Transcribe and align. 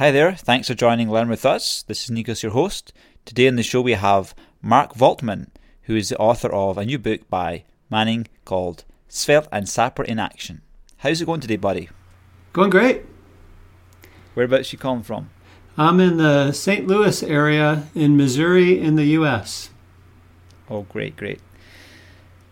Hi 0.00 0.10
there, 0.10 0.32
thanks 0.32 0.66
for 0.66 0.72
joining 0.72 1.10
Learn 1.10 1.28
With 1.28 1.44
Us. 1.44 1.82
This 1.82 2.04
is 2.04 2.10
Nikos, 2.10 2.42
your 2.42 2.52
host. 2.52 2.94
Today 3.26 3.48
on 3.48 3.56
the 3.56 3.62
show 3.62 3.82
we 3.82 3.92
have 3.92 4.34
Mark 4.62 4.94
Volkmann, 4.94 5.48
who 5.82 5.94
is 5.94 6.08
the 6.08 6.16
author 6.16 6.50
of 6.50 6.78
a 6.78 6.86
new 6.86 6.98
book 6.98 7.28
by 7.28 7.64
Manning 7.90 8.26
called 8.46 8.84
Svelte 9.08 9.48
and 9.52 9.68
Sapper 9.68 10.02
in 10.02 10.18
Action. 10.18 10.62
How's 10.96 11.20
it 11.20 11.26
going 11.26 11.40
today, 11.40 11.56
buddy? 11.58 11.90
Going 12.54 12.70
great. 12.70 13.02
Whereabouts 14.32 14.72
you 14.72 14.78
calling 14.78 15.02
from? 15.02 15.28
I'm 15.76 16.00
in 16.00 16.16
the 16.16 16.52
St. 16.52 16.86
Louis 16.86 17.22
area 17.22 17.86
in 17.94 18.16
Missouri 18.16 18.80
in 18.80 18.96
the 18.96 19.04
U.S. 19.04 19.68
Oh, 20.70 20.84
great, 20.84 21.14
great. 21.14 21.42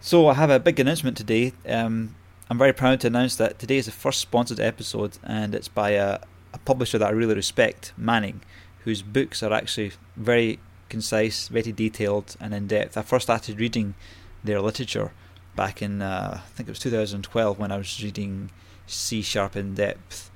So 0.02 0.28
I 0.28 0.34
have 0.34 0.50
a 0.50 0.60
big 0.60 0.78
announcement 0.78 1.16
today. 1.16 1.54
Um, 1.66 2.14
I'm 2.50 2.58
very 2.58 2.74
proud 2.74 3.00
to 3.00 3.06
announce 3.06 3.36
that 3.36 3.58
today 3.58 3.78
is 3.78 3.86
the 3.86 3.92
first 3.92 4.20
sponsored 4.20 4.60
episode, 4.60 5.16
and 5.24 5.54
it's 5.54 5.68
by 5.68 5.92
a, 5.92 6.18
a 6.52 6.58
publisher 6.58 6.98
that 6.98 7.08
I 7.08 7.10
really 7.10 7.34
respect, 7.34 7.92
Manning, 7.96 8.40
whose 8.84 9.02
books 9.02 9.42
are 9.42 9.52
actually 9.52 9.92
very 10.16 10.58
concise, 10.88 11.48
very 11.48 11.72
detailed, 11.72 12.36
and 12.40 12.54
in 12.54 12.66
depth. 12.66 12.96
I 12.96 13.02
first 13.02 13.24
started 13.24 13.60
reading 13.60 13.94
their 14.42 14.60
literature 14.60 15.12
back 15.56 15.82
in, 15.82 16.00
uh, 16.00 16.40
I 16.42 16.48
think 16.54 16.68
it 16.68 16.72
was 16.72 16.78
2012, 16.78 17.58
when 17.58 17.72
I 17.72 17.76
was 17.76 18.02
reading 18.02 18.50
C 18.86 19.20
Sharp 19.22 19.56
in 19.56 19.74
depth, 19.74 20.30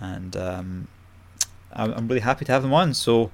and 0.00 0.36
um, 0.36 0.88
I'm 1.72 2.08
really 2.08 2.20
happy 2.20 2.44
to 2.44 2.52
have 2.52 2.62
them 2.62 2.74
on. 2.74 2.94
So 2.94 3.30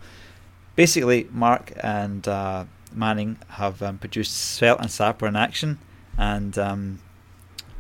basically, 0.76 1.28
Mark 1.30 1.72
and 1.82 2.26
uh, 2.28 2.64
Manning 2.92 3.38
have 3.48 3.82
um, 3.82 3.98
produced 3.98 4.36
Svelte 4.36 4.80
and 4.80 4.90
Sapper 4.90 5.26
in 5.26 5.36
Action, 5.36 5.78
and 6.16 6.56
um, 6.58 7.00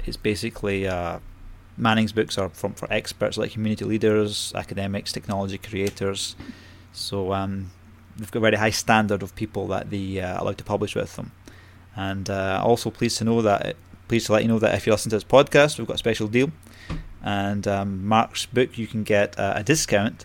it's 0.04 0.16
basically 0.16 0.86
uh, 0.86 1.18
Manning's 1.80 2.12
books 2.12 2.36
are 2.38 2.50
from 2.50 2.74
for 2.74 2.92
experts 2.92 3.38
like 3.38 3.52
community 3.52 3.84
leaders, 3.84 4.52
academics, 4.54 5.12
technology 5.12 5.58
creators. 5.58 6.36
So 6.92 7.32
um, 7.32 7.70
they've 8.16 8.30
got 8.30 8.40
a 8.40 8.42
very 8.42 8.56
high 8.56 8.70
standard 8.70 9.22
of 9.22 9.34
people 9.34 9.66
that 9.68 9.90
they 9.90 10.20
uh, 10.20 10.42
allow 10.42 10.52
to 10.52 10.64
publish 10.64 10.94
with 10.94 11.16
them. 11.16 11.32
And 11.96 12.28
uh, 12.28 12.62
also 12.64 12.90
pleased 12.90 13.18
to 13.18 13.24
know 13.24 13.42
that, 13.42 13.76
pleased 14.08 14.26
to 14.26 14.32
let 14.32 14.42
you 14.42 14.48
know 14.48 14.58
that 14.58 14.74
if 14.74 14.86
you 14.86 14.92
listen 14.92 15.10
to 15.10 15.16
this 15.16 15.24
podcast, 15.24 15.78
we've 15.78 15.86
got 15.86 15.94
a 15.94 15.98
special 15.98 16.28
deal. 16.28 16.52
And 17.22 17.66
um, 17.66 18.06
Mark's 18.06 18.46
book, 18.46 18.78
you 18.78 18.86
can 18.86 19.02
get 19.02 19.38
uh, 19.38 19.54
a 19.56 19.64
discount, 19.64 20.24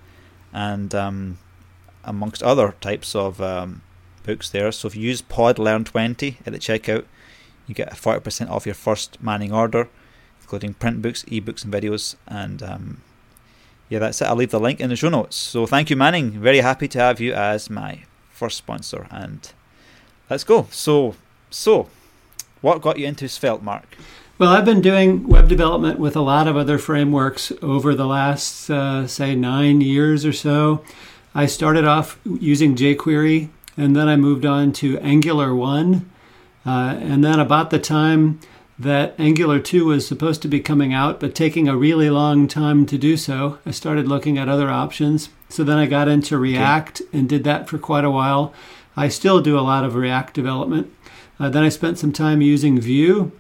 and 0.53 0.93
um, 0.95 1.37
amongst 2.03 2.41
other 2.43 2.75
types 2.79 3.15
of 3.15 3.41
um, 3.41 3.81
books 4.23 4.49
there. 4.49 4.71
So 4.71 4.87
if 4.87 4.95
you 4.95 5.03
use 5.03 5.21
PodLearn20 5.21 6.37
at 6.45 6.53
the 6.53 6.59
checkout, 6.59 7.05
you 7.67 7.75
get 7.75 7.91
40% 7.93 8.49
off 8.49 8.65
your 8.65 8.75
first 8.75 9.21
Manning 9.21 9.51
order 9.51 9.89
including 10.45 10.75
print 10.75 11.01
books, 11.01 11.23
ebooks, 11.23 11.63
and 11.65 11.73
videos. 11.73 12.15
And 12.27 12.61
um, 12.61 13.01
yeah, 13.89 13.97
that's 13.97 14.21
it. 14.21 14.25
I'll 14.25 14.35
leave 14.35 14.51
the 14.51 14.59
link 14.59 14.79
in 14.79 14.89
the 14.89 14.95
show 14.95 15.09
notes. 15.09 15.35
So 15.35 15.65
thank 15.65 15.89
you, 15.89 15.95
Manning. 15.95 16.31
Very 16.39 16.59
happy 16.59 16.87
to 16.89 16.99
have 16.99 17.19
you 17.19 17.33
as 17.33 17.67
my 17.67 18.03
first 18.29 18.57
sponsor. 18.57 19.07
And 19.09 19.51
let's 20.29 20.43
go. 20.43 20.67
So, 20.69 21.15
so 21.49 21.89
what 22.61 22.81
got 22.81 22.99
you 22.99 23.07
into 23.07 23.27
Svelte, 23.27 23.63
Mark? 23.63 23.97
Well, 24.37 24.51
I've 24.51 24.65
been 24.65 24.81
doing 24.81 25.27
web 25.27 25.47
development 25.47 25.97
with 25.97 26.15
a 26.15 26.21
lot 26.21 26.47
of 26.47 26.55
other 26.55 26.77
frameworks 26.77 27.51
over 27.63 27.95
the 27.95 28.05
last, 28.05 28.69
uh, 28.69 29.07
say, 29.07 29.35
nine 29.35 29.81
years 29.81 30.25
or 30.25 30.33
so. 30.33 30.83
I 31.33 31.47
started 31.47 31.85
off 31.85 32.19
using 32.23 32.75
jQuery, 32.75 33.49
and 33.77 33.95
then 33.95 34.07
I 34.07 34.15
moved 34.15 34.45
on 34.45 34.73
to 34.73 34.99
Angular 34.99 35.55
1. 35.55 36.09
Uh, 36.65 36.97
and 36.99 37.23
then 37.23 37.39
about 37.39 37.69
the 37.69 37.79
time 37.79 38.39
that 38.77 39.15
Angular 39.17 39.59
2 39.59 39.85
was 39.85 40.07
supposed 40.07 40.41
to 40.41 40.47
be 40.47 40.59
coming 40.59 40.93
out, 40.93 41.19
but 41.19 41.33
taking 41.33 41.67
a 41.67 41.77
really 41.77 42.09
long 42.09 42.47
time 42.47 42.85
to 42.87 42.97
do 42.97 43.15
so. 43.15 43.57
I 43.65 43.71
started 43.71 44.07
looking 44.07 44.37
at 44.37 44.49
other 44.49 44.69
options. 44.69 45.29
So 45.49 45.63
then 45.63 45.77
I 45.77 45.85
got 45.85 46.07
into 46.07 46.37
React 46.37 47.01
okay. 47.01 47.17
and 47.17 47.29
did 47.29 47.43
that 47.45 47.69
for 47.69 47.77
quite 47.77 48.03
a 48.03 48.11
while. 48.11 48.53
I 48.97 49.07
still 49.07 49.41
do 49.41 49.57
a 49.57 49.61
lot 49.61 49.83
of 49.83 49.95
React 49.95 50.33
development. 50.33 50.93
Uh, 51.39 51.49
then 51.49 51.63
I 51.63 51.69
spent 51.69 51.99
some 51.99 52.11
time 52.11 52.41
using 52.41 52.79
Vue. 52.79 53.31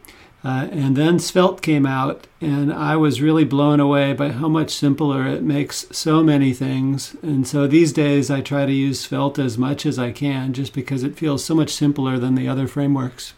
Uh, 0.43 0.67
and 0.71 0.95
then 0.95 1.17
Svelte 1.17 1.63
came 1.63 1.87
out, 1.87 2.27
and 2.39 2.71
I 2.71 2.95
was 2.97 3.19
really 3.19 3.45
blown 3.45 3.79
away 3.79 4.13
by 4.13 4.29
how 4.29 4.47
much 4.47 4.69
simpler 4.69 5.25
it 5.25 5.41
makes 5.41 5.87
so 5.91 6.21
many 6.21 6.53
things. 6.53 7.15
And 7.23 7.47
so 7.47 7.65
these 7.65 7.91
days 7.91 8.29
I 8.29 8.41
try 8.41 8.67
to 8.67 8.71
use 8.71 8.99
Svelte 8.99 9.39
as 9.39 9.57
much 9.57 9.87
as 9.87 9.97
I 9.97 10.11
can 10.11 10.53
just 10.53 10.71
because 10.71 11.01
it 11.01 11.17
feels 11.17 11.43
so 11.43 11.55
much 11.55 11.71
simpler 11.71 12.19
than 12.19 12.35
the 12.35 12.47
other 12.47 12.67
frameworks. 12.67 13.33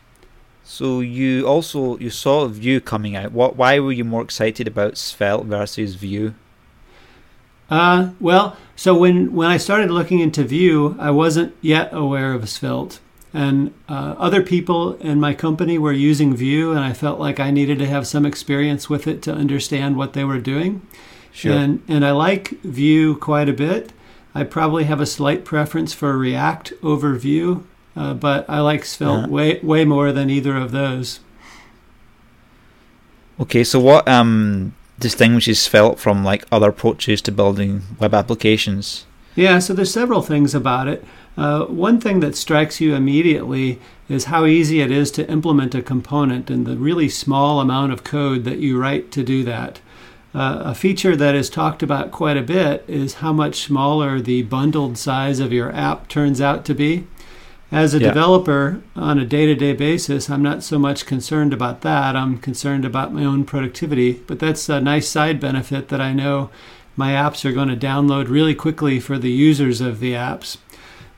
So 0.69 0.99
you 0.99 1.47
also 1.47 1.97
you 1.97 2.09
saw 2.09 2.45
Vue 2.45 2.81
coming 2.81 3.15
out. 3.15 3.31
What? 3.31 3.55
Why 3.55 3.79
were 3.79 3.93
you 3.93 4.03
more 4.03 4.21
excited 4.21 4.67
about 4.67 4.97
Svelte 4.97 5.45
versus 5.45 5.95
Vue? 5.95 6.35
Uh, 7.69 8.09
well, 8.19 8.57
so 8.75 8.93
when 8.93 9.33
when 9.33 9.47
I 9.47 9.55
started 9.55 9.89
looking 9.89 10.19
into 10.19 10.43
Vue, 10.43 10.97
I 10.99 11.09
wasn't 11.09 11.55
yet 11.61 11.93
aware 11.93 12.33
of 12.33 12.49
Svelte, 12.49 12.99
and 13.33 13.73
uh, 13.87 14.15
other 14.17 14.43
people 14.43 14.95
in 14.95 15.21
my 15.21 15.33
company 15.33 15.77
were 15.77 15.93
using 15.93 16.35
Vue, 16.35 16.71
and 16.71 16.81
I 16.81 16.91
felt 16.91 17.17
like 17.17 17.39
I 17.39 17.49
needed 17.49 17.79
to 17.79 17.87
have 17.87 18.05
some 18.05 18.25
experience 18.25 18.89
with 18.89 19.07
it 19.07 19.21
to 19.21 19.33
understand 19.33 19.95
what 19.95 20.11
they 20.11 20.25
were 20.25 20.39
doing. 20.39 20.81
Sure. 21.31 21.53
And 21.53 21.81
and 21.87 22.05
I 22.05 22.11
like 22.11 22.49
Vue 22.61 23.15
quite 23.15 23.47
a 23.47 23.53
bit. 23.53 23.93
I 24.35 24.43
probably 24.43 24.83
have 24.83 24.99
a 24.99 25.05
slight 25.05 25.45
preference 25.45 25.93
for 25.93 26.17
React 26.17 26.73
over 26.83 27.13
Vue, 27.13 27.63
uh, 27.97 28.13
but 28.13 28.45
I 28.47 28.59
like 28.59 28.85
Svelte 28.85 29.25
uh-huh. 29.25 29.27
way 29.27 29.59
way 29.61 29.85
more 29.85 30.11
than 30.11 30.29
either 30.29 30.55
of 30.55 30.71
those. 30.71 31.19
Okay, 33.39 33.63
so 33.63 33.79
what 33.79 34.07
um, 34.07 34.73
distinguishes 34.99 35.59
Svelte 35.59 35.99
from 35.99 36.23
like 36.23 36.45
other 36.51 36.69
approaches 36.69 37.21
to 37.23 37.31
building 37.31 37.83
web 37.99 38.13
applications? 38.13 39.05
Yeah, 39.35 39.59
so 39.59 39.73
there's 39.73 39.93
several 39.93 40.21
things 40.21 40.55
about 40.55 40.87
it. 40.87 41.05
Uh, 41.37 41.65
one 41.65 42.01
thing 42.01 42.19
that 42.21 42.35
strikes 42.35 42.81
you 42.81 42.95
immediately 42.95 43.79
is 44.09 44.25
how 44.25 44.45
easy 44.45 44.81
it 44.81 44.89
is 44.89 45.11
to 45.11 45.29
implement 45.29 45.75
a 45.75 45.83
component 45.83 46.49
and 46.49 46.65
the 46.65 46.75
really 46.75 47.09
small 47.09 47.59
amount 47.59 47.93
of 47.93 48.03
code 48.03 48.43
that 48.45 48.57
you 48.57 48.79
write 48.79 49.11
to 49.11 49.23
do 49.23 49.43
that. 49.43 49.79
Uh, 50.33 50.61
a 50.65 50.75
feature 50.75 51.15
that 51.15 51.35
is 51.35 51.49
talked 51.49 51.83
about 51.83 52.11
quite 52.11 52.37
a 52.37 52.41
bit 52.41 52.83
is 52.87 53.15
how 53.15 53.31
much 53.31 53.61
smaller 53.61 54.19
the 54.19 54.41
bundled 54.43 54.97
size 54.97 55.39
of 55.39 55.53
your 55.53 55.71
app 55.73 56.07
turns 56.07 56.41
out 56.41 56.65
to 56.65 56.73
be. 56.73 57.05
As 57.71 57.93
a 57.93 57.99
yeah. 57.99 58.07
developer 58.07 58.81
on 58.95 59.19
a 59.19 59.25
day 59.25 59.45
to 59.45 59.55
day 59.55 59.73
basis, 59.73 60.29
I'm 60.29 60.41
not 60.41 60.63
so 60.63 60.79
much 60.79 61.05
concerned 61.05 61.53
about 61.53 61.81
that. 61.81 62.15
I'm 62.15 62.37
concerned 62.37 62.85
about 62.85 63.13
my 63.13 63.25
own 63.25 63.43
productivity. 63.43 64.13
But 64.13 64.39
that's 64.39 64.69
a 64.69 64.79
nice 64.79 65.07
side 65.07 65.39
benefit 65.39 65.89
that 65.89 65.99
I 65.99 66.13
know 66.13 66.49
my 66.95 67.11
apps 67.11 67.43
are 67.43 67.51
going 67.51 67.67
to 67.67 67.75
download 67.75 68.29
really 68.29 68.55
quickly 68.55 68.99
for 68.99 69.17
the 69.17 69.31
users 69.31 69.81
of 69.81 69.99
the 69.99 70.13
apps. 70.13 70.57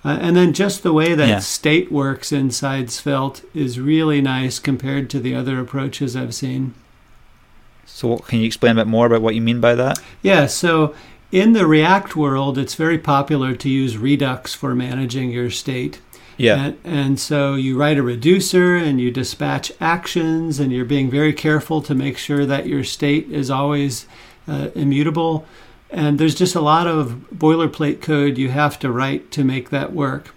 Uh, 0.03 0.17
and 0.21 0.35
then 0.35 0.53
just 0.53 0.81
the 0.81 0.93
way 0.93 1.13
that 1.13 1.27
yeah. 1.27 1.39
state 1.39 1.91
works 1.91 2.31
inside 2.31 2.89
Svelte 2.89 3.43
is 3.53 3.79
really 3.79 4.21
nice 4.21 4.57
compared 4.57 5.09
to 5.09 5.19
the 5.19 5.35
other 5.35 5.59
approaches 5.59 6.15
I've 6.15 6.33
seen. 6.33 6.73
So, 7.85 8.17
can 8.17 8.39
you 8.39 8.45
explain 8.45 8.73
a 8.73 8.81
bit 8.81 8.87
more 8.87 9.07
about 9.07 9.21
what 9.21 9.35
you 9.35 9.41
mean 9.41 9.59
by 9.59 9.75
that? 9.75 9.99
Yeah, 10.21 10.45
so 10.45 10.95
in 11.31 11.53
the 11.53 11.67
React 11.67 12.15
world, 12.15 12.57
it's 12.57 12.75
very 12.75 12.97
popular 12.97 13.55
to 13.55 13.69
use 13.69 13.97
Redux 13.97 14.53
for 14.53 14.73
managing 14.73 15.31
your 15.31 15.49
state. 15.49 15.99
Yeah. 16.39 16.63
And, 16.63 16.77
and, 16.85 17.19
so 17.19 17.55
you 17.55 17.77
write 17.77 17.97
a 17.97 18.03
reducer 18.03 18.75
and 18.75 18.99
you 18.99 19.11
dispatch 19.11 19.73
actions 19.81 20.59
and 20.59 20.71
you're 20.71 20.85
being 20.85 21.11
very 21.11 21.33
careful 21.33 21.81
to 21.81 21.93
make 21.93 22.17
sure 22.17 22.45
that 22.45 22.65
your 22.65 22.85
state 22.85 23.29
is 23.29 23.51
always 23.51 24.07
uh, 24.47 24.69
immutable. 24.73 25.45
And 25.89 26.17
there's 26.17 26.35
just 26.35 26.55
a 26.55 26.61
lot 26.61 26.87
of 26.87 27.25
boilerplate 27.33 28.01
code 28.01 28.37
you 28.37 28.49
have 28.49 28.79
to 28.79 28.91
write 28.91 29.31
to 29.31 29.43
make 29.43 29.69
that 29.69 29.91
work. 29.91 30.33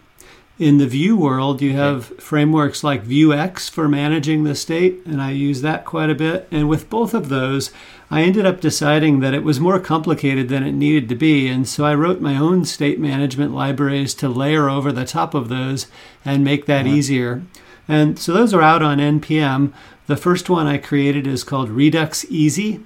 In 0.59 0.79
the 0.79 0.87
Vue 0.87 1.17
world, 1.17 1.63
you 1.63 1.73
have 1.73 2.13
okay. 2.13 2.21
frameworks 2.21 2.85
like 2.85 3.05
Vuex 3.05 3.71
for 3.71 3.89
managing 3.89 4.45
the 4.45 4.55
state, 4.55 5.01
and 5.07 5.21
I 5.21 5.31
use 5.31 5.61
that 5.63 5.85
quite 5.85 6.11
a 6.11 6.15
bit. 6.15 6.47
And 6.51 6.69
with 6.69 6.91
both 6.91 7.15
of 7.15 7.31
those, 7.31 7.73
I 8.13 8.21
ended 8.25 8.45
up 8.45 8.61
deciding 8.61 9.21
that 9.21 9.33
it 9.33 9.43
was 9.43 9.59
more 9.59 9.81
complicated 9.81 10.51
than 10.51 10.65
it 10.65 10.73
needed 10.73 11.09
to 11.09 11.15
be, 11.15 11.49
and 11.49 11.67
so 11.67 11.87
I 11.87 11.95
wrote 11.95 12.21
my 12.21 12.37
own 12.37 12.67
state 12.67 13.01
management 13.01 13.55
libraries 13.55 14.13
to 14.17 14.29
layer 14.29 14.69
over 14.69 14.93
the 14.93 15.07
top 15.07 15.33
of 15.33 15.49
those 15.49 15.87
and 16.23 16.45
make 16.45 16.67
that 16.67 16.85
uh-huh. 16.85 16.95
easier. 16.95 17.43
And 17.89 18.19
so 18.19 18.35
those 18.35 18.53
are 18.53 18.61
out 18.61 18.83
on 18.83 18.99
NPM. 18.99 19.73
The 20.09 20.19
first 20.19 20.51
one 20.51 20.67
I 20.67 20.77
created 20.77 21.27
is 21.27 21.43
called 21.43 21.71
Redux 21.71 22.27
Easy. 22.29 22.81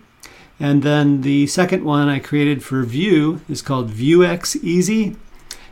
And 0.61 0.84
then 0.84 1.23
the 1.23 1.49
second 1.49 1.84
one 1.84 2.08
I 2.08 2.20
created 2.20 2.62
for 2.62 2.84
Vue 2.84 3.40
is 3.49 3.62
called 3.62 3.90
Vuex 3.90 4.55
Easy. 4.62 5.17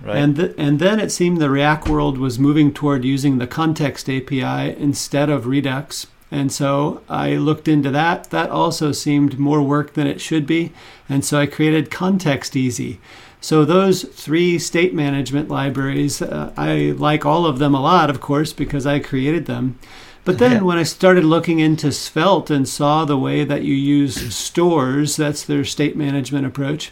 Right. 0.03 0.17
And, 0.17 0.35
th- 0.35 0.55
and 0.59 0.81
then 0.81 0.99
it 0.99 1.13
seemed 1.13 1.41
the 1.41 1.49
React 1.49 1.89
world 1.89 2.19
was 2.19 2.41
moving 2.41 2.75
toward 2.75 3.05
using 3.05 3.39
the 3.39 3.47
context 3.47 4.11
API 4.11 4.75
instead 4.77 5.31
of 5.31 5.47
Redux. 5.47 6.09
And 6.35 6.51
so 6.51 7.01
I 7.09 7.37
looked 7.37 7.69
into 7.69 7.93
that. 7.93 8.31
That 8.31 8.51
also 8.51 8.91
seemed 8.91 9.39
more 9.39 9.63
work 9.63 9.95
than 9.95 10.09
it 10.09 10.21
should 10.21 10.49
be. 10.49 10.73
And 11.09 11.25
so 11.25 11.39
I 11.39 11.47
created 11.47 11.93
Context 11.93 12.57
Easy. 12.57 12.99
So 13.41 13.65
those 13.65 14.03
three 14.03 14.59
state 14.59 14.93
management 14.93 15.49
libraries, 15.49 16.21
uh, 16.21 16.53
I 16.57 16.93
like 16.99 17.25
all 17.25 17.47
of 17.47 17.61
them 17.61 17.73
a 17.73 17.81
lot, 17.81 18.11
of 18.11 18.21
course, 18.21 18.53
because 18.53 18.85
I 18.85 18.99
created 18.99 19.47
them. 19.47 19.79
But 20.25 20.39
then 20.41 20.53
yeah. 20.53 20.61
when 20.63 20.77
I 20.77 20.83
started 20.83 21.23
looking 21.23 21.61
into 21.61 21.93
Svelte 21.93 22.51
and 22.51 22.69
saw 22.69 23.05
the 23.05 23.17
way 23.17 23.45
that 23.45 23.63
you 23.63 23.75
use 23.75 24.35
stores, 24.35 25.15
that's 25.15 25.45
their 25.45 25.65
state 25.65 25.97
management 25.97 26.47
approach, 26.47 26.91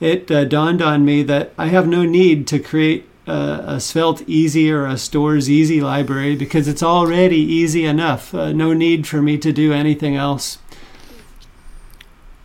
it 0.00 0.30
uh, 0.30 0.46
dawned 0.46 0.80
on 0.80 1.04
me 1.04 1.22
that 1.24 1.52
I 1.58 1.66
have 1.66 1.86
no 1.86 2.04
need 2.06 2.46
to 2.46 2.58
create 2.58 3.06
a, 3.28 3.64
a 3.74 3.80
Svelte 3.80 4.22
Easy 4.26 4.70
or 4.70 4.86
a 4.86 4.96
Stores 4.96 5.48
Easy 5.50 5.80
library 5.80 6.34
because 6.36 6.66
it's 6.66 6.82
already 6.82 7.36
easy 7.36 7.84
enough. 7.84 8.34
Uh, 8.34 8.52
no 8.52 8.72
need 8.72 9.06
for 9.06 9.22
me 9.22 9.38
to 9.38 9.52
do 9.52 9.72
anything 9.72 10.16
else. 10.16 10.58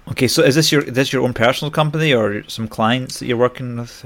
Okay, 0.10 0.28
so 0.28 0.44
is 0.44 0.56
this 0.56 0.72
your 0.72 0.82
is 0.82 0.94
this 0.94 1.14
your 1.14 1.24
own 1.24 1.34
personal 1.34 1.72
company 1.72 2.14
or 2.14 2.48
some 2.50 2.68
clients 2.68 3.20
that 3.20 3.26
you're 3.26 3.38
working 3.38 3.78
with? 3.78 4.06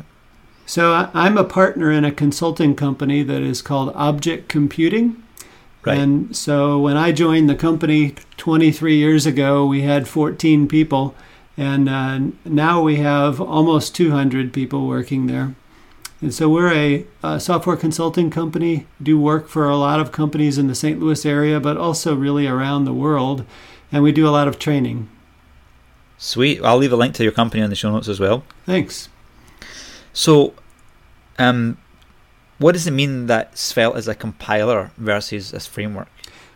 So 0.65 0.94
I, 0.94 1.09
I'm 1.13 1.38
a 1.38 1.44
partner 1.44 1.91
in 1.91 2.06
a 2.06 2.12
consulting 2.12 2.75
company 2.75 3.23
that 3.23 3.41
is 3.41 3.62
called 3.62 3.94
Object 3.95 4.47
Computing. 4.47 5.21
Right. 5.83 5.97
And 5.97 6.35
so 6.35 6.77
when 6.80 6.97
I 6.97 7.12
joined 7.12 7.50
the 7.50 7.56
company 7.56 8.15
23 8.35 8.95
years 8.95 9.25
ago, 9.25 9.65
we 9.65 9.81
had 9.81 10.07
14 10.07 10.68
people, 10.68 11.15
and 11.56 11.88
uh, 11.88 12.19
now 12.44 12.81
we 12.81 12.97
have 12.97 13.39
almost 13.39 13.95
200 13.95 14.51
people 14.51 14.88
working 14.88 15.27
there. 15.27 15.56
And 16.19 16.34
so 16.34 16.50
we're 16.50 16.74
a, 16.74 17.06
a, 17.22 17.40
software 17.40 17.78
consulting 17.78 18.31
company, 18.31 18.88
do 19.02 19.19
work 19.19 19.48
for 19.48 19.69
a 19.69 19.78
lot 19.78 20.00
of 20.00 20.12
companies 20.12 20.58
in 20.58 20.68
the 20.68 20.74
St. 20.74 21.00
Louis 21.00 21.24
area, 21.25 21.60
but 21.60 21.78
also 21.78 22.16
really 22.16 22.48
around 22.48 22.86
the 22.86 22.94
world. 22.94 23.46
And 23.92 24.02
we 24.02 24.12
do 24.12 24.28
a 24.28 24.31
lot 24.31 24.48
of 24.48 24.58
training. 24.58 25.10
Sweet. 26.18 26.62
I'll 26.64 26.78
leave 26.78 26.92
a 26.92 26.96
link 26.96 27.14
to 27.16 27.24
your 27.24 27.31
company 27.31 27.62
in 27.62 27.69
the 27.69 27.75
show 27.75 27.92
notes 27.92 28.08
as 28.08 28.19
well. 28.19 28.44
Thanks. 28.66 29.10
So, 30.12 30.56
um, 31.38 31.78
what 32.58 32.72
does 32.72 32.88
it 32.88 32.92
mean 32.92 33.28
that 33.28 33.56
Svelte 33.56 33.98
is 33.98 34.08
a 34.08 34.16
compiler 34.16 34.92
versus 34.98 35.54
a 35.54 35.60
framework? 35.60 36.08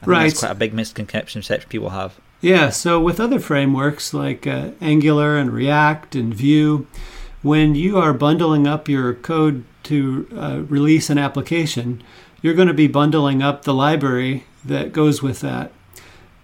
I 0.02 0.06
right. 0.08 0.24
That's 0.24 0.40
quite 0.40 0.52
a 0.52 0.56
big 0.56 0.74
misconception 0.74 1.44
that 1.48 1.70
people 1.70 1.90
have. 1.90 2.20
Yeah. 2.42 2.70
So 2.70 3.00
with 3.00 3.20
other 3.20 3.40
frameworks 3.40 4.14
like 4.14 4.48
uh, 4.48 4.72
Angular 4.82 5.38
and 5.38 5.52
React 5.52 6.16
and 6.16 6.34
Vue, 6.34 6.88
when 7.42 7.76
you 7.76 7.98
are 7.98 8.14
bundling 8.14 8.68
up 8.68 8.88
your 8.88 9.14
code 9.14 9.64
to 9.84 10.28
uh, 10.36 10.62
release 10.68 11.10
an 11.10 11.18
application, 11.18 12.02
you're 12.42 12.54
going 12.54 12.68
to 12.68 12.74
be 12.74 12.88
bundling 12.88 13.42
up 13.42 13.64
the 13.64 13.74
library 13.74 14.46
that 14.64 14.94
goes 14.94 15.22
with 15.22 15.42
that. 15.42 15.72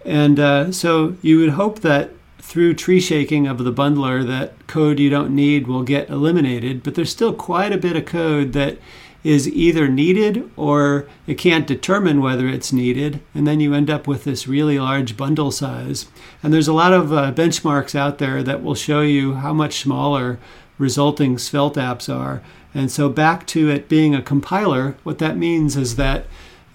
And 0.04 0.40
uh, 0.40 0.72
so 0.72 1.16
you 1.22 1.38
would 1.38 1.50
hope 1.50 1.80
that 1.80 2.10
through 2.38 2.74
tree 2.74 3.00
shaking 3.00 3.46
of 3.46 3.58
the 3.58 3.72
bundler, 3.72 4.26
that 4.26 4.66
code 4.66 4.98
you 4.98 5.10
don't 5.10 5.34
need 5.34 5.66
will 5.66 5.82
get 5.82 6.08
eliminated, 6.08 6.82
but 6.82 6.94
there's 6.94 7.10
still 7.10 7.34
quite 7.34 7.72
a 7.72 7.78
bit 7.78 7.96
of 7.96 8.06
code 8.06 8.52
that 8.54 8.78
is 9.24 9.48
either 9.48 9.88
needed 9.88 10.48
or 10.56 11.06
it 11.26 11.34
can't 11.34 11.66
determine 11.66 12.22
whether 12.22 12.48
it's 12.48 12.72
needed, 12.72 13.20
and 13.34 13.46
then 13.46 13.60
you 13.60 13.74
end 13.74 13.90
up 13.90 14.06
with 14.06 14.24
this 14.24 14.48
really 14.48 14.78
large 14.78 15.16
bundle 15.16 15.50
size. 15.50 16.06
And 16.42 16.54
there's 16.54 16.68
a 16.68 16.72
lot 16.72 16.92
of 16.92 17.12
uh, 17.12 17.32
benchmarks 17.32 17.94
out 17.94 18.18
there 18.18 18.42
that 18.44 18.62
will 18.62 18.76
show 18.76 19.02
you 19.02 19.34
how 19.34 19.52
much 19.52 19.80
smaller 19.80 20.38
resulting 20.78 21.38
Svelte 21.38 21.76
apps 21.76 22.12
are. 22.12 22.42
And 22.74 22.90
so, 22.90 23.08
back 23.08 23.46
to 23.48 23.68
it 23.68 23.88
being 23.88 24.14
a 24.14 24.22
compiler, 24.22 24.96
what 25.02 25.18
that 25.18 25.36
means 25.36 25.76
is 25.76 25.96
that 25.96 26.26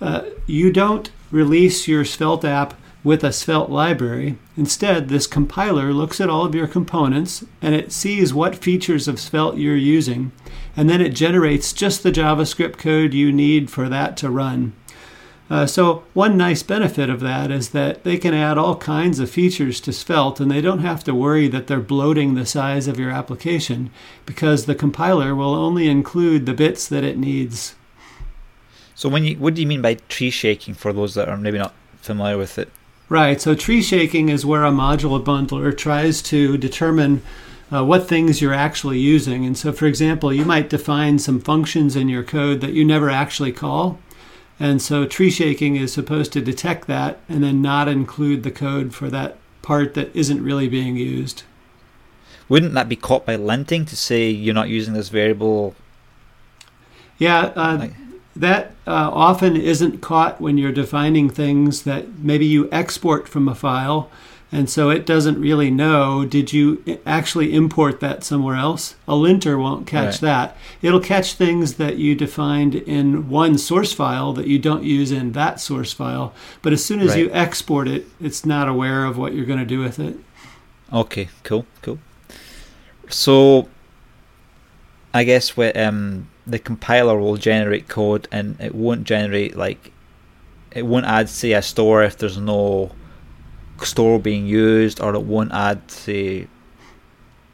uh, 0.01 0.23
you 0.45 0.71
don't 0.71 1.09
release 1.31 1.87
your 1.87 2.05
Svelte 2.05 2.45
app 2.45 2.73
with 3.03 3.23
a 3.23 3.33
Svelte 3.33 3.69
library. 3.69 4.37
Instead, 4.55 5.09
this 5.09 5.27
compiler 5.27 5.93
looks 5.93 6.21
at 6.21 6.29
all 6.29 6.45
of 6.45 6.55
your 6.55 6.67
components 6.67 7.43
and 7.61 7.75
it 7.75 7.91
sees 7.91 8.33
what 8.33 8.55
features 8.55 9.07
of 9.07 9.19
Svelte 9.19 9.57
you're 9.57 9.75
using, 9.75 10.31
and 10.75 10.89
then 10.89 11.01
it 11.01 11.09
generates 11.09 11.73
just 11.73 12.03
the 12.03 12.11
JavaScript 12.11 12.77
code 12.77 13.13
you 13.13 13.31
need 13.31 13.69
for 13.69 13.89
that 13.89 14.15
to 14.17 14.29
run. 14.29 14.73
Uh, 15.49 15.65
so, 15.65 16.03
one 16.13 16.37
nice 16.37 16.63
benefit 16.63 17.09
of 17.09 17.19
that 17.19 17.51
is 17.51 17.69
that 17.69 18.03
they 18.03 18.17
can 18.17 18.33
add 18.33 18.57
all 18.57 18.77
kinds 18.77 19.19
of 19.19 19.29
features 19.29 19.81
to 19.81 19.91
Svelte 19.91 20.39
and 20.39 20.49
they 20.49 20.61
don't 20.61 20.79
have 20.79 21.03
to 21.03 21.13
worry 21.13 21.47
that 21.49 21.67
they're 21.67 21.81
bloating 21.81 22.33
the 22.33 22.45
size 22.45 22.87
of 22.87 22.97
your 22.97 23.11
application 23.11 23.91
because 24.25 24.65
the 24.65 24.75
compiler 24.75 25.35
will 25.35 25.53
only 25.53 25.87
include 25.87 26.45
the 26.45 26.53
bits 26.53 26.87
that 26.87 27.03
it 27.03 27.17
needs. 27.17 27.75
So, 28.95 29.09
when 29.09 29.25
you, 29.25 29.37
what 29.37 29.53
do 29.53 29.61
you 29.61 29.67
mean 29.67 29.81
by 29.81 29.95
tree 30.07 30.29
shaking 30.29 30.75
for 30.75 30.93
those 30.93 31.13
that 31.15 31.27
are 31.27 31.37
maybe 31.37 31.57
not 31.57 31.73
familiar 31.97 32.37
with 32.37 32.57
it? 32.57 32.69
Right. 33.09 33.41
So, 33.41 33.53
tree 33.53 33.81
shaking 33.81 34.29
is 34.29 34.45
where 34.45 34.63
a 34.63 34.71
module 34.71 35.21
bundler 35.23 35.77
tries 35.77 36.21
to 36.23 36.57
determine 36.57 37.21
uh, 37.71 37.83
what 37.83 38.07
things 38.07 38.41
you're 38.41 38.53
actually 38.53 38.99
using. 38.99 39.45
And 39.45 39.57
so, 39.57 39.73
for 39.73 39.87
example, 39.87 40.31
you 40.31 40.45
might 40.45 40.69
define 40.69 41.19
some 41.19 41.41
functions 41.41 41.95
in 41.97 42.07
your 42.07 42.23
code 42.23 42.61
that 42.61 42.73
you 42.73 42.85
never 42.85 43.09
actually 43.09 43.51
call. 43.51 43.99
And 44.59 44.81
so 44.81 45.05
tree 45.05 45.31
shaking 45.31 45.75
is 45.75 45.91
supposed 45.91 46.31
to 46.33 46.41
detect 46.41 46.87
that 46.87 47.19
and 47.27 47.43
then 47.43 47.61
not 47.61 47.87
include 47.87 48.43
the 48.43 48.51
code 48.51 48.93
for 48.93 49.09
that 49.09 49.37
part 49.61 49.93
that 49.95 50.15
isn't 50.15 50.43
really 50.43 50.67
being 50.67 50.95
used. 50.95 51.43
Wouldn't 52.49 52.73
that 52.73 52.89
be 52.89 52.95
caught 52.95 53.25
by 53.25 53.37
linting 53.37 53.87
to 53.87 53.95
say 53.95 54.29
you're 54.29 54.53
not 54.53 54.69
using 54.69 54.93
this 54.93 55.09
variable? 55.09 55.75
Yeah, 57.17 57.53
uh, 57.55 57.77
like, 57.79 57.93
that 58.35 58.71
uh, 58.85 59.09
often 59.13 59.55
isn't 59.55 60.01
caught 60.01 60.41
when 60.41 60.57
you're 60.57 60.71
defining 60.71 61.29
things 61.29 61.83
that 61.83 62.19
maybe 62.19 62.45
you 62.45 62.69
export 62.71 63.27
from 63.27 63.47
a 63.47 63.55
file 63.55 64.09
and 64.53 64.69
so 64.69 64.91
it 64.91 65.07
doesn't 65.07 65.41
really 65.41 65.71
know 65.71 66.25
did 66.25 66.53
you 66.53 66.99
actually 67.07 67.55
import 67.55 67.99
that 68.01 68.23
somewhere 68.23 68.55
else? 68.55 68.95
A 69.07 69.15
linter 69.15 69.57
won't 69.57 69.87
catch 69.87 70.15
right. 70.15 70.21
that. 70.21 70.57
It'll 70.83 70.99
catch 70.99 71.33
things 71.33 71.75
that 71.75 71.97
you 71.97 72.13
defined 72.13 72.75
in 72.75 73.29
one 73.29 73.57
source 73.57 73.93
file 73.93 74.31
that 74.33 74.45
you 74.45 74.59
don't 74.59 74.83
use 74.83 75.11
in 75.11 75.31
that 75.31 75.59
source 75.59 75.91
file. 75.91 76.35
But 76.61 76.71
as 76.71 76.85
soon 76.85 76.99
as 76.99 77.09
right. 77.09 77.17
you 77.17 77.31
export 77.31 77.87
it 77.87 78.05
it's 78.21 78.45
not 78.45 78.67
aware 78.67 79.05
of 79.05 79.17
what 79.17 79.33
you're 79.33 79.47
going 79.47 79.57
to 79.57 79.65
do 79.65 79.79
with 79.79 79.97
it. 79.97 80.17
Okay 80.93 81.29
cool 81.43 81.65
cool. 81.81 81.97
So 83.09 83.67
i 85.15 85.23
guess 85.23 85.57
with, 85.57 85.75
um, 85.75 86.29
the 86.45 86.59
compiler 86.59 87.17
will 87.17 87.37
generate 87.37 87.87
code 87.87 88.27
and 88.31 88.59
it 88.61 88.75
won't 88.75 89.03
generate 89.05 89.55
like 89.55 89.91
it 90.71 90.85
won't 90.85 91.07
add 91.07 91.27
say 91.27 91.53
a 91.53 91.61
store 91.63 92.03
if 92.03 92.19
there's 92.19 92.37
no 92.37 92.91
store 93.85 94.19
being 94.19 94.45
used, 94.45 95.01
or 95.01 95.13
it 95.15 95.23
won't 95.23 95.51
add 95.51 95.89
say 95.89 96.47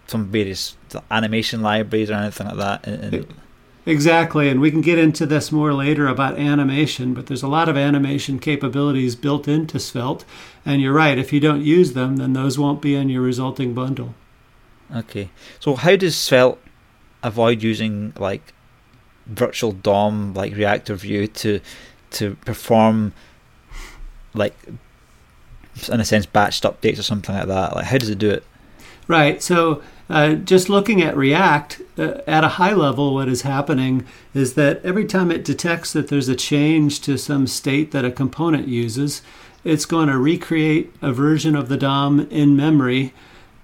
some 0.07 0.27
various 0.27 0.75
animation 1.11 1.61
libraries 1.61 2.09
or 2.09 2.15
anything 2.15 2.47
like 2.47 2.57
that. 2.57 2.87
And, 2.87 3.27
Exactly, 3.85 4.49
and 4.49 4.59
we 4.59 4.69
can 4.69 4.81
get 4.81 4.99
into 4.99 5.25
this 5.25 5.51
more 5.51 5.73
later 5.73 6.07
about 6.07 6.37
animation, 6.37 7.13
but 7.15 7.25
there's 7.25 7.41
a 7.41 7.47
lot 7.47 7.67
of 7.67 7.75
animation 7.75 8.37
capabilities 8.37 9.15
built 9.15 9.47
into 9.47 9.79
Svelte, 9.79 10.25
and 10.63 10.79
you're 10.79 10.93
right, 10.93 11.17
if 11.17 11.33
you 11.33 11.39
don't 11.39 11.63
use 11.63 11.93
them, 11.93 12.17
then 12.17 12.33
those 12.33 12.59
won't 12.59 12.81
be 12.83 12.93
in 12.93 13.09
your 13.09 13.23
resulting 13.23 13.73
bundle. 13.73 14.13
Okay, 14.95 15.31
so 15.59 15.75
how 15.75 15.95
does 15.95 16.15
Svelte 16.15 16.59
avoid 17.23 17.63
using 17.63 18.13
like 18.17 18.53
virtual 19.25 19.71
DOM 19.71 20.33
like 20.33 20.55
React 20.55 20.91
or 20.91 20.95
Vue 20.95 21.27
to 21.27 21.59
to 22.11 22.35
perform 22.45 23.13
like 24.33 24.55
in 25.87 25.99
a 25.99 26.05
sense, 26.05 26.25
batched 26.25 26.69
updates 26.69 26.99
or 26.99 27.03
something 27.03 27.33
like 27.33 27.47
that? 27.47 27.75
Like, 27.75 27.85
how 27.85 27.97
does 27.97 28.09
it 28.09 28.17
do 28.17 28.29
it? 28.29 28.43
Right. 29.07 29.41
So, 29.41 29.81
uh, 30.09 30.33
just 30.33 30.69
looking 30.69 31.01
at 31.01 31.15
React 31.15 31.81
uh, 31.97 32.21
at 32.25 32.43
a 32.43 32.49
high 32.49 32.73
level, 32.73 33.13
what 33.13 33.29
is 33.29 33.43
happening 33.43 34.05
is 34.33 34.55
that 34.55 34.83
every 34.83 35.05
time 35.05 35.31
it 35.31 35.45
detects 35.45 35.93
that 35.93 36.07
there's 36.07 36.29
a 36.29 36.35
change 36.35 36.99
to 37.01 37.17
some 37.17 37.45
state 37.47 37.91
that 37.91 38.05
a 38.05 38.11
component 38.11 38.67
uses, 38.67 39.21
it's 39.63 39.85
going 39.85 40.07
to 40.07 40.17
recreate 40.17 40.93
a 41.01 41.13
version 41.13 41.55
of 41.55 41.69
the 41.69 41.77
DOM 41.77 42.21
in 42.31 42.55
memory 42.55 43.13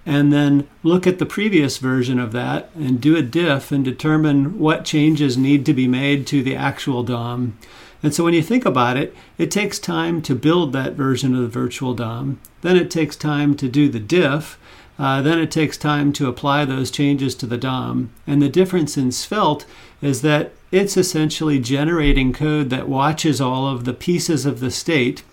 and 0.05 0.31
then 0.31 0.67
look 0.83 1.07
at 1.07 1.17
the 1.17 1.25
previous 1.25 1.77
version 1.77 2.19
of 2.19 2.31
that 2.31 2.69
and 2.75 3.01
do 3.01 3.15
a 3.15 3.23
diff 3.23 3.71
and 3.71 3.83
determine 3.83 4.59
what 4.59 4.85
changes 4.85 5.35
need 5.35 5.65
to 5.65 5.73
be 5.73 5.87
made 5.87 6.27
to 6.27 6.43
the 6.43 6.55
actual 6.55 7.01
DOM. 7.01 7.57
And 8.03 8.13
so 8.13 8.23
when 8.23 8.33
you 8.33 8.43
think 8.43 8.65
about 8.65 8.97
it, 8.97 9.15
it 9.37 9.51
takes 9.51 9.79
time 9.79 10.21
to 10.23 10.35
build 10.35 10.73
that 10.73 10.93
version 10.93 11.33
of 11.35 11.41
the 11.41 11.47
virtual 11.47 11.93
DOM. 11.93 12.39
Then 12.61 12.77
it 12.77 12.91
takes 12.91 13.15
time 13.15 13.55
to 13.55 13.67
do 13.67 13.89
the 13.89 13.99
diff. 13.99 14.59
Uh, 14.97 15.21
then 15.21 15.39
it 15.39 15.51
takes 15.51 15.77
time 15.77 16.13
to 16.13 16.29
apply 16.29 16.65
those 16.65 16.91
changes 16.91 17.35
to 17.35 17.45
the 17.45 17.57
DOM. 17.57 18.11
And 18.25 18.41
the 18.41 18.49
difference 18.49 18.95
in 18.97 19.11
Svelte 19.11 19.65
is 20.01 20.21
that 20.21 20.51
it's 20.71 20.97
essentially 20.97 21.59
generating 21.59 22.31
code 22.31 22.69
that 22.69 22.87
watches 22.87 23.41
all 23.41 23.67
of 23.67 23.85
the 23.85 23.93
pieces 23.93 24.45
of 24.45 24.59
the 24.59 24.71
state. 24.71 25.23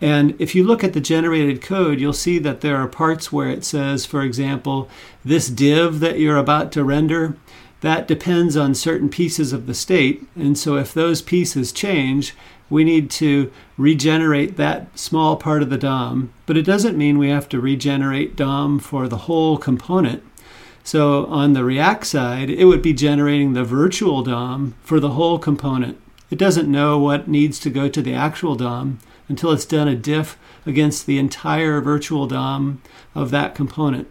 And 0.00 0.38
if 0.38 0.54
you 0.54 0.64
look 0.64 0.82
at 0.84 0.92
the 0.92 1.00
generated 1.00 1.62
code, 1.62 2.00
you'll 2.00 2.12
see 2.12 2.38
that 2.40 2.60
there 2.60 2.76
are 2.76 2.88
parts 2.88 3.32
where 3.32 3.48
it 3.48 3.64
says, 3.64 4.04
for 4.04 4.22
example, 4.22 4.88
this 5.24 5.48
div 5.48 6.00
that 6.00 6.18
you're 6.18 6.36
about 6.36 6.72
to 6.72 6.84
render, 6.84 7.36
that 7.84 8.08
depends 8.08 8.56
on 8.56 8.74
certain 8.74 9.10
pieces 9.10 9.52
of 9.52 9.66
the 9.66 9.74
state. 9.74 10.26
And 10.34 10.56
so 10.56 10.76
if 10.76 10.94
those 10.94 11.20
pieces 11.20 11.70
change, 11.70 12.34
we 12.70 12.82
need 12.82 13.10
to 13.10 13.52
regenerate 13.76 14.56
that 14.56 14.98
small 14.98 15.36
part 15.36 15.62
of 15.62 15.68
the 15.68 15.76
DOM. 15.76 16.32
But 16.46 16.56
it 16.56 16.62
doesn't 16.62 16.96
mean 16.96 17.18
we 17.18 17.28
have 17.28 17.46
to 17.50 17.60
regenerate 17.60 18.36
DOM 18.36 18.78
for 18.78 19.06
the 19.06 19.28
whole 19.28 19.58
component. 19.58 20.22
So 20.82 21.26
on 21.26 21.52
the 21.52 21.62
React 21.62 22.06
side, 22.06 22.48
it 22.48 22.64
would 22.64 22.80
be 22.80 22.94
generating 22.94 23.52
the 23.52 23.64
virtual 23.64 24.22
DOM 24.22 24.74
for 24.80 24.98
the 24.98 25.10
whole 25.10 25.38
component. 25.38 26.00
It 26.30 26.38
doesn't 26.38 26.72
know 26.72 26.98
what 26.98 27.28
needs 27.28 27.58
to 27.60 27.70
go 27.70 27.90
to 27.90 28.00
the 28.00 28.14
actual 28.14 28.54
DOM 28.54 28.98
until 29.28 29.52
it's 29.52 29.66
done 29.66 29.88
a 29.88 29.94
diff 29.94 30.38
against 30.64 31.04
the 31.04 31.18
entire 31.18 31.82
virtual 31.82 32.26
DOM 32.26 32.80
of 33.14 33.30
that 33.30 33.54
component. 33.54 34.08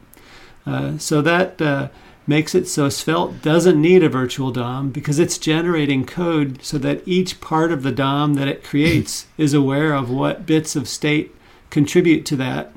Uh, 0.64 1.00
so 1.00 1.24
that 1.24 1.60
uh, 1.60 1.90
makes 2.28 2.56
it 2.56 2.68
so 2.68 2.90
Svelte 2.90 3.42
doesn't 3.42 3.82
need 3.82 4.04
a 4.04 4.10
virtual 4.10 4.52
DOM 4.52 4.92
because 4.92 5.20
it's 5.20 5.38
generating 5.38 6.06
code 6.06 6.64
so 6.64 6.78
that 6.78 7.06
each 7.08 7.42
part 7.42 7.72
of 7.72 7.84
the 7.84 7.92
DOM 7.92 8.36
that 8.36 8.48
it 8.48 8.64
creates 8.64 9.28
is 9.38 9.54
aware 9.54 9.94
of 9.94 10.10
what 10.10 10.46
bits 10.46 10.76
of 10.76 10.88
state 10.88 11.36
contribute 11.70 12.26
to 12.28 12.36
that. 12.38 12.72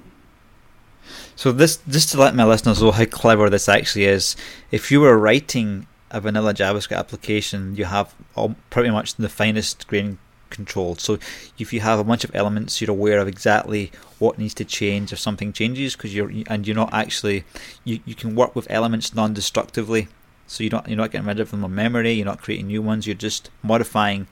So 1.37 1.53
this 1.53 1.79
just 1.88 2.11
to 2.12 2.19
let 2.19 2.35
my 2.35 2.45
listeners 2.45 2.83
know 2.83 2.91
how 2.91 3.05
clever 3.05 3.50
this 3.50 3.69
actually 3.69 4.07
is. 4.07 4.37
If 4.71 4.91
you 4.91 5.00
were 5.00 5.19
writing 5.19 5.87
a 6.11 6.21
vanilla 6.21 6.55
JavaScript 6.55 6.97
application, 6.97 7.76
you 7.76 7.85
have 7.85 8.15
all, 8.35 8.57
pretty 8.71 8.91
much 8.91 9.17
the 9.17 9.29
finest 9.29 9.87
grain 9.87 10.19
controlled. 10.50 11.00
So 11.00 11.19
if 11.59 11.73
you 11.73 11.81
have 11.81 11.99
a 11.99 12.05
bunch 12.05 12.25
of 12.25 12.35
elements, 12.35 12.81
you're 12.81 12.91
aware 12.91 13.19
of 13.19 13.29
exactly 13.29 13.91
what 14.19 14.38
needs 14.38 14.55
to 14.55 14.65
change 14.65 15.12
if 15.12 15.19
something 15.19 15.53
changes, 15.53 15.97
because 15.97 16.15
you're 16.15 16.33
and 16.47 16.67
you're 16.67 16.76
not 16.76 16.93
actually 16.93 17.45
you, 17.85 18.00
you 18.05 18.15
can 18.15 18.35
work 18.35 18.55
with 18.55 18.71
elements 18.71 19.15
non-destructively. 19.15 20.09
So 20.47 20.62
you're 20.62 20.73
not 20.73 20.88
you're 20.88 20.97
not 20.97 21.11
getting 21.11 21.26
rid 21.26 21.41
of 21.41 21.50
them 21.50 21.65
on 21.65 21.75
memory. 21.75 22.12
You're 22.12 22.26
not 22.26 22.43
creating 22.43 22.69
new 22.69 22.83
ones. 22.83 23.07
You're 23.07 23.17
just 23.17 23.50
modifying 23.62 24.26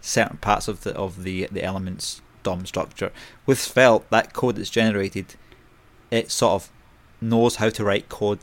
certain 0.00 0.38
parts 0.38 0.68
of 0.68 0.82
the 0.82 0.94
of 0.96 1.22
the 1.24 1.48
the 1.50 1.62
elements 1.62 2.22
DOM 2.42 2.66
structure. 2.66 3.12
With 3.46 3.58
Svelte, 3.58 4.08
that 4.10 4.32
code 4.32 4.56
that's 4.56 4.70
generated, 4.70 5.34
it 6.10 6.30
sort 6.30 6.62
of 6.62 6.70
knows 7.20 7.56
how 7.56 7.68
to 7.68 7.84
write 7.84 8.08
code 8.08 8.38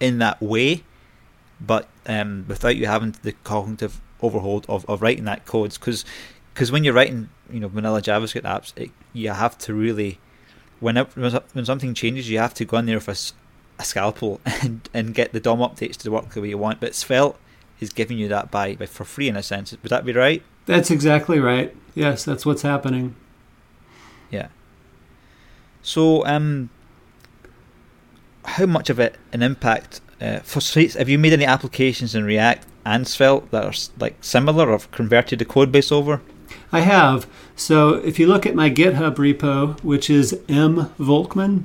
in 0.00 0.18
that 0.18 0.40
way, 0.42 0.82
but 1.60 1.88
um, 2.06 2.44
without 2.48 2.74
you 2.76 2.86
having 2.86 3.14
the 3.22 3.32
cognitive 3.44 4.00
overhaul 4.22 4.64
of, 4.68 4.88
of 4.88 5.02
writing 5.02 5.24
that 5.24 5.44
codes 5.44 5.76
because 5.76 6.04
because 6.54 6.70
when 6.70 6.84
you're 6.84 6.94
writing 6.94 7.28
you 7.50 7.60
know 7.60 7.68
vanilla 7.68 8.00
JavaScript 8.00 8.42
apps, 8.42 8.72
it, 8.76 8.90
you 9.12 9.30
have 9.30 9.58
to 9.58 9.74
really 9.74 10.18
when 10.82 10.96
when 10.96 11.64
something 11.64 11.94
changes, 11.94 12.28
you 12.28 12.38
have 12.38 12.54
to 12.54 12.64
go 12.64 12.76
in 12.78 12.86
there 12.86 12.96
with 12.96 13.08
a, 13.08 13.80
a 13.80 13.84
scalpel 13.84 14.40
and 14.46 14.88
and 14.92 15.14
get 15.14 15.32
the 15.32 15.40
DOM 15.40 15.60
updates 15.60 15.96
to 15.98 16.10
work 16.10 16.30
the 16.30 16.40
way 16.40 16.48
you 16.48 16.58
want. 16.58 16.80
But 16.80 16.94
Svelte 16.94 17.36
is 17.80 17.92
giving 17.92 18.18
you 18.18 18.28
that 18.28 18.50
by, 18.50 18.74
by 18.74 18.86
for 18.86 19.04
free 19.04 19.28
in 19.28 19.36
a 19.36 19.42
sense. 19.42 19.70
Would 19.70 19.90
that 19.90 20.04
be 20.04 20.12
right? 20.12 20.42
That's 20.66 20.90
exactly 20.90 21.38
right. 21.38 21.74
Yes, 21.94 22.24
that's 22.24 22.44
what's 22.44 22.62
happening. 22.62 23.14
Yeah. 24.30 24.48
So, 25.82 26.24
um, 26.26 26.70
how 28.44 28.66
much 28.66 28.90
of 28.90 28.98
it 28.98 29.16
an 29.32 29.42
impact 29.42 30.00
uh, 30.20 30.40
for 30.40 30.60
have 30.98 31.08
you 31.08 31.18
made 31.18 31.32
any 31.32 31.44
applications 31.44 32.14
in 32.14 32.24
React 32.24 32.66
and 32.84 33.06
Svelte 33.06 33.50
that 33.50 33.64
are 33.64 33.74
like 33.98 34.16
similar 34.20 34.70
or 34.70 34.80
converted 34.90 35.38
the 35.38 35.44
code 35.44 35.72
base 35.72 35.92
over? 35.92 36.20
I 36.70 36.80
have. 36.80 37.26
So 37.54 37.94
if 37.94 38.18
you 38.18 38.26
look 38.26 38.46
at 38.46 38.54
my 38.54 38.70
GitHub 38.70 39.16
repo, 39.16 39.82
which 39.84 40.08
is 40.08 40.40
m 40.48 40.90
volkmann, 40.98 41.64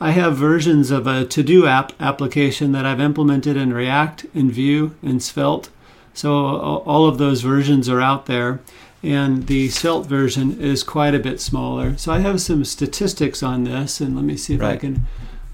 I 0.00 0.12
have 0.12 0.36
versions 0.36 0.90
of 0.90 1.06
a 1.06 1.24
to-do 1.24 1.66
app 1.66 1.92
application 2.00 2.72
that 2.72 2.86
I've 2.86 3.00
implemented 3.00 3.56
in 3.56 3.72
React, 3.72 4.26
in 4.34 4.50
Vue, 4.50 4.94
in 5.02 5.20
Svelte. 5.20 5.70
So 6.14 6.34
all 6.34 7.06
of 7.06 7.18
those 7.18 7.42
versions 7.42 7.88
are 7.88 8.00
out 8.00 8.26
there, 8.26 8.60
and 9.02 9.46
the 9.46 9.68
Svelte 9.68 10.06
version 10.06 10.60
is 10.60 10.82
quite 10.82 11.14
a 11.14 11.20
bit 11.20 11.40
smaller. 11.40 11.96
So 11.96 12.12
I 12.12 12.20
have 12.20 12.40
some 12.40 12.64
statistics 12.64 13.42
on 13.42 13.64
this, 13.64 14.00
and 14.00 14.14
let 14.14 14.24
me 14.24 14.36
see 14.36 14.54
if 14.54 14.60
right. 14.60 14.74
I 14.74 14.76
can 14.76 15.06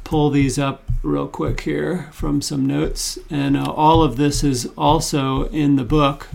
pull 0.04 0.30
these 0.30 0.58
up 0.58 0.84
real 1.02 1.26
quick 1.26 1.62
here 1.62 2.08
from 2.12 2.40
some 2.40 2.66
notes. 2.66 3.18
And 3.30 3.56
uh, 3.56 3.70
all 3.70 4.02
of 4.02 4.16
this 4.16 4.44
is 4.44 4.70
also 4.76 5.48
in 5.48 5.76
the 5.76 5.84
book. 5.84 6.28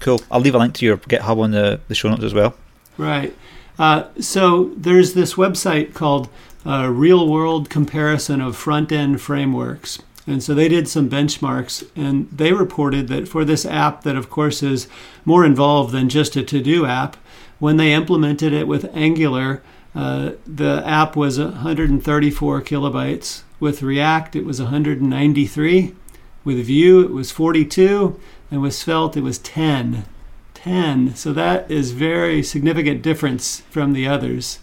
Cool. 0.00 0.20
I'll 0.30 0.40
leave 0.40 0.54
a 0.54 0.58
link 0.58 0.74
to 0.74 0.86
your 0.86 0.96
GitHub 0.96 1.38
on 1.38 1.50
the, 1.50 1.80
the 1.88 1.94
show 1.94 2.10
notes 2.10 2.24
as 2.24 2.34
well. 2.34 2.54
Right. 2.98 3.36
Uh, 3.78 4.04
so 4.20 4.72
there's 4.76 5.14
this 5.14 5.34
website 5.34 5.94
called 5.94 6.28
uh, 6.66 6.88
Real 6.88 7.28
World 7.28 7.68
Comparison 7.70 8.40
of 8.40 8.56
Front 8.56 8.92
End 8.92 9.20
Frameworks. 9.20 10.00
And 10.26 10.42
so 10.42 10.54
they 10.54 10.68
did 10.68 10.88
some 10.88 11.10
benchmarks 11.10 11.88
and 11.94 12.30
they 12.30 12.52
reported 12.52 13.08
that 13.08 13.28
for 13.28 13.44
this 13.44 13.66
app, 13.66 14.04
that 14.04 14.16
of 14.16 14.30
course 14.30 14.62
is 14.62 14.88
more 15.24 15.44
involved 15.44 15.92
than 15.92 16.08
just 16.08 16.36
a 16.36 16.42
to 16.42 16.62
do 16.62 16.86
app, 16.86 17.16
when 17.58 17.76
they 17.76 17.92
implemented 17.92 18.52
it 18.52 18.66
with 18.66 18.90
Angular, 18.94 19.62
uh, 19.94 20.32
the 20.46 20.82
app 20.84 21.14
was 21.14 21.38
134 21.38 22.62
kilobytes. 22.62 23.42
With 23.60 23.82
React, 23.82 24.36
it 24.36 24.44
was 24.44 24.60
193. 24.60 25.94
With 26.44 26.66
Vue, 26.66 27.00
it 27.02 27.10
was 27.10 27.30
42. 27.30 28.20
And 28.50 28.60
with 28.60 28.74
Svelte, 28.74 29.16
it 29.16 29.22
was 29.22 29.38
10. 29.38 30.04
10. 30.54 31.14
So 31.14 31.32
that 31.32 31.70
is 31.70 31.92
very 31.92 32.42
significant 32.42 33.02
difference 33.02 33.60
from 33.70 33.92
the 33.92 34.06
others. 34.06 34.58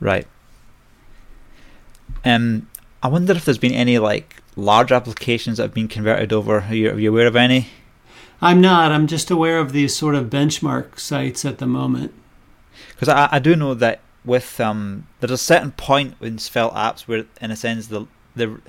Right. 0.00 0.26
Um, 2.24 2.68
I 3.02 3.08
wonder 3.08 3.32
if 3.32 3.44
there's 3.44 3.58
been 3.58 3.72
any 3.72 3.98
like 3.98 4.42
large 4.56 4.90
applications 4.90 5.58
that 5.58 5.64
have 5.64 5.74
been 5.74 5.88
converted 5.88 6.32
over. 6.32 6.62
Are 6.62 6.74
you, 6.74 6.90
are 6.90 6.98
you 6.98 7.10
aware 7.10 7.28
of 7.28 7.36
any? 7.36 7.68
I'm 8.40 8.60
not. 8.60 8.90
I'm 8.92 9.06
just 9.06 9.30
aware 9.30 9.58
of 9.58 9.72
these 9.72 9.96
sort 9.96 10.14
of 10.14 10.26
benchmark 10.26 10.98
sites 10.98 11.44
at 11.44 11.58
the 11.58 11.66
moment. 11.66 12.12
Because 12.90 13.08
I, 13.08 13.28
I 13.32 13.38
do 13.38 13.56
know 13.56 13.74
that 13.74 14.00
with 14.24 14.60
um, 14.60 15.06
there's 15.20 15.30
a 15.30 15.38
certain 15.38 15.72
point 15.72 16.16
in 16.20 16.38
Svelte 16.38 16.74
apps 16.74 17.02
where, 17.02 17.24
in 17.40 17.50
a 17.50 17.56
sense, 17.56 17.88
the 17.88 18.06
the 18.34 18.60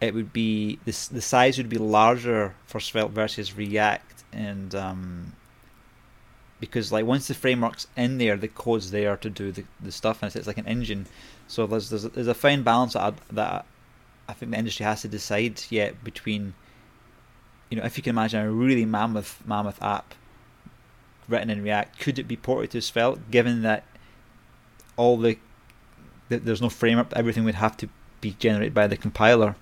it 0.00 0.14
would 0.14 0.32
be 0.32 0.78
this 0.84 1.08
the 1.08 1.20
size 1.20 1.58
would 1.58 1.68
be 1.68 1.78
larger 1.78 2.54
for 2.66 2.80
Svelte 2.80 3.12
versus 3.12 3.56
React, 3.56 4.24
and 4.32 4.74
um, 4.74 5.32
because 6.58 6.92
like 6.92 7.04
once 7.04 7.28
the 7.28 7.34
framework's 7.34 7.86
in 7.96 8.18
there, 8.18 8.36
the 8.36 8.48
code's 8.48 8.90
there 8.90 9.16
to 9.18 9.30
do 9.30 9.52
the, 9.52 9.64
the 9.80 9.92
stuff, 9.92 10.22
and 10.22 10.28
it's, 10.28 10.36
it's 10.36 10.46
like 10.46 10.58
an 10.58 10.66
engine. 10.66 11.06
So 11.48 11.66
there's 11.66 11.90
there's 11.90 12.04
a, 12.04 12.08
there's 12.08 12.28
a 12.28 12.34
fine 12.34 12.62
balance 12.62 12.94
that 12.94 13.02
I, 13.02 13.12
that 13.32 13.66
I 14.28 14.32
think 14.32 14.52
the 14.52 14.58
industry 14.58 14.84
has 14.84 15.02
to 15.02 15.08
decide 15.08 15.60
yet 15.70 16.02
between, 16.04 16.54
you 17.68 17.76
know, 17.76 17.84
if 17.84 17.96
you 17.96 18.02
can 18.02 18.10
imagine 18.10 18.40
a 18.40 18.50
really 18.50 18.84
mammoth 18.84 19.42
mammoth 19.46 19.82
app 19.82 20.14
written 21.28 21.50
in 21.50 21.62
React, 21.62 21.98
could 21.98 22.18
it 22.18 22.26
be 22.26 22.36
ported 22.36 22.70
to 22.72 22.80
Svelte, 22.80 23.30
given 23.30 23.62
that 23.62 23.84
all 25.00 25.16
the, 25.16 25.38
the 26.28 26.36
there's 26.38 26.60
no 26.60 26.68
framework. 26.68 27.08
Everything 27.16 27.44
would 27.44 27.54
have 27.54 27.76
to 27.78 27.88
be 28.20 28.36
generated 28.38 28.74
by 28.74 28.86
the 28.86 28.96
compiler. 28.96 29.56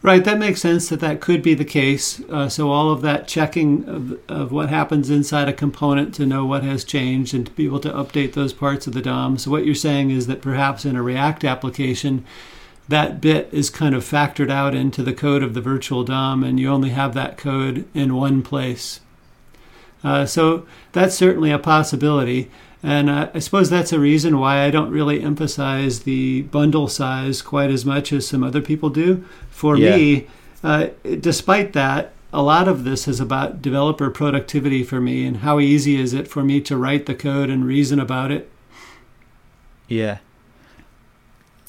Right, 0.00 0.24
that 0.24 0.38
makes 0.38 0.60
sense 0.60 0.90
that 0.90 1.00
that 1.00 1.20
could 1.20 1.42
be 1.42 1.54
the 1.54 1.64
case. 1.64 2.20
Uh, 2.28 2.48
so 2.50 2.70
all 2.70 2.90
of 2.90 3.00
that 3.02 3.26
checking 3.26 3.88
of, 3.88 4.18
of 4.28 4.52
what 4.52 4.68
happens 4.68 5.08
inside 5.08 5.48
a 5.48 5.52
component 5.52 6.14
to 6.14 6.26
know 6.26 6.44
what 6.44 6.62
has 6.62 6.84
changed 6.84 7.32
and 7.32 7.46
to 7.46 7.52
be 7.52 7.64
able 7.64 7.80
to 7.80 7.90
update 7.90 8.34
those 8.34 8.52
parts 8.52 8.86
of 8.86 8.92
the 8.92 9.00
DOM. 9.00 9.38
So 9.38 9.50
what 9.50 9.64
you're 9.64 9.74
saying 9.74 10.10
is 10.10 10.26
that 10.26 10.42
perhaps 10.42 10.84
in 10.84 10.94
a 10.94 11.02
React 11.02 11.44
application, 11.44 12.24
that 12.86 13.22
bit 13.22 13.48
is 13.50 13.70
kind 13.70 13.94
of 13.94 14.04
factored 14.04 14.50
out 14.50 14.74
into 14.74 15.02
the 15.02 15.14
code 15.14 15.42
of 15.42 15.54
the 15.54 15.62
virtual 15.62 16.04
DOM, 16.04 16.44
and 16.44 16.60
you 16.60 16.68
only 16.70 16.90
have 16.90 17.14
that 17.14 17.38
code 17.38 17.86
in 17.94 18.14
one 18.14 18.42
place. 18.42 19.00
Uh, 20.02 20.26
so 20.26 20.66
that's 20.92 21.14
certainly 21.14 21.50
a 21.50 21.58
possibility. 21.58 22.50
And 22.84 23.08
uh, 23.08 23.30
I 23.32 23.38
suppose 23.38 23.70
that's 23.70 23.94
a 23.94 23.98
reason 23.98 24.38
why 24.38 24.62
I 24.62 24.70
don't 24.70 24.90
really 24.90 25.22
emphasize 25.22 26.00
the 26.00 26.42
bundle 26.42 26.86
size 26.86 27.40
quite 27.40 27.70
as 27.70 27.86
much 27.86 28.12
as 28.12 28.28
some 28.28 28.44
other 28.44 28.60
people 28.60 28.90
do. 28.90 29.24
For 29.48 29.74
yeah. 29.78 29.96
me, 29.96 30.26
uh, 30.62 30.88
despite 31.02 31.72
that, 31.72 32.12
a 32.30 32.42
lot 32.42 32.68
of 32.68 32.84
this 32.84 33.08
is 33.08 33.20
about 33.20 33.62
developer 33.62 34.10
productivity 34.10 34.84
for 34.84 35.00
me 35.00 35.24
and 35.24 35.38
how 35.38 35.60
easy 35.60 35.96
is 35.96 36.12
it 36.12 36.28
for 36.28 36.44
me 36.44 36.60
to 36.60 36.76
write 36.76 37.06
the 37.06 37.14
code 37.14 37.48
and 37.48 37.64
reason 37.64 37.98
about 37.98 38.30
it. 38.30 38.50
Yeah. 39.88 40.18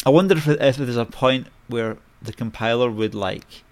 I 0.06 0.10
wonder 0.10 0.36
if, 0.36 0.50
if 0.50 0.76
there's 0.76 0.98
a 0.98 1.06
point 1.06 1.48
where 1.68 1.96
the 2.22 2.34
compiler 2.34 2.92
would 2.92 3.16
like 3.16 3.64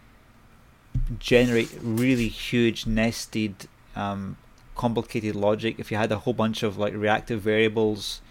generate 1.19 1.77
really 1.81 2.29
huge 2.29 2.87
nested 2.87 3.67
um, 3.97 4.37
complicated 4.75 5.35
logic, 5.35 5.75
if 5.77 5.91
you 5.91 5.97
had 5.97 6.11
a 6.11 6.19
whole 6.19 6.33
bunch 6.33 6.63
of 6.63 6.77
like 6.77 6.93
reactive 6.93 7.41
variables, 7.41 8.21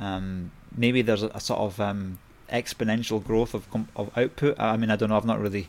um, 0.00 0.50
maybe 0.76 1.02
there's 1.02 1.22
a, 1.22 1.28
a 1.28 1.40
sort 1.40 1.60
of 1.60 1.80
um, 1.80 2.18
exponential 2.50 3.24
growth 3.24 3.54
of 3.54 3.66
of 3.96 4.10
output. 4.16 4.58
I 4.58 4.76
mean, 4.76 4.90
I 4.90 4.96
don't 4.96 5.08
know. 5.08 5.16
I've 5.16 5.24
not 5.24 5.40
really 5.40 5.68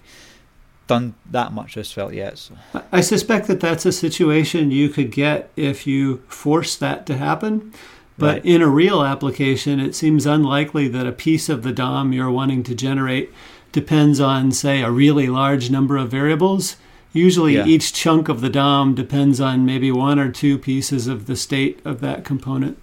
done 0.90 1.14
that 1.30 1.54
much 1.54 1.78
Svelte 1.86 2.16
yet. 2.16 2.38
So. 2.38 2.56
I 2.92 3.02
suspect 3.02 3.48
that 3.48 3.60
that's 3.60 3.86
a 3.86 3.92
situation 3.92 4.72
you 4.72 4.90
could 4.90 5.12
get 5.12 5.52
if 5.56 5.86
you 5.86 6.18
force 6.28 6.76
that 6.78 7.06
to 7.06 7.18
happen. 7.18 7.72
But 8.18 8.34
right. 8.36 8.46
in 8.46 8.62
a 8.62 8.68
real 8.68 9.04
application, 9.04 9.80
it 9.80 9.96
seems 9.96 10.26
unlikely 10.26 10.90
that 10.90 11.08
a 11.08 11.14
piece 11.14 11.48
of 11.48 11.64
the 11.64 11.72
DOM 11.72 12.12
you're 12.12 12.32
wanting 12.32 12.64
to 12.64 12.76
generate 12.76 13.32
depends 13.72 14.20
on, 14.20 14.52
say, 14.52 14.82
a 14.82 14.92
really 14.92 15.28
large 15.28 15.70
number 15.70 15.96
of 15.96 16.12
variables. 16.12 16.76
Usually, 17.12 17.56
yeah. 17.56 17.66
each 17.66 17.92
chunk 17.94 18.30
of 18.30 18.42
the 18.42 18.50
DOM 18.50 18.94
depends 18.94 19.42
on 19.42 19.66
maybe 19.66 19.92
one 19.92 20.20
or 20.20 20.32
two 20.32 20.58
pieces 20.60 21.08
of 21.08 21.26
the 21.26 21.36
state 21.36 21.80
of 21.84 22.02
that 22.02 22.24
component. 22.24 22.78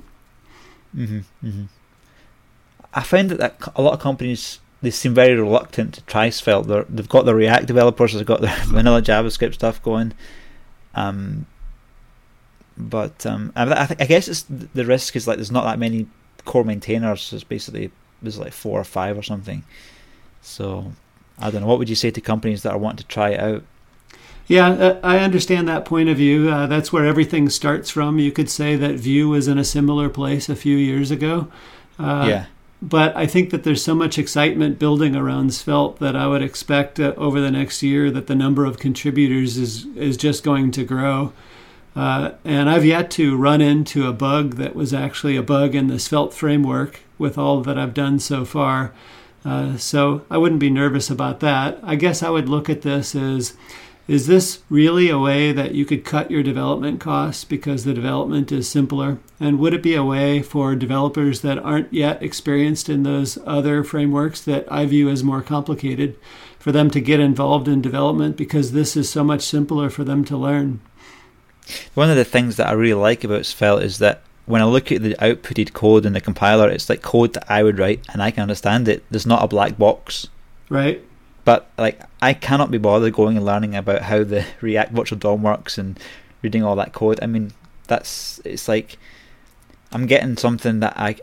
Mm-hmm, 0.96 1.46
mm-hmm. 1.46 1.64
I 2.92 3.02
find 3.02 3.30
that, 3.30 3.38
that 3.38 3.72
a 3.76 3.82
lot 3.82 3.92
of 3.92 4.00
companies 4.00 4.58
they 4.82 4.90
seem 4.90 5.14
very 5.14 5.34
reluctant 5.34 5.94
to 5.94 6.00
try 6.02 6.30
Svelte. 6.30 6.66
they 6.66 6.74
have 6.74 7.08
got 7.08 7.24
their 7.24 7.34
React 7.34 7.66
developers, 7.66 8.14
they've 8.14 8.26
got 8.26 8.40
their 8.40 8.56
vanilla 8.66 9.02
JavaScript 9.02 9.54
stuff 9.54 9.82
going. 9.82 10.12
Um, 10.94 11.46
but 12.76 13.24
um, 13.26 13.52
I, 13.56 13.64
I, 13.64 13.96
I, 14.00 14.06
guess 14.06 14.28
it's 14.28 14.42
the 14.42 14.84
risk 14.84 15.16
is 15.16 15.26
like 15.26 15.36
there's 15.36 15.50
not 15.50 15.64
that 15.64 15.78
many 15.78 16.06
core 16.44 16.64
maintainers. 16.64 17.32
It's 17.32 17.44
basically 17.44 17.90
there's 18.20 18.38
like 18.38 18.52
four 18.52 18.80
or 18.80 18.84
five 18.84 19.16
or 19.16 19.22
something. 19.22 19.64
So 20.42 20.92
I 21.38 21.50
don't 21.50 21.62
know. 21.62 21.66
What 21.66 21.78
would 21.78 21.88
you 21.88 21.94
say 21.94 22.10
to 22.10 22.20
companies 22.20 22.62
that 22.62 22.72
are 22.72 22.78
wanting 22.78 22.98
to 22.98 23.06
try 23.06 23.30
it 23.30 23.40
out? 23.40 23.64
Yeah, 24.48 24.68
uh, 24.68 25.00
I 25.02 25.18
understand 25.18 25.66
that 25.68 25.84
point 25.84 26.08
of 26.08 26.16
view. 26.16 26.48
Uh, 26.48 26.66
that's 26.66 26.92
where 26.92 27.04
everything 27.04 27.48
starts 27.48 27.90
from. 27.90 28.18
You 28.18 28.30
could 28.30 28.48
say 28.48 28.76
that 28.76 28.94
Vue 28.94 29.28
was 29.28 29.48
in 29.48 29.58
a 29.58 29.64
similar 29.64 30.08
place 30.08 30.48
a 30.48 30.56
few 30.56 30.76
years 30.76 31.10
ago. 31.10 31.48
Uh, 31.98 32.26
yeah. 32.28 32.46
But 32.80 33.16
I 33.16 33.26
think 33.26 33.50
that 33.50 33.64
there's 33.64 33.82
so 33.82 33.94
much 33.94 34.18
excitement 34.18 34.78
building 34.78 35.16
around 35.16 35.54
Svelte 35.54 35.98
that 35.98 36.14
I 36.14 36.26
would 36.26 36.42
expect 36.42 37.00
uh, 37.00 37.14
over 37.16 37.40
the 37.40 37.50
next 37.50 37.82
year 37.82 38.10
that 38.10 38.26
the 38.26 38.34
number 38.34 38.64
of 38.64 38.78
contributors 38.78 39.56
is 39.56 39.86
is 39.96 40.16
just 40.16 40.44
going 40.44 40.70
to 40.72 40.84
grow. 40.84 41.32
Uh, 41.96 42.32
and 42.44 42.68
I've 42.68 42.84
yet 42.84 43.10
to 43.12 43.36
run 43.36 43.62
into 43.62 44.06
a 44.06 44.12
bug 44.12 44.56
that 44.56 44.76
was 44.76 44.92
actually 44.92 45.36
a 45.36 45.42
bug 45.42 45.74
in 45.74 45.86
the 45.86 45.98
Svelte 45.98 46.34
framework 46.34 47.00
with 47.16 47.38
all 47.38 47.62
that 47.62 47.78
I've 47.78 47.94
done 47.94 48.18
so 48.18 48.44
far. 48.44 48.92
Uh, 49.42 49.78
so 49.78 50.26
I 50.30 50.36
wouldn't 50.36 50.60
be 50.60 50.68
nervous 50.68 51.08
about 51.08 51.40
that. 51.40 51.78
I 51.82 51.94
guess 51.94 52.22
I 52.22 52.28
would 52.28 52.48
look 52.48 52.68
at 52.68 52.82
this 52.82 53.14
as 53.14 53.54
is 54.08 54.28
this 54.28 54.60
really 54.70 55.10
a 55.10 55.18
way 55.18 55.50
that 55.50 55.74
you 55.74 55.84
could 55.84 56.04
cut 56.04 56.30
your 56.30 56.42
development 56.42 57.00
costs 57.00 57.44
because 57.44 57.84
the 57.84 57.94
development 57.94 58.52
is 58.52 58.68
simpler? 58.68 59.18
And 59.40 59.58
would 59.58 59.74
it 59.74 59.82
be 59.82 59.96
a 59.96 60.04
way 60.04 60.42
for 60.42 60.76
developers 60.76 61.40
that 61.40 61.58
aren't 61.58 61.92
yet 61.92 62.22
experienced 62.22 62.88
in 62.88 63.02
those 63.02 63.36
other 63.44 63.82
frameworks 63.82 64.40
that 64.42 64.70
I 64.70 64.86
view 64.86 65.08
as 65.08 65.24
more 65.24 65.42
complicated 65.42 66.16
for 66.58 66.70
them 66.70 66.88
to 66.90 67.00
get 67.00 67.18
involved 67.18 67.66
in 67.66 67.82
development 67.82 68.36
because 68.36 68.72
this 68.72 68.96
is 68.96 69.10
so 69.10 69.24
much 69.24 69.42
simpler 69.42 69.90
for 69.90 70.04
them 70.04 70.24
to 70.26 70.36
learn? 70.36 70.80
One 71.94 72.10
of 72.10 72.16
the 72.16 72.24
things 72.24 72.56
that 72.56 72.68
I 72.68 72.72
really 72.72 73.00
like 73.00 73.24
about 73.24 73.44
Svelte 73.44 73.82
is 73.82 73.98
that 73.98 74.22
when 74.46 74.62
I 74.62 74.66
look 74.66 74.92
at 74.92 75.02
the 75.02 75.16
outputted 75.16 75.72
code 75.72 76.06
in 76.06 76.12
the 76.12 76.20
compiler, 76.20 76.70
it's 76.70 76.88
like 76.88 77.02
code 77.02 77.34
that 77.34 77.50
I 77.50 77.64
would 77.64 77.80
write 77.80 78.06
and 78.12 78.22
I 78.22 78.30
can 78.30 78.42
understand 78.42 78.86
it. 78.86 79.02
There's 79.10 79.26
not 79.26 79.42
a 79.42 79.48
black 79.48 79.76
box. 79.76 80.28
Right. 80.68 81.04
But 81.46 81.70
like 81.78 82.00
I 82.20 82.34
cannot 82.34 82.72
be 82.72 82.76
bothered 82.76 83.14
going 83.14 83.36
and 83.36 83.46
learning 83.46 83.76
about 83.76 84.02
how 84.02 84.24
the 84.24 84.44
React 84.60 84.92
Virtual 84.92 85.18
DOM 85.18 85.42
works 85.42 85.78
and 85.78 85.98
reading 86.42 86.62
all 86.62 86.76
that 86.76 86.92
code. 86.92 87.20
I 87.22 87.26
mean, 87.26 87.52
that's 87.86 88.40
it's 88.44 88.68
like 88.68 88.98
I'm 89.92 90.06
getting 90.06 90.36
something 90.36 90.80
that 90.80 90.94
I 90.96 91.14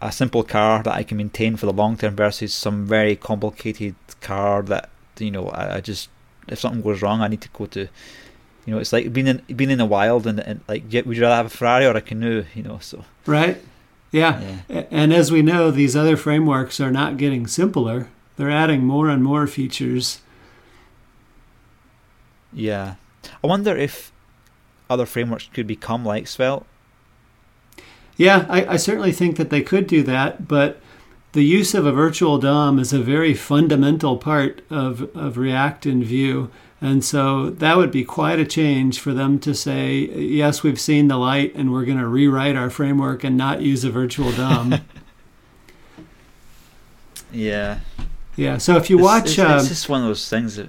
a, 0.00 0.10
simple 0.10 0.42
car 0.42 0.82
that 0.82 0.94
I 0.94 1.02
can 1.02 1.18
maintain 1.18 1.56
for 1.56 1.66
the 1.66 1.74
long 1.74 1.98
term 1.98 2.16
versus 2.16 2.54
some 2.54 2.86
very 2.86 3.16
complicated 3.16 3.94
car 4.22 4.62
that 4.62 4.88
you 5.18 5.30
know 5.30 5.48
I, 5.48 5.76
I, 5.76 5.80
just 5.82 6.08
if 6.48 6.58
something 6.58 6.80
goes 6.80 7.02
wrong 7.02 7.20
I 7.20 7.28
need 7.28 7.42
to 7.42 7.50
go 7.50 7.66
to 7.66 7.80
you 7.80 8.74
know 8.74 8.78
it's 8.78 8.94
like 8.94 9.12
being 9.12 9.26
in 9.26 9.42
being 9.54 9.70
in 9.70 9.78
the 9.78 9.84
wild 9.84 10.26
and, 10.26 10.40
and 10.40 10.62
like 10.68 10.84
would 10.84 11.16
you 11.18 11.22
rather 11.22 11.36
have 11.36 11.46
a 11.46 11.50
Ferrari 11.50 11.84
or 11.84 11.94
a 11.94 12.00
canoe 12.00 12.46
you 12.54 12.62
know 12.62 12.78
so 12.80 13.04
right 13.26 13.62
yeah. 14.10 14.62
yeah. 14.70 14.84
and 14.90 15.12
as 15.12 15.30
we 15.30 15.42
know 15.42 15.70
these 15.70 15.94
other 15.94 16.16
frameworks 16.16 16.80
are 16.80 16.90
not 16.90 17.18
getting 17.18 17.46
simpler 17.46 18.08
they're 18.36 18.50
adding 18.50 18.84
more 18.84 19.08
and 19.08 19.22
more 19.22 19.46
features. 19.46 20.20
Yeah. 22.52 22.96
I 23.42 23.46
wonder 23.46 23.76
if 23.76 24.12
other 24.88 25.06
frameworks 25.06 25.48
could 25.52 25.66
become 25.66 26.04
like 26.04 26.26
Svelte. 26.26 26.66
Yeah, 28.16 28.46
I, 28.48 28.66
I 28.66 28.76
certainly 28.76 29.12
think 29.12 29.36
that 29.36 29.50
they 29.50 29.62
could 29.62 29.86
do 29.86 30.02
that, 30.04 30.48
but 30.48 30.80
the 31.32 31.44
use 31.44 31.74
of 31.74 31.84
a 31.84 31.92
virtual 31.92 32.38
DOM 32.38 32.78
is 32.78 32.94
a 32.94 33.00
very 33.00 33.34
fundamental 33.34 34.16
part 34.16 34.62
of, 34.70 35.14
of 35.14 35.36
React 35.36 35.86
and 35.86 36.04
Vue. 36.04 36.50
And 36.80 37.04
so 37.04 37.50
that 37.50 37.76
would 37.76 37.90
be 37.90 38.04
quite 38.04 38.38
a 38.38 38.46
change 38.46 39.00
for 39.00 39.12
them 39.12 39.38
to 39.40 39.54
say, 39.54 39.98
yes, 39.98 40.62
we've 40.62 40.80
seen 40.80 41.08
the 41.08 41.18
light 41.18 41.54
and 41.54 41.72
we're 41.72 41.84
going 41.84 41.98
to 41.98 42.06
rewrite 42.06 42.56
our 42.56 42.70
framework 42.70 43.22
and 43.22 43.36
not 43.36 43.60
use 43.60 43.84
a 43.84 43.90
virtual 43.90 44.32
DOM. 44.32 44.76
yeah. 47.32 47.80
Yeah. 48.36 48.58
So 48.58 48.76
if 48.76 48.90
you 48.90 48.98
it's, 48.98 49.04
watch, 49.04 49.26
it's, 49.30 49.38
um, 49.38 49.58
it's, 49.58 49.68
just 49.68 49.88
one 49.88 50.02
of 50.02 50.06
those 50.06 50.28
things 50.28 50.56
that. 50.56 50.68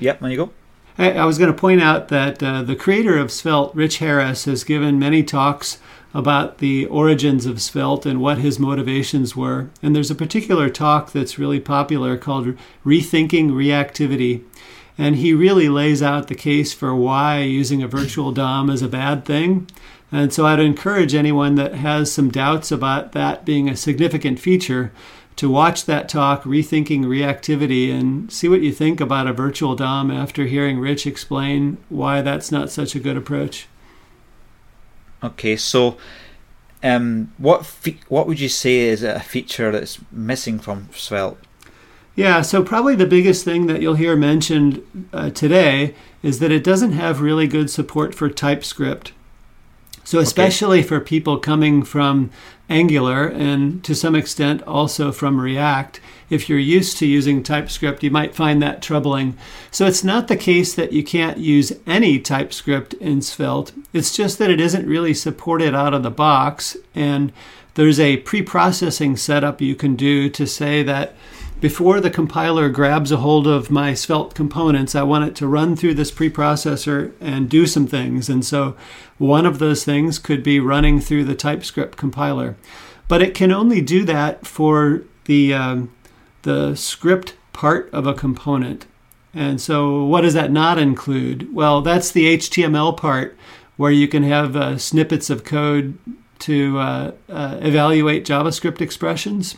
Yep. 0.00 0.20
There 0.20 0.30
you 0.30 0.36
go. 0.36 0.50
I, 0.98 1.12
I 1.12 1.24
was 1.24 1.38
going 1.38 1.52
to 1.52 1.58
point 1.58 1.80
out 1.80 2.08
that 2.08 2.42
uh, 2.42 2.62
the 2.62 2.76
creator 2.76 3.16
of 3.16 3.30
Svelte, 3.30 3.74
Rich 3.74 3.98
Harris, 3.98 4.44
has 4.44 4.64
given 4.64 4.98
many 4.98 5.22
talks 5.22 5.78
about 6.14 6.58
the 6.58 6.86
origins 6.86 7.46
of 7.46 7.62
Svelte 7.62 8.06
and 8.06 8.20
what 8.20 8.38
his 8.38 8.58
motivations 8.58 9.34
were. 9.34 9.70
And 9.82 9.96
there's 9.96 10.10
a 10.10 10.14
particular 10.14 10.68
talk 10.68 11.12
that's 11.12 11.38
really 11.38 11.60
popular 11.60 12.18
called 12.18 12.54
Rethinking 12.84 13.50
Reactivity. 13.50 14.44
And 14.98 15.16
he 15.16 15.32
really 15.32 15.70
lays 15.70 16.02
out 16.02 16.28
the 16.28 16.34
case 16.34 16.74
for 16.74 16.94
why 16.94 17.38
using 17.38 17.82
a 17.82 17.88
virtual 17.88 18.30
DOM 18.30 18.68
is 18.68 18.82
a 18.82 18.88
bad 18.88 19.24
thing. 19.24 19.68
And 20.12 20.32
so 20.32 20.44
I'd 20.44 20.60
encourage 20.60 21.14
anyone 21.14 21.54
that 21.54 21.74
has 21.76 22.12
some 22.12 22.30
doubts 22.30 22.70
about 22.70 23.12
that 23.12 23.46
being 23.46 23.68
a 23.68 23.76
significant 23.76 24.38
feature 24.38 24.92
to 25.36 25.48
watch 25.48 25.86
that 25.86 26.10
talk, 26.10 26.42
Rethinking 26.42 27.04
Reactivity, 27.04 27.90
and 27.90 28.30
see 28.30 28.46
what 28.48 28.60
you 28.60 28.70
think 28.70 29.00
about 29.00 29.26
a 29.26 29.32
virtual 29.32 29.74
DOM 29.74 30.10
after 30.10 30.44
hearing 30.44 30.78
Rich 30.78 31.06
explain 31.06 31.78
why 31.88 32.20
that's 32.20 32.52
not 32.52 32.70
such 32.70 32.94
a 32.94 33.00
good 33.00 33.16
approach. 33.16 33.66
Okay, 35.24 35.56
so 35.56 35.96
um, 36.82 37.32
what 37.38 37.64
fe- 37.64 38.00
what 38.08 38.26
would 38.26 38.40
you 38.40 38.50
say 38.50 38.80
is 38.80 39.02
a 39.02 39.20
feature 39.20 39.72
that's 39.72 39.98
missing 40.10 40.58
from 40.58 40.88
Svelte? 40.92 41.38
Yeah, 42.14 42.42
so 42.42 42.62
probably 42.62 42.94
the 42.94 43.06
biggest 43.06 43.44
thing 43.44 43.66
that 43.68 43.80
you'll 43.80 43.94
hear 43.94 44.16
mentioned 44.16 45.08
uh, 45.14 45.30
today 45.30 45.94
is 46.22 46.40
that 46.40 46.52
it 46.52 46.62
doesn't 46.62 46.92
have 46.92 47.22
really 47.22 47.46
good 47.46 47.70
support 47.70 48.14
for 48.14 48.28
TypeScript. 48.28 49.12
So, 50.04 50.18
especially 50.18 50.80
okay. 50.80 50.88
for 50.88 51.00
people 51.00 51.38
coming 51.38 51.82
from 51.82 52.30
Angular 52.68 53.26
and 53.26 53.82
to 53.84 53.94
some 53.94 54.14
extent 54.14 54.62
also 54.62 55.12
from 55.12 55.40
React, 55.40 56.00
if 56.28 56.48
you're 56.48 56.58
used 56.58 56.96
to 56.98 57.06
using 57.06 57.42
TypeScript, 57.42 58.02
you 58.02 58.10
might 58.10 58.34
find 58.34 58.62
that 58.62 58.82
troubling. 58.82 59.36
So, 59.70 59.86
it's 59.86 60.02
not 60.02 60.28
the 60.28 60.36
case 60.36 60.74
that 60.74 60.92
you 60.92 61.04
can't 61.04 61.38
use 61.38 61.72
any 61.86 62.18
TypeScript 62.18 62.94
in 62.94 63.22
Svelte, 63.22 63.72
it's 63.92 64.14
just 64.14 64.38
that 64.38 64.50
it 64.50 64.60
isn't 64.60 64.88
really 64.88 65.14
supported 65.14 65.74
out 65.74 65.94
of 65.94 66.02
the 66.02 66.10
box. 66.10 66.76
And 66.94 67.32
there's 67.74 68.00
a 68.00 68.18
pre 68.18 68.42
processing 68.42 69.16
setup 69.16 69.60
you 69.60 69.74
can 69.74 69.96
do 69.96 70.28
to 70.30 70.46
say 70.46 70.82
that 70.82 71.14
before 71.62 72.00
the 72.00 72.10
compiler 72.10 72.68
grabs 72.68 73.12
a 73.12 73.18
hold 73.18 73.46
of 73.46 73.70
my 73.70 73.94
Svelte 73.94 74.34
components, 74.34 74.96
I 74.96 75.04
want 75.04 75.28
it 75.28 75.36
to 75.36 75.46
run 75.46 75.76
through 75.76 75.94
this 75.94 76.10
preprocessor 76.10 77.12
and 77.20 77.48
do 77.48 77.68
some 77.68 77.86
things. 77.86 78.28
And 78.28 78.44
so 78.44 78.76
one 79.16 79.46
of 79.46 79.60
those 79.60 79.84
things 79.84 80.18
could 80.18 80.42
be 80.42 80.58
running 80.58 81.00
through 81.00 81.22
the 81.22 81.36
TypeScript 81.36 81.96
compiler. 81.96 82.56
But 83.06 83.22
it 83.22 83.32
can 83.32 83.52
only 83.52 83.80
do 83.80 84.04
that 84.06 84.44
for 84.44 85.04
the, 85.26 85.54
um, 85.54 85.92
the 86.42 86.74
script 86.74 87.36
part 87.52 87.88
of 87.92 88.08
a 88.08 88.14
component. 88.14 88.86
And 89.32 89.60
so, 89.60 90.04
what 90.04 90.22
does 90.22 90.34
that 90.34 90.50
not 90.50 90.78
include? 90.78 91.54
Well, 91.54 91.80
that's 91.80 92.10
the 92.10 92.36
HTML 92.36 92.96
part 92.96 93.36
where 93.76 93.92
you 93.92 94.08
can 94.08 94.24
have 94.24 94.56
uh, 94.56 94.78
snippets 94.78 95.30
of 95.30 95.44
code 95.44 95.96
to 96.40 96.78
uh, 96.78 97.12
uh, 97.28 97.58
evaluate 97.60 98.26
JavaScript 98.26 98.80
expressions. 98.80 99.56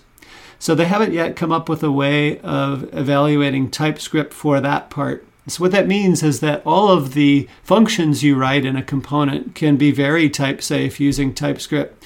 So 0.65 0.75
they 0.75 0.87
haven't 0.87 1.13
yet 1.13 1.37
come 1.37 1.53
up 1.53 1.69
with 1.69 1.83
a 1.83 1.93
way 1.93 2.39
of 2.39 2.89
evaluating 2.95 3.71
TypeScript 3.71 4.33
for 4.33 4.63
that 4.63 4.89
part. 4.89 5.27
So 5.47 5.63
what 5.63 5.73
that 5.73 5.87
means 5.87 6.23
is 6.23 6.41
that 6.41 6.63
all 6.65 6.89
of 6.89 7.13
the 7.13 7.51
functions 7.63 8.23
you 8.23 8.35
write 8.35 8.65
in 8.65 8.75
a 8.75 8.83
component 8.83 9.55
can 9.55 9.77
be 9.77 9.91
very 9.91 10.31
type 10.31 10.63
safe 10.63 10.99
using 10.99 11.35
TypeScript. 11.35 12.03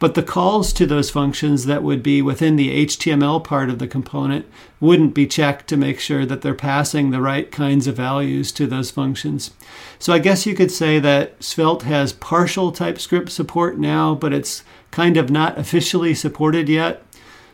But 0.00 0.14
the 0.14 0.24
calls 0.24 0.72
to 0.72 0.86
those 0.86 1.08
functions 1.08 1.66
that 1.66 1.84
would 1.84 2.02
be 2.02 2.20
within 2.20 2.56
the 2.56 2.84
HTML 2.84 3.44
part 3.44 3.70
of 3.70 3.78
the 3.78 3.86
component 3.86 4.44
wouldn't 4.80 5.14
be 5.14 5.28
checked 5.28 5.68
to 5.68 5.76
make 5.76 6.00
sure 6.00 6.26
that 6.26 6.42
they're 6.42 6.52
passing 6.52 7.10
the 7.10 7.20
right 7.20 7.48
kinds 7.52 7.86
of 7.86 7.94
values 7.94 8.50
to 8.52 8.66
those 8.66 8.90
functions. 8.90 9.52
So 10.00 10.12
I 10.12 10.18
guess 10.18 10.46
you 10.46 10.56
could 10.56 10.72
say 10.72 10.98
that 10.98 11.40
Svelte 11.44 11.82
has 11.82 12.12
partial 12.12 12.72
TypeScript 12.72 13.30
support 13.30 13.78
now, 13.78 14.16
but 14.16 14.32
it's 14.32 14.64
kind 14.90 15.16
of 15.16 15.30
not 15.30 15.56
officially 15.56 16.12
supported 16.12 16.68
yet. 16.68 17.04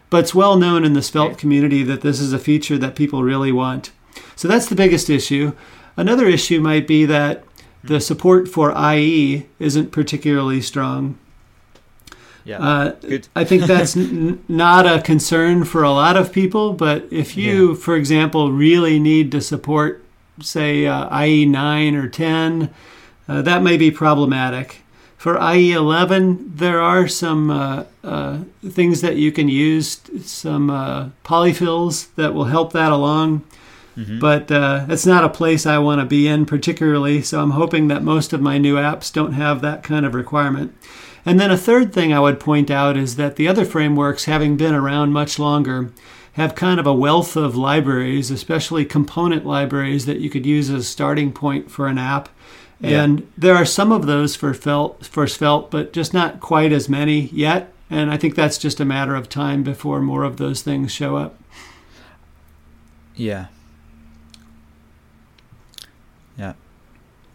But 0.08 0.18
it's 0.18 0.34
well 0.34 0.56
known 0.56 0.84
in 0.84 0.92
the 0.92 1.02
Svelte 1.02 1.38
community 1.38 1.82
that 1.82 2.00
this 2.00 2.20
is 2.20 2.32
a 2.32 2.38
feature 2.38 2.78
that 2.78 2.94
people 2.94 3.22
really 3.22 3.50
want. 3.50 3.90
So 4.36 4.46
that's 4.46 4.66
the 4.66 4.76
biggest 4.76 5.10
issue. 5.10 5.52
Another 5.96 6.26
issue 6.26 6.60
might 6.60 6.86
be 6.86 7.04
that 7.06 7.44
the 7.82 8.00
support 8.00 8.48
for 8.48 8.72
IE 8.76 9.46
isn't 9.58 9.92
particularly 9.92 10.60
strong. 10.60 11.18
Yeah, 12.44 12.58
uh, 12.60 12.90
good. 12.92 13.28
I 13.34 13.44
think 13.44 13.62
that's 13.66 13.96
n- 13.96 14.42
not 14.48 14.86
a 14.86 15.02
concern 15.02 15.64
for 15.64 15.82
a 15.82 15.90
lot 15.90 16.16
of 16.16 16.32
people, 16.32 16.72
but 16.72 17.06
if 17.10 17.36
you, 17.36 17.70
yeah. 17.70 17.76
for 17.76 17.96
example, 17.96 18.52
really 18.52 18.98
need 18.98 19.32
to 19.32 19.40
support, 19.40 20.04
say, 20.40 20.86
uh, 20.86 21.24
IE 21.24 21.44
9 21.46 21.96
or 21.96 22.08
10, 22.08 22.70
uh, 23.28 23.42
that 23.42 23.62
may 23.62 23.76
be 23.76 23.90
problematic. 23.90 24.82
For 25.26 25.34
IE11, 25.38 26.58
there 26.58 26.80
are 26.80 27.08
some 27.08 27.50
uh, 27.50 27.82
uh, 28.04 28.42
things 28.64 29.00
that 29.00 29.16
you 29.16 29.32
can 29.32 29.48
use, 29.48 30.00
some 30.22 30.70
uh, 30.70 31.08
polyfills 31.24 32.14
that 32.14 32.32
will 32.32 32.44
help 32.44 32.72
that 32.74 32.92
along. 32.92 33.42
Mm-hmm. 33.96 34.20
But 34.20 34.52
uh, 34.52 34.86
it's 34.88 35.04
not 35.04 35.24
a 35.24 35.28
place 35.28 35.66
I 35.66 35.78
want 35.78 36.00
to 36.00 36.06
be 36.06 36.28
in 36.28 36.46
particularly, 36.46 37.22
so 37.22 37.40
I'm 37.40 37.50
hoping 37.50 37.88
that 37.88 38.04
most 38.04 38.32
of 38.32 38.40
my 38.40 38.56
new 38.58 38.76
apps 38.76 39.12
don't 39.12 39.32
have 39.32 39.62
that 39.62 39.82
kind 39.82 40.06
of 40.06 40.14
requirement. 40.14 40.72
And 41.24 41.40
then 41.40 41.50
a 41.50 41.58
third 41.58 41.92
thing 41.92 42.12
I 42.12 42.20
would 42.20 42.38
point 42.38 42.70
out 42.70 42.96
is 42.96 43.16
that 43.16 43.34
the 43.34 43.48
other 43.48 43.64
frameworks, 43.64 44.26
having 44.26 44.56
been 44.56 44.76
around 44.76 45.12
much 45.12 45.40
longer, 45.40 45.90
have 46.36 46.54
kind 46.54 46.78
of 46.78 46.86
a 46.86 46.92
wealth 46.92 47.34
of 47.34 47.56
libraries, 47.56 48.30
especially 48.30 48.84
component 48.84 49.46
libraries 49.46 50.04
that 50.04 50.20
you 50.20 50.28
could 50.28 50.44
use 50.44 50.68
as 50.68 50.82
a 50.82 50.84
starting 50.84 51.32
point 51.32 51.70
for 51.70 51.88
an 51.88 51.96
app. 51.96 52.28
Yeah. 52.78 53.02
And 53.02 53.32
there 53.38 53.54
are 53.54 53.64
some 53.64 53.90
of 53.90 54.04
those 54.04 54.36
for 54.36 54.52
Felt, 54.52 55.06
for 55.06 55.26
Svelte, 55.26 55.70
but 55.70 55.94
just 55.94 56.12
not 56.12 56.40
quite 56.40 56.72
as 56.72 56.90
many 56.90 57.20
yet. 57.28 57.72
And 57.88 58.10
I 58.10 58.18
think 58.18 58.34
that's 58.34 58.58
just 58.58 58.80
a 58.80 58.84
matter 58.84 59.14
of 59.14 59.30
time 59.30 59.62
before 59.62 60.02
more 60.02 60.24
of 60.24 60.36
those 60.36 60.60
things 60.60 60.92
show 60.92 61.16
up. 61.16 61.40
Yeah. 63.14 63.46
Yeah. 66.36 66.52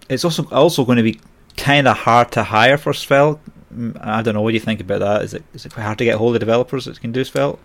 It's 0.10 0.24
also 0.24 0.44
also 0.52 0.86
going 0.86 0.98
to 0.98 1.04
be 1.04 1.20
kind 1.58 1.88
of 1.88 1.98
hard 1.98 2.32
to 2.34 2.44
hire 2.44 2.78
for 2.78 2.94
Svelte. 2.94 3.40
Mm, 3.74 3.98
I 4.00 4.22
don't 4.22 4.36
know. 4.36 4.42
What 4.42 4.52
do 4.52 4.56
you 4.56 4.60
think 4.60 4.80
about 4.80 5.00
that? 5.00 5.24
Is 5.24 5.34
it 5.34 5.44
is 5.56 5.66
it 5.66 5.74
quite 5.74 5.84
hard 5.86 5.98
to 5.98 6.06
get 6.06 6.18
hold 6.18 6.36
of 6.36 6.40
developers 6.40 6.86
that 6.86 7.02
can 7.02 7.12
do 7.12 7.24
Svelte? 7.24 7.60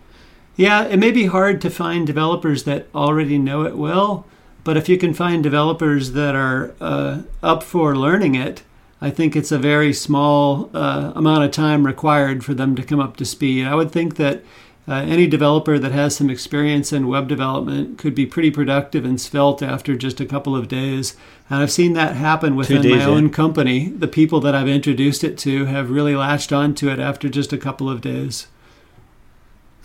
Yeah, 0.57 0.85
it 0.85 0.97
may 0.97 1.11
be 1.11 1.27
hard 1.27 1.61
to 1.61 1.69
find 1.69 2.07
developers 2.07 2.63
that 2.63 2.87
already 2.93 3.37
know 3.37 3.63
it 3.63 3.77
well, 3.77 4.25
but 4.63 4.75
if 4.75 4.89
you 4.89 4.97
can 4.97 5.13
find 5.13 5.43
developers 5.43 6.13
that 6.13 6.35
are 6.35 6.73
uh, 6.81 7.21
up 7.43 7.61
for 7.61 7.95
learning 7.95 8.33
it, 8.33 8.63
I 8.99 9.11
think 9.11 9.35
it's 9.35 9.51
a 9.51 9.59
very 9.59 9.93
small 9.93 10.71
uh, 10.73 11.13
amount 11.15 11.43
of 11.43 11.51
time 11.51 11.85
required 11.85 12.43
for 12.43 12.55
them 12.55 12.75
to 12.75 12.81
come 12.81 12.99
up 12.99 13.17
to 13.17 13.25
speed. 13.25 13.67
I 13.67 13.75
would 13.75 13.91
think 13.91 14.15
that 14.15 14.43
uh, 14.87 14.95
any 14.95 15.27
developer 15.27 15.77
that 15.77 15.91
has 15.91 16.15
some 16.15 16.29
experience 16.29 16.91
in 16.91 17.07
web 17.07 17.27
development 17.27 17.99
could 17.99 18.15
be 18.15 18.25
pretty 18.25 18.49
productive 18.49 19.05
in 19.05 19.19
Svelte 19.19 19.61
after 19.61 19.95
just 19.95 20.19
a 20.19 20.25
couple 20.25 20.55
of 20.55 20.67
days. 20.67 21.15
And 21.51 21.61
I've 21.61 21.71
seen 21.71 21.93
that 21.93 22.15
happen 22.15 22.55
within 22.55 22.81
days, 22.81 22.91
my 22.93 22.97
yeah. 22.99 23.07
own 23.07 23.29
company. 23.29 23.89
The 23.89 24.07
people 24.07 24.39
that 24.39 24.55
I've 24.55 24.67
introduced 24.67 25.23
it 25.23 25.37
to 25.39 25.65
have 25.65 25.91
really 25.91 26.15
latched 26.15 26.51
onto 26.51 26.89
it 26.89 26.99
after 26.99 27.29
just 27.29 27.53
a 27.53 27.57
couple 27.57 27.89
of 27.89 28.01
days. 28.01 28.47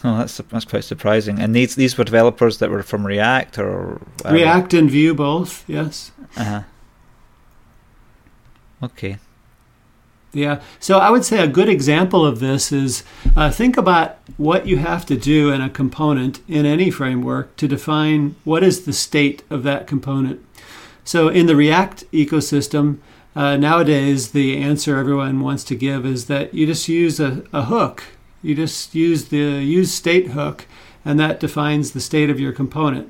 Oh, 0.05 0.19
that's 0.19 0.39
that's 0.39 0.65
quite 0.65 0.85
surprising. 0.85 1.39
And 1.39 1.55
these 1.55 1.77
these 1.77 1.97
were 1.97 2.05
developers 2.05 2.59
that 2.59 2.71
were 2.71 2.83
from 2.83 3.07
React 3.07 3.59
or 3.59 4.01
whatever. 4.17 4.35
React 4.35 4.75
and 4.75 4.91
Vue 4.91 5.15
both, 5.15 5.65
yes. 5.69 6.11
Uh-huh. 6.37 6.63
Okay. 8.83 9.19
Yeah. 10.33 10.61
So 10.81 10.99
I 10.99 11.11
would 11.11 11.25
say 11.25 11.39
a 11.41 11.47
good 11.47 11.69
example 11.69 12.25
of 12.25 12.41
this 12.41 12.73
is 12.73 13.05
uh, 13.37 13.51
think 13.51 13.77
about 13.77 14.17
what 14.39 14.67
you 14.67 14.79
have 14.79 15.05
to 15.07 15.17
do 15.17 15.51
in 15.53 15.61
a 15.61 15.69
component 15.69 16.41
in 16.49 16.65
any 16.65 16.91
framework 16.91 17.55
to 17.57 17.69
define 17.69 18.35
what 18.45 18.65
is 18.65 18.85
the 18.85 18.95
state 18.95 19.43
of 19.51 19.63
that 19.65 19.87
component. 19.87 20.45
So 21.05 21.29
in 21.29 21.47
the 21.47 21.55
React 21.55 22.11
ecosystem, 22.13 22.99
uh, 23.37 23.57
nowadays 23.57 24.33
the 24.33 24.57
answer 24.57 24.97
everyone 24.97 25.41
wants 25.41 25.65
to 25.65 25.77
give 25.77 26.07
is 26.07 26.27
that 26.27 26.55
you 26.55 26.67
just 26.67 26.89
use 26.89 27.21
a, 27.21 27.45
a 27.53 27.65
hook. 27.65 28.05
You 28.43 28.55
just 28.55 28.95
use 28.95 29.27
the 29.27 29.37
use 29.39 29.93
state 29.93 30.29
hook, 30.29 30.67
and 31.05 31.19
that 31.19 31.41
defines 31.41 31.93
the 31.93 32.01
state 32.01 32.31
of 32.31 32.41
your 32.41 32.53
component. 32.53 33.09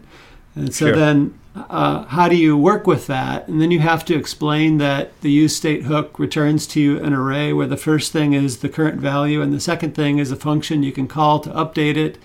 And 0.55 0.75
so 0.75 0.87
Sure. 0.87 0.97
then, 0.97 1.35
uh, 1.57 2.05
how 2.05 2.29
do 2.29 2.37
you 2.37 2.57
work 2.57 2.87
with 2.87 3.07
that? 3.07 3.49
And 3.49 3.61
then 3.61 3.71
you 3.71 3.81
have 3.81 4.05
to 4.07 4.15
explain 4.15 4.79
that 4.79 5.19
the 5.23 5.31
use 5.31 5.57
state 5.57 5.85
hook 5.85 6.19
returns 6.19 6.67
to 6.69 6.81
you 6.81 6.99
an 6.99 7.13
array 7.13 7.53
where 7.53 7.67
the 7.67 7.77
first 7.77 8.13
thing 8.13 8.35
is 8.35 8.59
the 8.59 8.69
current 8.69 9.01
value, 9.01 9.41
and 9.41 9.53
the 9.53 9.61
second 9.61 9.95
thing 9.95 10.19
is 10.19 10.31
a 10.31 10.37
function 10.37 10.83
you 10.83 10.93
can 10.93 11.09
call 11.09 11.41
to 11.41 11.51
update 11.51 11.97
it. 11.97 12.19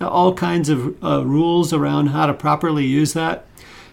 All 0.00 0.34
kinds 0.34 0.68
of 0.68 1.02
uh, 1.02 1.24
rules 1.24 1.72
around 1.72 2.08
how 2.08 2.26
to 2.26 2.34
properly 2.34 2.84
use 2.84 3.12
that. 3.12 3.46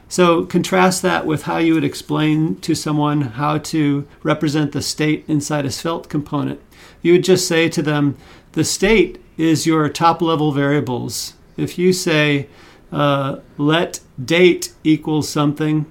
So 0.10 0.44
contrast 0.44 1.02
that 1.04 1.26
with 1.26 1.44
how 1.44 1.58
you 1.58 1.74
would 1.74 1.86
explain 1.86 2.56
to 2.62 2.76
someone 2.76 3.22
how 3.22 3.60
to 3.60 4.06
represent 4.24 4.74
the 4.74 4.82
state 4.82 5.24
inside 5.28 5.66
a 5.66 5.72
Svelte 5.72 6.10
component. 6.10 6.60
You 7.02 7.14
would 7.14 7.24
just 7.24 7.48
say 7.48 7.70
to 7.70 7.82
them, 7.82 8.18
the 8.54 8.64
state 8.64 9.22
is 9.38 9.66
your 9.66 9.88
top 9.90 10.22
level 10.22 10.52
variables. 10.52 11.34
If 11.58 11.78
you 11.78 11.94
say, 11.94 12.48
uh, 12.92 13.38
let 13.58 14.02
date 14.24 14.74
equals 14.84 15.30
something, 15.30 15.86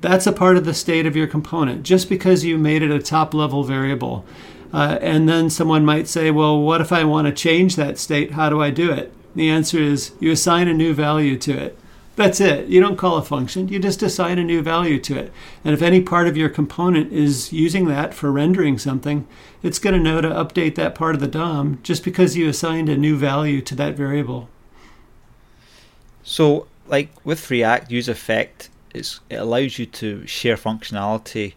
that's 0.00 0.26
a 0.26 0.32
part 0.32 0.56
of 0.56 0.64
the 0.64 0.74
state 0.74 1.06
of 1.06 1.16
your 1.16 1.26
component, 1.26 1.82
just 1.82 2.08
because 2.08 2.44
you 2.44 2.58
made 2.58 2.82
it 2.82 2.90
a 2.90 3.00
top 3.00 3.34
level 3.34 3.62
variable. 3.64 4.24
Uh, 4.72 4.98
and 5.00 5.28
then 5.28 5.50
someone 5.50 5.84
might 5.84 6.08
say, 6.08 6.30
well, 6.30 6.60
what 6.60 6.80
if 6.80 6.92
I 6.92 7.04
want 7.04 7.26
to 7.26 7.32
change 7.32 7.76
that 7.76 7.98
state? 7.98 8.32
How 8.32 8.48
do 8.48 8.62
I 8.62 8.70
do 8.70 8.90
it? 8.92 9.12
The 9.34 9.50
answer 9.50 9.78
is 9.78 10.12
you 10.20 10.30
assign 10.30 10.68
a 10.68 10.74
new 10.74 10.94
value 10.94 11.36
to 11.38 11.52
it. 11.52 11.78
That's 12.16 12.40
it. 12.40 12.68
You 12.68 12.80
don't 12.80 12.96
call 12.96 13.16
a 13.16 13.22
function, 13.22 13.68
you 13.68 13.78
just 13.78 14.02
assign 14.02 14.38
a 14.38 14.44
new 14.44 14.62
value 14.62 14.98
to 15.00 15.16
it. 15.16 15.32
And 15.64 15.72
if 15.72 15.80
any 15.80 16.02
part 16.02 16.26
of 16.26 16.36
your 16.36 16.48
component 16.48 17.12
is 17.12 17.52
using 17.52 17.86
that 17.86 18.12
for 18.12 18.30
rendering 18.30 18.78
something, 18.78 19.26
it's 19.62 19.78
going 19.78 19.94
to 19.94 20.00
know 20.00 20.20
to 20.20 20.28
update 20.28 20.74
that 20.74 20.94
part 20.94 21.14
of 21.14 21.20
the 21.20 21.28
DOM 21.28 21.78
just 21.82 22.04
because 22.04 22.36
you 22.36 22.48
assigned 22.48 22.88
a 22.88 22.96
new 22.96 23.16
value 23.16 23.62
to 23.62 23.74
that 23.76 23.94
variable. 23.94 24.48
So, 26.22 26.66
like 26.86 27.10
with 27.24 27.50
React, 27.50 27.90
use 27.90 28.08
effect 28.08 28.70
it 28.94 29.18
allows 29.30 29.78
you 29.78 29.86
to 29.86 30.26
share 30.26 30.56
functionality 30.56 31.54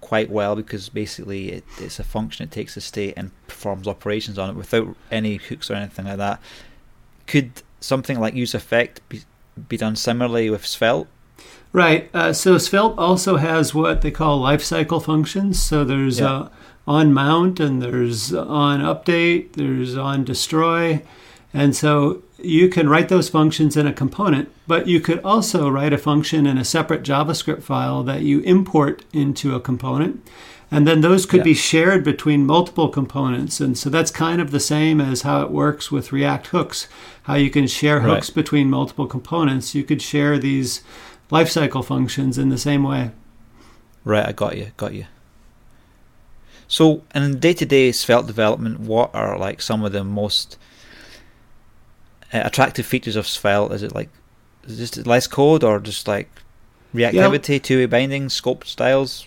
quite 0.00 0.30
well 0.30 0.54
because 0.56 0.88
basically 0.88 1.52
it, 1.52 1.64
it's 1.78 1.98
a 1.98 2.04
function 2.04 2.46
that 2.46 2.54
takes 2.54 2.76
a 2.76 2.80
state 2.80 3.14
and 3.16 3.30
performs 3.46 3.88
operations 3.88 4.38
on 4.38 4.50
it 4.50 4.56
without 4.56 4.96
any 5.10 5.36
hooks 5.36 5.70
or 5.70 5.74
anything 5.74 6.04
like 6.04 6.18
that. 6.18 6.40
Could 7.26 7.62
something 7.80 8.20
like 8.20 8.34
use 8.34 8.54
effect 8.54 9.06
be, 9.08 9.22
be 9.68 9.76
done 9.76 9.96
similarly 9.96 10.50
with 10.50 10.66
Svelte? 10.66 11.08
Right. 11.72 12.08
Uh, 12.14 12.32
so 12.32 12.56
Svelte 12.58 12.98
also 12.98 13.36
has 13.36 13.74
what 13.74 14.02
they 14.02 14.10
call 14.10 14.40
lifecycle 14.40 15.02
functions. 15.04 15.60
So 15.60 15.84
there's 15.84 16.20
Yeah. 16.20 16.32
uh, 16.32 16.48
on 16.86 17.12
mount 17.12 17.58
and 17.60 17.80
there's 17.82 18.32
on 18.32 18.80
update, 18.80 19.54
there's 19.54 19.96
on 19.96 20.22
destroy. 20.24 21.02
And 21.52 21.74
so 21.74 22.22
you 22.38 22.68
can 22.68 22.88
write 22.88 23.08
those 23.08 23.28
functions 23.28 23.76
in 23.76 23.86
a 23.86 23.92
component, 23.92 24.50
but 24.66 24.86
you 24.86 25.00
could 25.00 25.20
also 25.24 25.68
write 25.68 25.92
a 25.92 25.98
function 25.98 26.46
in 26.46 26.58
a 26.58 26.64
separate 26.64 27.02
JavaScript 27.02 27.62
file 27.62 28.02
that 28.02 28.22
you 28.22 28.40
import 28.40 29.02
into 29.12 29.54
a 29.54 29.60
component. 29.60 30.20
And 30.70 30.86
then 30.86 31.02
those 31.02 31.26
could 31.26 31.38
Yeah. 31.40 31.44
be 31.44 31.54
shared 31.54 32.02
between 32.04 32.46
multiple 32.46 32.88
components. 32.88 33.60
And 33.60 33.76
so 33.78 33.90
that's 33.90 34.10
kind 34.10 34.40
of 34.40 34.50
the 34.50 34.60
same 34.60 35.00
as 35.00 35.22
how 35.22 35.42
it 35.42 35.50
works 35.50 35.92
with 35.92 36.12
React 36.12 36.48
hooks, 36.48 36.88
how 37.24 37.34
you 37.34 37.50
can 37.50 37.66
share 37.66 37.98
Right. 38.00 38.14
hooks 38.14 38.30
between 38.30 38.70
multiple 38.70 39.06
components. 39.06 39.74
You 39.74 39.84
could 39.84 40.02
share 40.02 40.38
these 40.38 40.82
lifecycle 41.30 41.84
functions 41.84 42.38
in 42.38 42.48
the 42.48 42.58
same 42.58 42.82
way. 42.82 43.12
Right, 44.04 44.26
I 44.26 44.32
got 44.32 44.56
you, 44.56 44.68
got 44.76 44.94
you. 44.94 45.06
So, 46.66 47.02
in 47.14 47.38
day-to-day 47.38 47.92
Svelte 47.92 48.26
development, 48.26 48.80
what 48.80 49.10
are 49.14 49.38
like 49.38 49.62
some 49.62 49.84
of 49.84 49.92
the 49.92 50.02
most 50.02 50.56
uh, 52.32 52.40
attractive 52.44 52.86
features 52.86 53.16
of 53.16 53.26
Svelte? 53.28 53.72
Is 53.72 53.82
it 53.82 53.94
like 53.94 54.08
is 54.66 54.78
just 54.78 55.06
less 55.06 55.26
code, 55.26 55.62
or 55.62 55.78
just 55.78 56.08
like 56.08 56.28
reactivity, 56.94 57.62
two-way 57.62 57.86
binding, 57.86 58.28
scope 58.30 58.64
styles? 58.66 59.26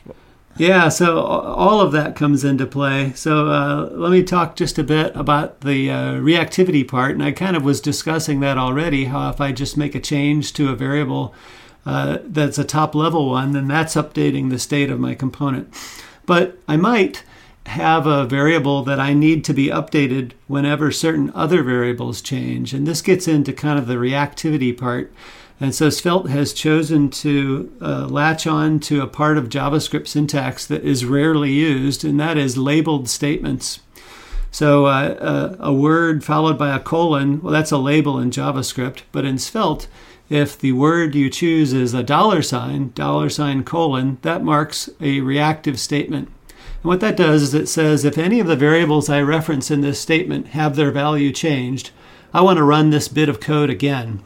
Yeah, 0.58 0.90
so 0.90 1.20
all 1.20 1.82
of 1.82 1.92
that 1.92 2.16
comes 2.16 2.44
into 2.44 2.66
play. 2.66 3.14
So 3.14 3.48
uh, 3.48 3.90
let 3.92 4.12
me 4.12 4.24
talk 4.24 4.56
just 4.56 4.80
a 4.80 4.84
bit 4.84 5.16
about 5.16 5.62
the 5.62 5.90
uh, 5.92 6.14
reactivity 6.14 6.88
part. 6.88 7.12
And 7.12 7.24
I 7.24 7.32
kind 7.32 7.56
of 7.56 7.64
was 7.64 7.80
discussing 7.80 8.40
that 8.40 8.58
already 8.58 9.06
how 9.06 9.30
if 9.30 9.40
I 9.40 9.52
just 9.52 9.78
make 9.78 9.96
a 9.96 10.00
change 10.00 10.54
to 10.54 10.70
a 10.70 10.76
variable 10.76 11.34
uh, 11.86 12.18
that's 12.24 12.58
a 12.58 12.66
top 12.66 12.96
level 12.96 13.30
one, 13.30 13.54
then 13.54 13.68
that's 13.68 13.96
updating 13.96 14.50
the 14.50 14.60
state 14.60 14.90
of 14.90 15.00
my 15.00 15.16
component. 15.16 15.74
But 16.26 16.58
I 16.68 16.76
might 16.76 17.24
have 17.68 18.06
a 18.06 18.26
variable 18.26 18.84
that 18.84 19.00
I 19.00 19.14
need 19.14 19.44
to 19.46 19.54
be 19.54 19.68
updated 19.68 20.32
whenever 20.48 20.92
certain 20.92 21.32
other 21.36 21.64
variables 21.64 22.22
change. 22.22 22.74
And 22.74 22.88
this 22.88 23.02
gets 23.02 23.28
into 23.28 23.54
kind 23.54 23.78
of 23.78 23.88
the 23.88 23.96
reactivity 23.96 24.78
part. 24.78 25.14
And 25.60 25.74
so 25.74 25.90
Svelte 25.90 26.30
has 26.30 26.54
chosen 26.54 27.10
to 27.10 27.76
uh, 27.82 28.08
latch 28.08 28.46
on 28.46 28.80
to 28.82 29.02
a 29.02 29.08
part 29.08 29.38
of 29.38 29.50
JavaScript 29.50 30.08
syntax 30.08 30.66
that 30.68 30.84
is 30.84 31.04
rarely 31.04 31.52
used, 31.52 32.06
and 32.06 32.20
that 32.20 32.38
is 32.38 32.58
labeled 32.58 33.10
statements. 33.10 33.80
So 34.52 34.86
uh, 34.86 34.90
uh, 34.90 35.56
a 35.60 35.74
word 35.74 36.24
followed 36.24 36.58
by 36.58 36.76
a 36.76 36.80
colon, 36.80 37.42
well, 37.42 37.52
that's 37.52 37.72
a 37.72 37.78
label 37.78 38.20
in 38.20 38.30
JavaScript, 38.30 39.02
but 39.12 39.26
in 39.26 39.40
Svelte, 39.40 39.88
if 40.30 40.58
the 40.58 40.74
word 40.74 41.16
you 41.16 41.30
choose 41.30 41.74
is 41.74 41.94
a 41.94 42.04
dollar 42.04 42.42
sign, 42.42 42.92
dollar 42.94 43.30
sign 43.30 43.64
colon, 43.64 44.20
that 44.22 44.44
marks 44.44 44.90
a 45.00 45.22
reactive 45.22 45.80
statement. 45.80 46.30
And 46.48 46.84
what 46.84 47.00
that 47.00 47.18
does 47.18 47.42
is 47.42 47.54
it 47.54 47.68
says 47.68 48.06
if 48.06 48.18
any 48.18 48.40
of 48.40 48.48
the 48.48 48.56
variables 48.56 49.10
I 49.10 49.22
reference 49.22 49.72
in 49.72 49.82
this 49.82 50.00
statement 50.00 50.48
have 50.48 50.76
their 50.76 50.92
value 50.92 51.32
changed, 51.32 51.92
I 52.34 52.42
want 52.42 52.58
to 52.58 52.64
run 52.64 52.90
this 52.90 53.08
bit 53.08 53.30
of 53.30 53.40
code 53.40 53.70
again. 53.70 54.22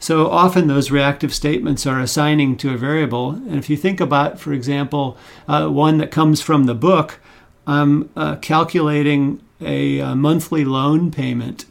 So 0.00 0.30
often 0.30 0.66
those 0.66 0.90
reactive 0.90 1.32
statements 1.32 1.86
are 1.86 2.00
assigning 2.00 2.56
to 2.56 2.72
a 2.72 2.78
variable. 2.78 3.32
And 3.32 3.56
if 3.56 3.68
you 3.68 3.76
think 3.76 4.00
about, 4.00 4.40
for 4.40 4.52
example, 4.52 5.18
uh, 5.46 5.68
one 5.68 5.98
that 5.98 6.10
comes 6.10 6.40
from 6.40 6.64
the 6.64 6.74
book, 6.74 7.20
I'm 7.66 8.10
uh, 8.16 8.36
calculating 8.36 9.42
a, 9.60 10.00
uh 10.00 10.14
monthly 10.14 10.64
loan 10.64 11.10
payment. 11.10 11.66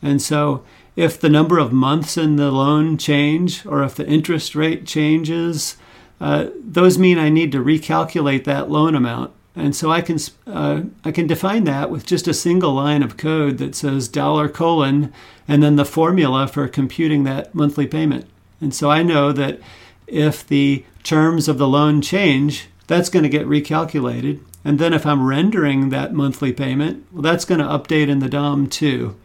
And 0.00 0.22
so 0.22 0.64
if 0.94 1.20
the 1.20 1.28
number 1.28 1.58
of 1.58 1.72
months 1.72 2.16
in 2.16 2.36
the 2.36 2.52
loan 2.52 2.96
change 2.98 3.66
or 3.66 3.82
if 3.82 3.96
the 3.96 4.06
interest 4.06 4.54
rate 4.54 4.86
changes, 4.86 5.76
uh, 6.20 6.46
those 6.64 6.98
mean 6.98 7.18
I 7.18 7.28
need 7.30 7.50
to 7.52 7.58
recalculate 7.58 8.44
that 8.44 8.70
loan 8.70 8.94
amount. 8.94 9.32
And 9.56 9.74
so 9.74 9.90
I 9.90 10.02
can 10.02 10.18
uh, 10.46 10.82
I 11.02 11.10
can 11.10 11.26
define 11.26 11.64
that 11.64 11.90
with 11.90 12.04
just 12.04 12.28
a 12.28 12.34
single 12.34 12.74
line 12.74 13.02
of 13.02 13.16
code 13.16 13.56
that 13.56 13.74
says 13.74 14.06
dollar 14.06 14.50
colon 14.50 15.12
and 15.48 15.62
then 15.62 15.76
the 15.76 15.86
formula 15.86 16.46
for 16.46 16.68
computing 16.68 17.24
that 17.24 17.54
monthly 17.54 17.86
payment. 17.86 18.26
And 18.60 18.74
so 18.74 18.90
I 18.90 19.02
know 19.02 19.32
that 19.32 19.58
if 20.06 20.46
the 20.46 20.84
terms 21.02 21.48
of 21.48 21.56
the 21.56 21.68
loan 21.68 22.02
change, 22.02 22.68
that's 22.86 23.08
going 23.08 23.22
to 23.22 23.28
get 23.30 23.46
recalculated. 23.46 24.40
And 24.62 24.78
then 24.78 24.92
if 24.92 25.06
I'm 25.06 25.26
rendering 25.26 25.88
that 25.88 26.12
monthly 26.12 26.52
payment, 26.52 27.06
well, 27.10 27.22
that's 27.22 27.44
going 27.44 27.60
to 27.60 27.66
update 27.66 28.08
in 28.08 28.18
the 28.18 28.28
DOM 28.28 28.68
too. 28.68 29.16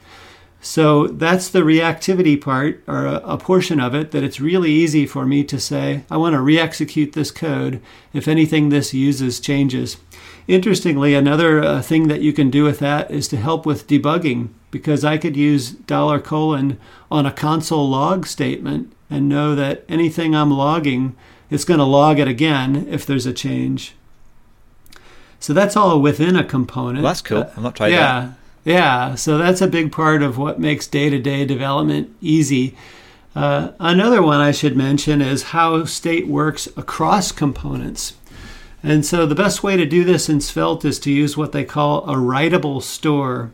So 0.62 1.08
that's 1.08 1.50
the 1.50 1.62
reactivity 1.62 2.39
part, 2.39 2.84
or 2.88 3.08
a, 3.08 3.15
a, 3.15 3.38
portion 3.39 3.80
of 3.80 3.96
it, 3.96 4.12
that 4.12 4.24
it's 4.24 4.39
really 4.39 4.70
easy 4.70 5.08
for 5.08 5.26
me 5.26 5.44
to 5.46 5.60
say, 5.60 6.04
I 6.12 6.17
want 6.17 6.34
to 6.34 6.41
re 6.41 6.60
execute 6.60 7.13
this 7.13 7.32
code 7.32 7.82
if 8.13 8.28
anything 8.28 8.70
this 8.70 8.94
uses 8.94 9.39
changes. 9.39 9.98
Interestingly, 10.47 11.13
another 11.13 11.63
uh, 11.63 11.82
thing 11.82 12.08
that 12.08 12.21
you 12.21 12.34
can 12.34 12.49
do 12.49 12.63
with 12.63 12.80
that 12.80 13.12
is 13.12 13.27
to 13.30 13.38
help 13.38 13.65
with 13.65 13.88
debugging, 13.88 14.49
because 14.71 15.06
I 15.06 15.17
could 15.17 15.38
use 15.38 15.71
dollar 15.71 16.19
colon 16.19 16.80
on 17.10 17.25
a 17.25 17.32
console 17.32 17.89
log 17.89 18.25
statement 18.25 18.91
and 19.10 19.30
know 19.30 19.56
that 19.56 19.84
anything 19.88 20.36
I'm 20.36 20.51
logging, 20.51 21.15
it's 21.49 21.65
going 21.65 21.80
to 21.80 21.86
log 21.86 22.19
it 22.19 22.27
again 22.27 22.88
if 22.89 23.06
there's 23.06 23.25
a 23.25 23.34
change. 23.34 23.95
So 25.39 25.54
that's 25.54 25.75
all 25.75 26.01
within 26.01 26.36
a 26.36 26.43
component. 26.43 27.04
Well, 27.04 27.12
that's 27.12 27.21
cool. 27.21 27.39
Uh, 27.39 27.51
I'm 27.58 27.63
not 27.63 27.75
trying 27.75 27.93
yeah, 27.93 28.21
that. 28.21 28.38
Yeah, 28.63 29.15
so 29.15 29.38
that's 29.38 29.62
a 29.62 29.67
big 29.67 29.91
part 29.91 30.21
of 30.21 30.38
what 30.38 30.60
makes 30.60 30.88
day 30.88 31.10
to 31.10 31.19
day 31.19 31.45
development 31.45 32.15
easy. 32.21 32.75
Uh, 33.36 33.71
another 33.80 34.21
one 34.21 34.39
I 34.39 34.51
should 34.51 34.77
mention 34.77 35.21
is 35.21 35.43
how 35.43 35.86
state 35.86 36.27
works 36.27 36.67
across 36.77 37.32
components. 37.32 38.13
And 38.84 39.06
so 39.06 39.26
the 39.26 39.36
best 39.36 39.63
way 39.63 39.78
to 39.78 39.86
do 39.86 40.04
this 40.04 40.28
in 40.28 40.41
Svelte 40.41 40.86
is 40.86 41.00
to 41.00 41.12
use 41.12 41.38
what 41.38 41.52
they 41.52 41.63
call 41.63 42.04
a 42.10 42.15
writable 42.15 42.82
store. 42.82 43.52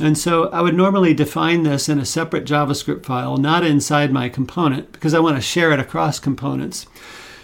And 0.00 0.16
so 0.16 0.48
I 0.50 0.60
would 0.60 0.74
normally 0.74 1.14
define 1.14 1.62
this 1.62 1.88
in 1.88 1.98
a 1.98 2.06
separate 2.06 2.44
JavaScript 2.44 3.04
file, 3.04 3.36
not 3.36 3.64
inside 3.64 4.12
my 4.12 4.28
component, 4.28 4.92
because 4.92 5.14
I 5.14 5.20
want 5.20 5.36
to 5.36 5.42
share 5.42 5.72
it 5.72 5.80
across 5.80 6.18
components. 6.18 6.86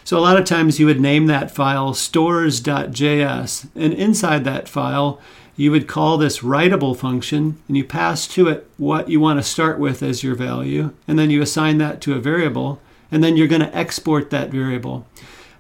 So 0.05 0.18
a 0.18 0.20
lot 0.20 0.37
of 0.37 0.44
times 0.44 0.81
you 0.81 0.87
would 0.87 1.01
name 1.01 1.27
that 1.27 1.51
file 1.51 1.94
stores.js, 1.94 3.68
and 3.75 3.92
inside 3.92 4.44
that 4.44 4.68
file, 4.68 5.20
you 5.55 5.70
would 5.70 5.87
call 5.87 6.18
this 6.18 6.40
writable 6.40 6.96
function 6.96 7.62
and 7.68 7.77
you 7.77 7.85
pass 7.85 8.27
to 8.29 8.48
it 8.48 8.68
what 8.79 9.09
you 9.09 9.20
want 9.20 9.38
to 9.38 9.42
start 9.42 9.79
with 9.79 10.03
as 10.03 10.25
your 10.25 10.35
value, 10.35 10.92
and 11.07 11.18
then 11.18 11.31
you 11.31 11.40
assign 11.40 11.79
that 11.79 12.01
to 12.01 12.14
a 12.14 12.20
variable, 12.20 12.81
and 13.11 13.22
then 13.22 13.37
you're 13.37 13.46
going 13.46 13.62
to 13.62 13.77
export 13.77 14.31
that 14.31 14.51
variable. 14.51 15.07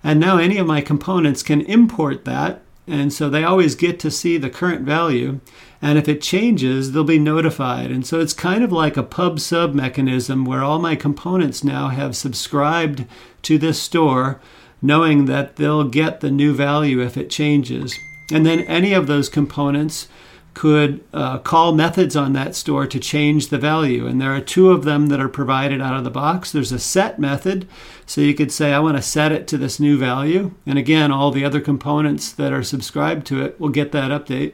And 0.04 0.18
now 0.18 0.38
any 0.38 0.58
of 0.58 0.66
my 0.66 0.80
components 0.80 1.42
can 1.42 1.60
import 1.62 2.24
that, 2.24 2.62
and 2.86 3.12
so 3.12 3.30
they 3.30 3.44
always 3.44 3.76
get 3.76 4.00
to 4.00 4.10
see 4.10 4.36
the 4.36 4.50
current 4.50 4.82
value. 4.82 5.40
And 5.80 5.98
if 5.98 6.08
it 6.08 6.20
changes, 6.20 6.92
they'll 6.92 7.04
be 7.04 7.18
notified. 7.18 7.90
And 7.90 8.06
so 8.06 8.20
it's 8.20 8.32
kind 8.32 8.64
of 8.64 8.72
like 8.72 8.96
a 8.96 9.02
pub 9.02 9.38
sub 9.40 9.74
mechanism 9.74 10.44
where 10.44 10.62
all 10.62 10.78
my 10.78 10.96
components 10.96 11.62
now 11.62 11.88
have 11.88 12.16
subscribed 12.16 13.04
to 13.42 13.58
this 13.58 13.80
store, 13.80 14.40
knowing 14.80 15.26
that 15.26 15.56
they'll 15.56 15.84
get 15.84 16.20
the 16.20 16.30
new 16.30 16.54
value 16.54 17.00
if 17.00 17.16
it 17.16 17.30
changes. 17.30 17.96
And 18.32 18.44
then 18.44 18.60
any 18.60 18.92
of 18.92 19.06
those 19.06 19.28
components 19.28 20.08
could 20.54 21.02
uh, 21.12 21.38
call 21.38 21.72
methods 21.72 22.14
on 22.14 22.32
that 22.34 22.54
store 22.54 22.86
to 22.86 23.00
change 23.00 23.48
the 23.48 23.58
value. 23.58 24.06
And 24.06 24.20
there 24.20 24.34
are 24.34 24.40
two 24.40 24.70
of 24.70 24.84
them 24.84 25.06
that 25.06 25.20
are 25.20 25.28
provided 25.28 25.80
out 25.80 25.96
of 25.96 26.04
the 26.04 26.10
box. 26.10 26.52
There's 26.52 26.72
a 26.72 26.78
set 26.78 27.18
method. 27.18 27.66
So 28.06 28.20
you 28.20 28.34
could 28.34 28.52
say, 28.52 28.72
I 28.72 28.80
want 28.80 28.96
to 28.96 29.02
set 29.02 29.32
it 29.32 29.46
to 29.48 29.58
this 29.58 29.80
new 29.80 29.96
value. 29.96 30.52
And 30.66 30.78
again, 30.78 31.10
all 31.10 31.30
the 31.30 31.44
other 31.44 31.60
components 31.60 32.30
that 32.32 32.52
are 32.52 32.62
subscribed 32.62 33.26
to 33.28 33.42
it 33.42 33.58
will 33.58 33.70
get 33.70 33.92
that 33.92 34.10
update. 34.10 34.52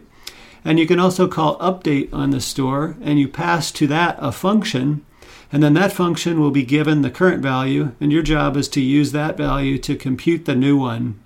And 0.65 0.79
you 0.79 0.87
can 0.87 0.99
also 0.99 1.29
call 1.29 1.59
update 1.59 2.13
on 2.13 2.31
the 2.31 2.41
store, 2.41 2.97
and 3.01 3.19
you 3.19 3.29
pass 3.29 3.71
to 3.73 3.87
that 3.87 4.17
a 4.19 4.33
function. 4.33 5.05
And 5.51 5.63
then 5.63 5.75
that 5.75 5.93
function 5.93 6.41
will 6.41 6.51
be 6.51 6.65
given 6.65 7.03
the 7.03 7.11
current 7.11 7.43
value, 7.43 7.93
and 8.01 8.13
your 8.13 8.23
job 8.23 8.57
is 8.57 8.69
to 8.69 8.81
use 8.81 9.13
that 9.13 9.37
value 9.37 9.79
to 9.79 9.97
compute 9.97 10.45
the 10.45 10.55
new 10.55 10.77
one. 10.77 11.19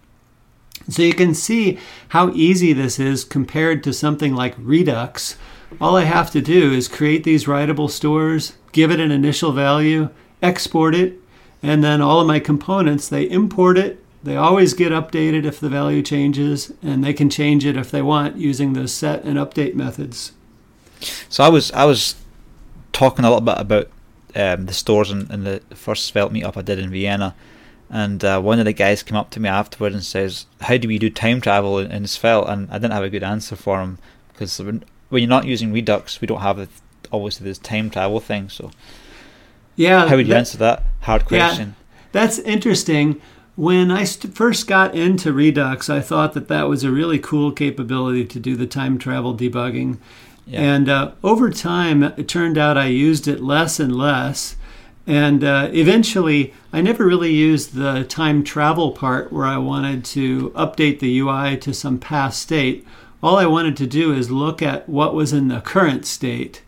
So 0.89 1.03
you 1.03 1.15
can 1.15 1.35
see 1.35 1.79
how 2.09 2.33
easy 2.33 2.73
this 2.73 2.99
is 2.99 3.25
compared 3.25 3.83
to 3.85 3.93
something 3.93 4.35
like 4.35 4.55
Redux. 4.59 5.37
All 5.81 5.97
I 5.97 6.05
have 6.05 6.31
to 6.33 6.41
do 6.41 6.73
is 6.73 6.89
create 6.89 7.25
these 7.25 7.45
writable 7.45 7.91
stores, 7.91 8.55
give 8.73 8.91
it 8.91 9.01
an 9.01 9.11
initial 9.11 9.53
value, 9.53 10.11
export 10.43 10.95
it, 10.95 11.19
and 11.63 11.83
then 11.83 12.01
all 12.01 12.21
of 12.21 12.27
my 12.27 12.41
components, 12.41 13.09
they 13.09 13.25
import 13.25 13.79
it. 13.79 14.05
They 14.25 14.37
always 14.37 14.75
get 14.75 14.93
updated 14.93 15.45
if 15.45 15.59
the 15.59 15.69
value 15.69 16.03
changes, 16.03 16.73
and 16.83 17.03
they 17.03 17.13
can 17.13 17.31
change 17.31 17.65
it 17.65 17.77
if 17.77 17.91
they 17.91 18.03
want 18.03 18.37
using 18.37 18.73
the 18.73 18.87
set 18.87 19.25
and 19.25 19.37
update 19.37 19.75
methods. 19.75 20.33
So 21.29 21.43
I 21.43 21.49
was 21.49 21.73
I 21.73 21.85
was 21.85 22.15
talking 22.93 23.25
a 23.25 23.29
little 23.29 23.45
bit 23.45 23.59
about 23.59 23.89
um, 24.37 24.67
the 24.67 24.73
stores 24.73 25.11
in, 25.11 25.31
in 25.33 25.45
the 25.45 25.61
first 25.75 26.07
Svelte 26.07 26.33
meetup 26.33 26.57
I 26.57 26.63
did 26.63 26.79
in 26.79 26.91
Vienna, 26.91 27.35
and 27.93 28.25
uh, 28.25 28.41
one 28.41 28.59
of 28.59 28.65
the 28.65 28.73
guys 28.73 29.03
came 29.03 29.19
up 29.19 29.29
to 29.31 29.41
me 29.41 29.51
afterward 29.51 29.93
and 29.93 30.03
says, 30.03 30.47
"How 30.63 30.79
do 30.79 30.89
we 30.89 30.99
do 30.99 31.11
time 31.11 31.43
travel 31.43 31.79
in, 31.79 31.93
in 31.93 32.07
Svelte?" 32.07 32.49
And 32.49 32.71
I 32.71 32.75
didn't 32.75 32.95
have 32.95 33.05
a 33.05 33.11
good 33.11 33.23
answer 33.23 33.55
for 33.55 33.83
him 33.83 33.99
because 34.33 34.59
when, 34.59 34.83
you're 35.11 35.29
not 35.29 35.45
using 35.45 35.73
Redux, 35.73 36.19
we 36.19 36.27
don't 36.27 36.41
have 36.41 36.57
the, 36.57 36.69
obviously 37.13 37.45
this 37.45 37.59
time 37.59 37.91
travel 37.91 38.19
thing. 38.19 38.49
So, 38.49 38.71
yeah, 39.77 40.09
how 40.09 40.17
would 40.17 40.27
you 40.27 40.33
that, 40.33 40.39
answer 40.39 40.59
that 40.59 40.85
hard 41.03 41.27
question? 41.27 41.69
Yeah, 41.69 41.99
that's 42.13 42.39
interesting. 42.39 43.21
When 43.57 43.91
I 43.91 44.05
st- 44.05 44.35
first 44.35 44.67
got 44.67 44.95
into 44.95 45.31
Redux, 45.31 45.91
I 45.91 46.01
thought 46.01 46.33
that 46.33 46.49
that 46.49 46.71
was 46.71 46.85
a 46.85 46.91
really 46.91 47.19
cool 47.19 47.53
capability 47.53 48.25
to 48.25 48.41
do 48.41 48.57
the 48.57 48.67
time 48.67 48.97
travel 48.97 49.37
debugging. 49.37 49.99
Yeah. 50.47 50.61
And 50.63 50.89
uh, 50.89 51.13
over 51.23 51.51
time, 51.51 52.03
it 52.03 52.27
turned 52.27 52.57
out 52.57 52.79
I 52.79 52.87
used 52.87 53.29
it 53.29 53.43
less 53.43 53.79
and 53.79 53.95
less. 53.95 54.57
And 55.07 55.43
uh, 55.43 55.69
eventually, 55.73 56.55
I 56.73 56.81
never 56.81 57.05
really 57.05 57.33
used 57.33 57.75
the 57.75 58.05
time 58.05 58.45
travel 58.45 58.93
part 58.93 59.33
where 59.33 59.47
I 59.47 59.59
wanted 59.59 60.05
to 60.07 60.51
update 60.51 61.01
the 61.01 61.19
UI 61.19 61.57
to 61.59 61.75
some 61.75 61.99
past 61.99 62.41
state. 62.41 62.87
All 63.23 63.37
I 63.37 63.47
wanted 63.47 63.77
to 63.79 63.87
do 63.87 64.13
is 64.13 64.31
look 64.31 64.63
at 64.63 64.89
what 64.89 65.15
was 65.15 65.33
in 65.33 65.49
the 65.49 65.61
current 65.61 66.07
state. 66.07 66.63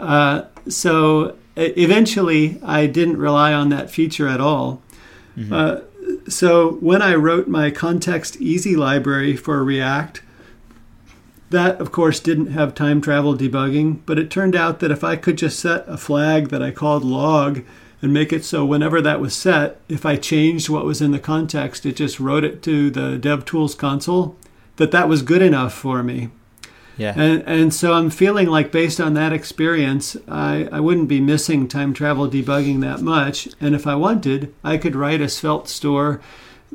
Uh, 0.00 0.42
so 0.68 1.36
eventually, 1.56 2.58
I 2.62 2.86
didn't 2.86 3.18
rely 3.18 3.52
on 3.52 3.68
that 3.70 3.90
feature 3.90 4.28
at 4.28 4.40
all. 4.40 4.82
Mm-hmm. 5.36 5.52
Uh, 5.52 5.80
so 6.28 6.72
when 6.74 7.02
I 7.02 7.14
wrote 7.14 7.48
my 7.48 7.70
context 7.70 8.36
easy 8.36 8.74
library 8.76 9.36
for 9.36 9.62
React, 9.62 10.22
that, 11.50 11.80
of 11.80 11.92
course, 11.92 12.20
didn't 12.20 12.48
have 12.48 12.74
time 12.74 13.00
travel 13.00 13.36
debugging, 13.36 14.00
but 14.04 14.18
it 14.18 14.30
turned 14.30 14.56
out 14.56 14.80
that 14.80 14.90
if 14.90 15.04
I 15.04 15.16
could 15.16 15.38
just 15.38 15.58
set 15.58 15.84
a 15.86 15.96
flag 15.96 16.48
that 16.48 16.62
I 16.62 16.70
called 16.70 17.04
log 17.04 17.62
and 18.02 18.12
make 18.12 18.32
it 18.32 18.44
so 18.44 18.64
whenever 18.64 19.00
that 19.00 19.20
was 19.20 19.34
set, 19.34 19.80
if 19.88 20.04
I 20.04 20.16
changed 20.16 20.68
what 20.68 20.84
was 20.84 21.00
in 21.00 21.12
the 21.12 21.18
context, 21.18 21.86
it 21.86 21.96
just 21.96 22.20
wrote 22.20 22.44
it 22.44 22.62
to 22.64 22.90
the 22.90 23.18
DevTools 23.18 23.76
console, 23.78 24.36
that 24.76 24.90
that 24.90 25.08
was 25.08 25.22
good 25.22 25.42
enough 25.42 25.72
for 25.72 26.02
me. 26.02 26.30
Yeah. 26.98 27.12
And, 27.16 27.42
and 27.46 27.74
so 27.74 27.92
I'm 27.92 28.10
feeling 28.10 28.46
like 28.46 28.72
based 28.72 29.00
on 29.00 29.14
that 29.14 29.32
experience, 29.32 30.16
I, 30.26 30.68
I 30.72 30.80
wouldn't 30.80 31.08
be 31.08 31.20
missing 31.20 31.68
time 31.68 31.92
travel 31.92 32.28
debugging 32.28 32.80
that 32.80 33.00
much. 33.00 33.48
And 33.60 33.74
if 33.74 33.86
I 33.86 33.94
wanted, 33.94 34.54
I 34.64 34.78
could 34.78 34.96
write 34.96 35.20
a 35.20 35.28
Svelte 35.28 35.68
store 35.68 36.20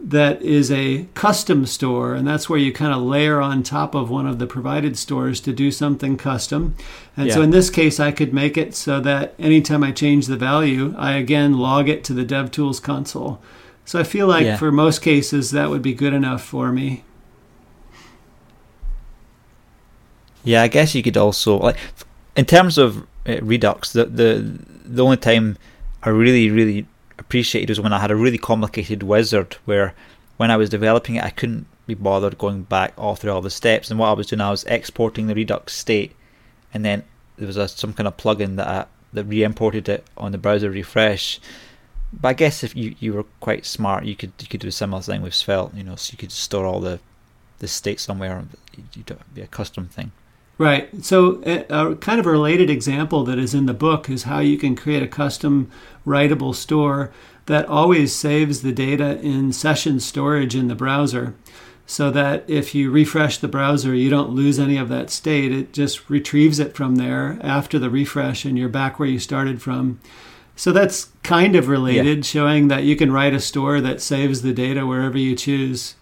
that 0.04 0.42
is 0.42 0.72
a 0.72 1.06
custom 1.14 1.66
store, 1.66 2.16
and 2.16 2.28
that's 2.28 2.50
where 2.50 2.60
you 2.60 2.74
kind 2.74 2.94
of 2.94 3.02
layer 3.02 3.40
on 3.40 3.62
top 3.62 3.94
of 3.94 4.10
one 4.10 4.26
of 4.26 4.40
the 4.40 4.48
provided 4.48 4.98
stores 4.98 5.40
to 5.42 5.54
do 5.54 5.72
something 5.72 6.18
custom. 6.18 6.76
And 7.16 7.28
yeah. 7.28 7.36
so 7.36 7.42
in 7.42 7.52
this 7.52 7.70
case, 7.70 8.00
I 8.00 8.12
could 8.12 8.34
make 8.34 8.58
it 8.58 8.74
so 8.74 9.00
that 9.02 9.36
anytime 9.38 9.84
I 9.84 9.92
change 9.92 10.26
the 10.26 10.38
value, 10.38 10.96
I 10.98 11.14
again 11.14 11.58
log 11.58 11.88
it 11.88 12.04
to 12.06 12.14
the 12.14 12.26
DevTools 12.26 12.82
console. 12.82 13.42
So 13.86 14.00
I 14.00 14.04
feel 14.04 14.28
like 14.28 14.46
yeah. 14.46 14.58
for 14.58 14.72
most 14.72 15.02
cases, 15.02 15.52
that 15.52 15.70
would 15.70 15.82
be 15.82 15.94
good 15.94 16.14
enough 16.14 16.44
for 16.44 16.72
me. 16.72 17.04
Yeah, 20.44 20.64
I 20.64 20.68
guess 20.68 20.96
you 20.96 21.04
could 21.04 21.18
also 21.18 21.58
like 21.58 21.78
in 22.36 22.46
terms 22.46 22.78
of 22.78 23.06
uh, 23.28 23.38
Redux. 23.42 23.94
The 23.94 24.06
the 24.06 24.60
the 24.84 25.04
only 25.04 25.18
time 25.18 25.58
I 26.02 26.10
really 26.10 26.50
really 26.50 26.88
appreciated 27.22 27.70
was 27.70 27.80
when 27.80 27.94
I 27.94 28.00
had 28.00 28.12
a 28.12 28.16
really 28.16 28.38
complicated 28.38 29.04
wizard 29.04 29.56
where 29.66 29.94
when 30.38 30.52
I 30.52 30.58
was 30.58 30.70
developing 30.70 31.16
it 31.16 31.24
I 31.24 31.30
couldn't 31.30 31.68
be 31.88 31.94
bothered 31.94 32.38
going 32.38 32.64
back 32.64 32.94
all 32.98 33.16
through 33.16 33.32
all 33.32 33.42
the 33.42 33.50
steps. 33.50 33.90
And 33.90 34.00
what 34.00 34.10
I 34.10 34.14
was 34.14 34.28
doing 34.28 34.42
I 34.42 34.52
was 34.52 34.66
exporting 34.66 35.28
the 35.28 35.36
Redux 35.36 35.74
state 35.74 36.14
and 36.74 36.84
then 36.84 37.04
there 37.38 37.48
was 37.48 37.58
a, 37.58 37.68
some 37.68 37.94
kind 37.94 38.08
of 38.08 38.18
plugin 38.18 38.58
that 38.58 38.90
that 39.14 39.24
re-imported 39.26 39.90
it 39.90 40.06
on 40.18 40.32
the 40.32 40.38
browser 40.38 40.70
refresh. 40.70 41.40
But 42.14 42.30
I 42.30 42.34
guess 42.34 42.64
if 42.64 42.76
you, 42.76 42.96
you 43.00 43.14
were 43.14 43.26
quite 43.40 43.66
smart 43.66 44.06
you 44.06 44.16
could 44.16 44.34
you 44.40 44.48
could 44.48 44.60
do 44.60 44.68
a 44.68 44.72
similar 44.72 45.02
thing 45.02 45.22
with 45.22 45.34
Svelte 45.34 45.74
you 45.76 45.84
know 45.84 45.96
so 45.96 46.12
you 46.12 46.18
could 46.18 46.32
store 46.32 46.66
all 46.66 46.82
the 46.82 47.00
the 47.60 47.68
state 47.68 48.00
somewhere 48.00 48.44
you'd 48.96 49.18
be 49.36 49.42
a 49.42 49.48
custom 49.48 49.86
thing 49.88 50.12
Right. 50.62 51.04
So, 51.04 51.42
a, 51.44 51.66
a, 51.70 51.96
kind 51.96 52.20
of 52.20 52.28
a 52.28 52.32
related 52.32 52.70
example 52.70 53.24
that 53.24 53.40
is 53.40 53.56
in 53.56 53.66
the 53.66 53.74
book 53.74 54.12
is 54.12 54.24
how 54.24 54.38
you 54.42 54.60
can 54.60 54.76
create 54.76 55.02
a 55.02 55.08
custom 55.08 55.72
writable 56.06 56.54
store 56.54 57.12
that 57.48 57.66
always 57.66 58.16
saves 58.16 58.62
the 58.62 58.72
data 58.72 59.20
in 59.22 59.54
session 59.54 60.00
storage 60.00 60.56
in 60.56 60.68
the 60.68 60.76
browser. 60.76 61.34
so 61.88 62.12
that 62.12 62.48
if 62.48 62.76
you 62.76 62.92
refresh 62.92 63.40
the 63.40 63.48
browser, 63.48 63.96
you 63.96 64.12
don't 64.12 64.30
lose 64.30 64.60
any 64.60 64.78
of 64.78 64.88
that 64.90 65.10
state. 65.10 65.52
It 65.52 65.74
just 65.74 66.08
retrieves 66.12 66.60
it 66.60 66.76
from 66.76 66.98
there 66.98 67.40
after 67.42 67.80
the 67.80 67.90
refresh, 67.90 68.46
and 68.46 68.56
you're 68.56 68.70
back 68.70 69.00
where 69.00 69.10
you 69.10 69.18
started 69.18 69.64
from. 69.64 70.00
So 70.56 70.72
that's 70.72 71.10
kind 71.24 71.56
of 71.56 71.70
related, 71.70 72.18
yeah. 72.18 72.24
showing 72.24 72.68
that 72.68 72.84
you 72.84 72.96
can 72.96 73.12
write 73.12 73.34
a 73.34 73.40
store 73.40 73.82
that 73.82 74.00
saves 74.00 74.44
the 74.44 74.54
data 74.54 74.86
wherever 74.86 75.18
you 75.18 75.36
choose. 75.36 75.96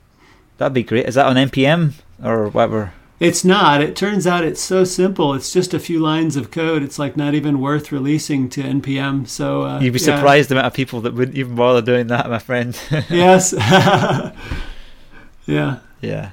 That'd 0.57 0.73
be 0.73 0.83
great. 0.83 1.05
Is 1.05 1.15
that 1.15 1.27
on 1.27 1.37
npm 1.37 1.93
or 2.21 2.49
whatever? 2.49 2.91
It's 3.19 3.43
not. 3.43 3.81
It 3.81 3.97
turns 3.97 4.25
out 4.25 4.45
it's 4.45 4.61
so 4.61 4.85
simple. 4.85 5.33
It's 5.33 5.51
just 5.51 5.73
a 5.73 5.79
few 5.79 5.99
lines 5.99 6.37
of 6.37 6.51
code. 6.51 6.83
It's 6.83 6.97
like 6.97 7.17
not 7.17 7.33
even 7.33 7.59
worth 7.59 7.91
releasing 7.91 8.49
to 8.49 8.63
npm. 8.63 9.27
So 9.27 9.63
uh, 9.63 9.79
you'd 9.81 9.93
be 9.93 9.99
yeah. 9.99 10.15
surprised 10.15 10.49
the 10.49 10.55
amount 10.55 10.67
of 10.67 10.73
people 10.73 11.01
that 11.01 11.13
wouldn't 11.13 11.37
even 11.37 11.55
bother 11.55 11.81
doing 11.81 12.07
that, 12.07 12.29
my 12.29 12.39
friend. 12.39 12.79
yes. 13.09 13.53
yeah. 15.45 15.79
Yeah. 16.01 16.31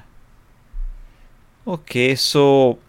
Okay, 1.67 2.15
so 2.15 2.79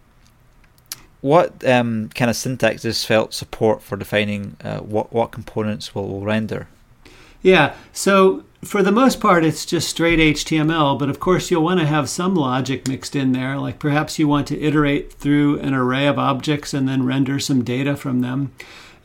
what 1.20 1.66
um, 1.66 2.10
kind 2.14 2.30
of 2.30 2.36
syntax 2.36 2.82
does 2.82 2.96
Svelte 2.96 3.34
support 3.34 3.82
for 3.82 3.96
defining 3.96 4.56
uh, 4.62 4.78
what 4.78 5.12
what 5.12 5.32
components 5.32 5.94
will, 5.94 6.08
will 6.08 6.20
render? 6.20 6.68
Yeah, 7.42 7.74
so 7.92 8.44
for 8.64 8.82
the 8.82 8.92
most 8.92 9.20
part, 9.20 9.44
it's 9.44 9.64
just 9.64 9.88
straight 9.88 10.18
HTML, 10.18 10.98
but 10.98 11.08
of 11.08 11.20
course, 11.20 11.50
you'll 11.50 11.62
want 11.62 11.80
to 11.80 11.86
have 11.86 12.08
some 12.08 12.34
logic 12.34 12.88
mixed 12.88 13.14
in 13.14 13.32
there. 13.32 13.56
Like 13.56 13.78
perhaps 13.78 14.18
you 14.18 14.26
want 14.26 14.48
to 14.48 14.60
iterate 14.60 15.12
through 15.12 15.60
an 15.60 15.74
array 15.74 16.06
of 16.06 16.18
objects 16.18 16.74
and 16.74 16.88
then 16.88 17.06
render 17.06 17.38
some 17.38 17.62
data 17.62 17.96
from 17.96 18.20
them. 18.20 18.52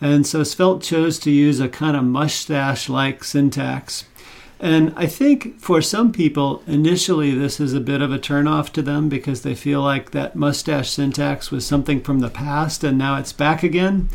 And 0.02 0.26
so 0.26 0.44
Svelte 0.44 0.84
chose 0.84 1.20
to 1.20 1.32
use 1.32 1.60
a 1.60 1.70
kind 1.70 1.96
of 1.96 2.04
mustache 2.04 2.90
like 2.90 3.24
syntax. 3.24 4.06
And 4.60 4.94
I 4.96 5.08
think 5.08 5.60
for 5.60 5.82
some 5.82 6.12
people, 6.12 6.64
initially, 6.66 7.32
this 7.32 7.60
is 7.60 7.74
a 7.74 7.80
bit 7.80 8.02
of 8.02 8.12
a 8.12 8.20
turnoff 8.20 8.72
to 8.74 8.82
them 8.82 9.08
because 9.08 9.42
they 9.42 9.56
feel 9.56 9.82
like 9.82 10.12
that 10.12 10.36
mustache 10.36 10.90
syntax 10.90 11.52
was 11.52 11.66
something 11.66 12.02
from 12.02 12.20
the 12.20 12.30
past 12.30 12.84
and 12.84 12.98
now 12.98 13.18
it's 13.18 13.34
back 13.34 13.62
again. 13.62 14.10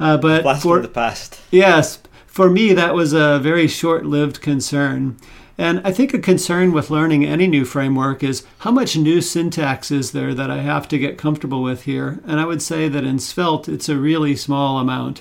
Uh, 0.00 0.16
but 0.16 0.42
Blast 0.42 0.62
for 0.62 0.80
the 0.80 0.88
past. 0.88 1.40
Yes, 1.50 1.98
for 2.32 2.48
me, 2.48 2.72
that 2.72 2.94
was 2.94 3.12
a 3.12 3.38
very 3.42 3.68
short 3.68 4.06
lived 4.06 4.40
concern. 4.40 5.18
And 5.58 5.82
I 5.84 5.92
think 5.92 6.14
a 6.14 6.18
concern 6.18 6.72
with 6.72 6.88
learning 6.88 7.26
any 7.26 7.46
new 7.46 7.66
framework 7.66 8.24
is 8.24 8.46
how 8.60 8.70
much 8.70 8.96
new 8.96 9.20
syntax 9.20 9.90
is 9.90 10.12
there 10.12 10.32
that 10.32 10.50
I 10.50 10.62
have 10.62 10.88
to 10.88 10.98
get 10.98 11.18
comfortable 11.18 11.62
with 11.62 11.82
here? 11.82 12.20
And 12.26 12.40
I 12.40 12.46
would 12.46 12.62
say 12.62 12.88
that 12.88 13.04
in 13.04 13.18
Svelte, 13.18 13.68
it's 13.68 13.90
a 13.90 13.98
really 13.98 14.34
small 14.34 14.78
amount. 14.78 15.20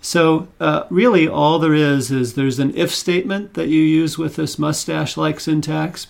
So, 0.00 0.46
uh, 0.60 0.84
really, 0.90 1.26
all 1.26 1.58
there 1.58 1.74
is 1.74 2.12
is 2.12 2.34
there's 2.34 2.60
an 2.60 2.72
if 2.76 2.94
statement 2.94 3.54
that 3.54 3.66
you 3.66 3.82
use 3.82 4.16
with 4.16 4.36
this 4.36 4.60
mustache 4.60 5.16
like 5.16 5.40
syntax 5.40 6.06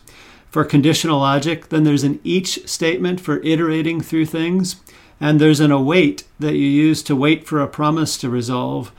for 0.51 0.63
conditional 0.63 1.21
logic. 1.21 1.71
Then 1.71 1.85
there's 1.85 2.05
an 2.05 2.21
each 2.23 2.69
statement 2.69 3.19
for 3.19 3.43
iterating 3.43 4.03
through 4.03 4.27
things. 4.27 4.77
And 5.19 5.41
there's 5.41 5.61
an 5.61 5.73
await 5.73 6.25
that 6.39 6.55
you 6.55 6.67
use 6.67 7.03
to 7.05 7.17
wait 7.17 7.47
for 7.47 7.63
a 7.63 7.67
promise 7.67 8.19
to 8.19 8.29
resolve. 8.29 8.93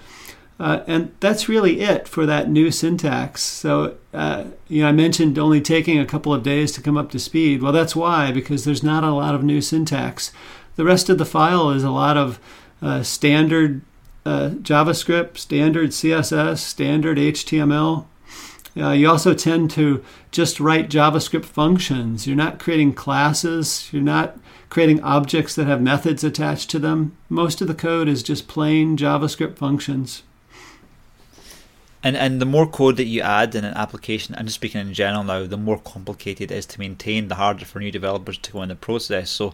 Uh, 0.59 0.83
and 0.87 1.15
that's 1.21 1.47
really 1.47 1.79
it 1.79 2.05
for 2.07 2.25
that 2.25 2.49
new 2.49 2.69
syntax. 2.69 3.41
So, 3.41 3.95
uh, 4.13 4.45
you 4.67 4.81
know, 4.81 4.89
I 4.89 4.91
mentioned 4.91 5.39
only 5.39 5.61
taking 5.61 5.97
a 5.97 6.05
couple 6.05 6.33
of 6.33 6.43
days 6.43 6.73
to 6.73 6.81
come 6.81 6.97
up 6.97 7.11
to 7.11 7.19
speed. 7.19 7.61
Well, 7.61 7.71
that's 7.71 7.95
why, 7.95 8.31
because 8.33 8.65
there's 8.65 8.83
not 8.83 9.05
a 9.05 9.11
lot 9.11 9.35
of 9.35 9.43
new 9.43 9.61
syntax. 9.61 10.33
The 10.75 10.83
rest 10.83 11.07
of 11.09 11.17
the 11.17 11.25
file 11.25 11.69
is 11.69 11.83
a 11.83 11.91
lot 11.91 12.17
of 12.17 12.39
uh, 12.81 13.03
standard 13.03 13.81
uh, 14.25 14.49
JavaScript, 14.61 15.37
standard 15.37 15.91
CSS, 15.91 16.57
standard 16.57 17.17
HTML. 17.17 18.05
Uh, 18.77 18.91
you 18.91 19.09
also 19.09 19.33
tend 19.33 19.71
to 19.71 20.03
just 20.31 20.59
write 20.59 20.89
JavaScript 20.89 21.45
functions. 21.45 22.27
You're 22.27 22.35
not 22.35 22.59
creating 22.59 22.93
classes. 22.93 23.89
You're 23.91 24.01
not 24.01 24.37
creating 24.69 25.01
objects 25.01 25.55
that 25.55 25.67
have 25.67 25.81
methods 25.81 26.23
attached 26.23 26.69
to 26.71 26.79
them. 26.79 27.17
Most 27.29 27.61
of 27.61 27.67
the 27.67 27.73
code 27.73 28.07
is 28.07 28.21
just 28.21 28.47
plain 28.47 28.97
JavaScript 28.97 29.57
functions. 29.57 30.23
And 32.01 32.15
and 32.15 32.41
the 32.41 32.45
more 32.45 32.65
code 32.65 32.97
that 32.97 33.05
you 33.05 33.21
add 33.21 33.55
in 33.55 33.65
an 33.65 33.73
application, 33.73 34.35
I'm 34.37 34.45
just 34.45 34.55
speaking 34.55 34.79
in 34.79 34.93
general 34.93 35.23
now, 35.23 35.45
the 35.45 35.57
more 35.57 35.79
complicated 35.79 36.51
it 36.51 36.55
is 36.55 36.65
to 36.67 36.79
maintain, 36.79 37.27
the 37.27 37.35
harder 37.35 37.65
for 37.65 37.79
new 37.79 37.91
developers 37.91 38.37
to 38.37 38.51
go 38.51 38.61
in 38.61 38.69
the 38.69 38.75
process. 38.75 39.29
So 39.29 39.53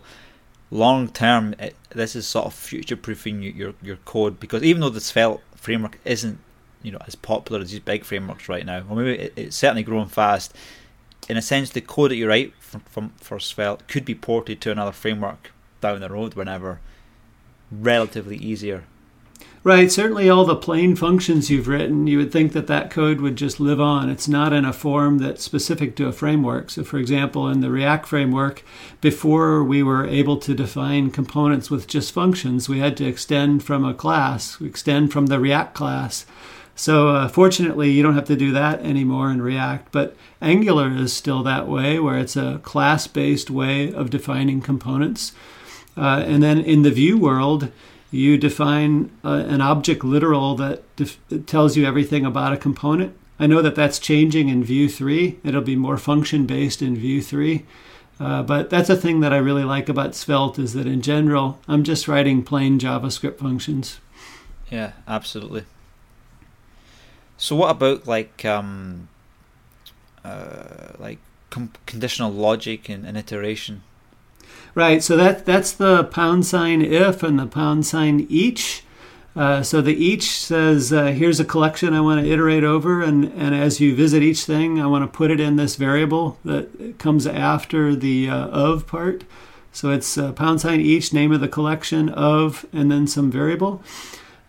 long 0.69 1.07
term, 1.07 1.55
this 1.89 2.15
is 2.15 2.27
sort 2.27 2.45
of 2.45 2.53
future 2.53 2.95
proofing 2.95 3.41
your 3.41 3.73
your 3.81 3.97
code 3.97 4.39
because 4.39 4.63
even 4.63 4.81
though 4.81 4.89
the 4.89 5.01
Svelte 5.01 5.41
framework 5.55 5.99
isn't 6.05 6.37
you 6.83 6.91
know 6.91 7.01
as 7.07 7.15
popular 7.15 7.61
as 7.61 7.71
these 7.71 7.79
big 7.79 8.03
frameworks 8.03 8.47
right 8.47 8.65
now, 8.65 8.83
or 8.89 8.95
maybe 8.95 9.23
it, 9.23 9.33
it's 9.35 9.55
certainly 9.55 9.83
growing 9.83 10.07
fast. 10.09 10.53
In 11.27 11.37
a 11.37 11.41
sense, 11.41 11.71
the 11.71 11.81
code 11.81 12.11
that 12.11 12.17
you 12.17 12.27
write 12.27 12.53
from, 12.59 12.81
from 12.81 13.09
for 13.17 13.39
Svelte 13.39 13.87
could 13.87 14.05
be 14.05 14.13
ported 14.13 14.61
to 14.61 14.71
another 14.71 14.91
framework 14.91 15.51
down 15.81 15.99
the 15.99 16.09
road 16.09 16.35
whenever 16.35 16.79
relatively 17.71 18.37
easier 18.37 18.83
Right. 19.65 19.91
Certainly, 19.91 20.29
all 20.29 20.45
the 20.45 20.55
plain 20.55 20.95
functions 20.95 21.49
you've 21.49 21.67
written, 21.67 22.05
you 22.05 22.19
would 22.19 22.31
think 22.31 22.53
that 22.53 22.67
that 22.67 22.91
code 22.91 23.19
would 23.19 23.35
just 23.35 23.59
live 23.59 23.81
on. 23.81 24.11
It's 24.11 24.27
not 24.27 24.53
in 24.53 24.63
a 24.63 24.71
form 24.71 25.17
that's 25.17 25.43
specific 25.43 25.95
to 25.95 26.05
a 26.05 26.11
framework. 26.11 26.69
So, 26.69 26.83
for 26.83 26.99
example, 26.99 27.49
in 27.49 27.61
the 27.61 27.71
React 27.71 28.05
framework, 28.05 28.63
before 29.01 29.63
we 29.63 29.81
were 29.81 30.05
able 30.05 30.37
to 30.37 30.53
define 30.53 31.09
components 31.09 31.71
with 31.71 31.87
just 31.87 32.13
functions, 32.13 32.69
we 32.69 32.77
had 32.77 32.95
to 32.97 33.07
extend 33.07 33.63
from 33.63 33.83
a 33.83 33.95
class, 33.95 34.61
extend 34.61 35.11
from 35.11 35.25
the 35.25 35.39
React 35.39 35.73
class. 35.73 36.27
So, 36.75 37.07
uh, 37.07 37.27
fortunately, 37.27 37.89
you 37.89 38.03
don't 38.03 38.13
have 38.13 38.25
to 38.25 38.35
do 38.35 38.51
that 38.51 38.81
anymore 38.81 39.31
in 39.31 39.41
React. 39.41 39.91
But 39.91 40.15
Angular 40.43 40.91
is 40.91 41.11
still 41.11 41.41
that 41.41 41.67
way, 41.67 41.97
where 41.97 42.19
it's 42.19 42.35
a 42.35 42.59
class 42.61 43.07
based 43.07 43.49
way 43.49 43.91
of 43.91 44.11
defining 44.11 44.61
components. 44.61 45.31
Uh, 45.97 46.23
and 46.23 46.43
then 46.43 46.59
in 46.59 46.83
the 46.83 46.91
Vue 46.91 47.17
world, 47.17 47.71
you 48.11 48.37
define 48.37 49.11
uh, 49.23 49.43
an 49.47 49.61
object 49.61 50.03
literal 50.03 50.55
that 50.55 50.83
def- 50.95 51.19
tells 51.45 51.75
you 51.75 51.85
everything 51.85 52.25
about 52.25 52.53
a 52.53 52.57
component. 52.57 53.15
I 53.39 53.47
know 53.47 53.61
that 53.61 53.75
that's 53.75 53.99
changing 53.99 54.49
in 54.49 54.63
Vue 54.63 54.87
3. 54.87 55.39
It'll 55.43 55.61
be 55.61 55.75
more 55.75 55.97
function 55.97 56.45
based 56.45 56.81
in 56.81 56.95
Vue 56.95 57.21
3. 57.21 57.65
Uh, 58.17 58.43
but 58.43 58.69
that's 58.69 58.89
a 58.89 58.95
thing 58.95 59.19
that 59.19 59.33
I 59.33 59.37
really 59.37 59.65
like 59.65 59.89
about 59.89 60.15
Svelte 60.15 60.59
is 60.59 60.73
that 60.73 60.87
in 60.87 61.01
general, 61.01 61.59
I'm 61.67 61.83
just 61.83 62.07
writing 62.07 62.43
plain 62.43 62.79
JavaScript 62.79 63.39
functions. 63.39 63.99
Yeah, 64.69 64.93
absolutely. 65.07 65.65
So 67.37 67.55
what 67.57 67.71
about 67.71 68.07
like 68.07 68.45
um, 68.45 69.09
uh, 70.23 70.93
like 70.97 71.19
com- 71.49 71.73
conditional 71.85 72.31
logic 72.31 72.87
and, 72.87 73.05
and 73.05 73.17
iteration? 73.17 73.83
Right. 74.75 75.01
So 75.01 75.15
that 75.17 75.45
that's 75.45 75.71
the 75.71 76.03
pound 76.03 76.45
sign 76.45 76.81
if 76.81 77.23
and 77.23 77.39
the 77.39 77.47
pound 77.47 77.85
sign 77.85 78.27
each. 78.29 78.83
Uh, 79.35 79.61
so 79.63 79.81
the 79.81 79.93
each 79.93 80.31
says, 80.31 80.93
uh, 80.93 81.07
here's 81.07 81.41
a 81.41 81.45
collection 81.45 81.93
I 81.93 81.99
want 81.99 82.23
to 82.23 82.31
iterate 82.31 82.63
over, 82.63 83.01
and, 83.01 83.25
and 83.33 83.53
as 83.53 83.81
you 83.81 83.93
visit 83.93 84.23
each 84.23 84.45
thing, 84.45 84.79
I 84.79 84.85
want 84.85 85.03
to 85.03 85.17
put 85.17 85.29
it 85.29 85.41
in 85.41 85.57
this 85.57 85.75
variable 85.75 86.39
that 86.45 86.99
comes 86.99 87.27
after 87.27 87.97
the 87.97 88.29
uh, 88.29 88.47
of 88.47 88.87
part. 88.87 89.25
So 89.73 89.91
it's 89.91 90.17
uh, 90.17 90.31
pound 90.31 90.61
sign 90.61 90.79
each, 90.79 91.11
name 91.11 91.33
of 91.33 91.41
the 91.41 91.49
collection, 91.49 92.07
of, 92.07 92.65
and 92.71 92.89
then 92.89 93.07
some 93.07 93.29
variable. 93.29 93.83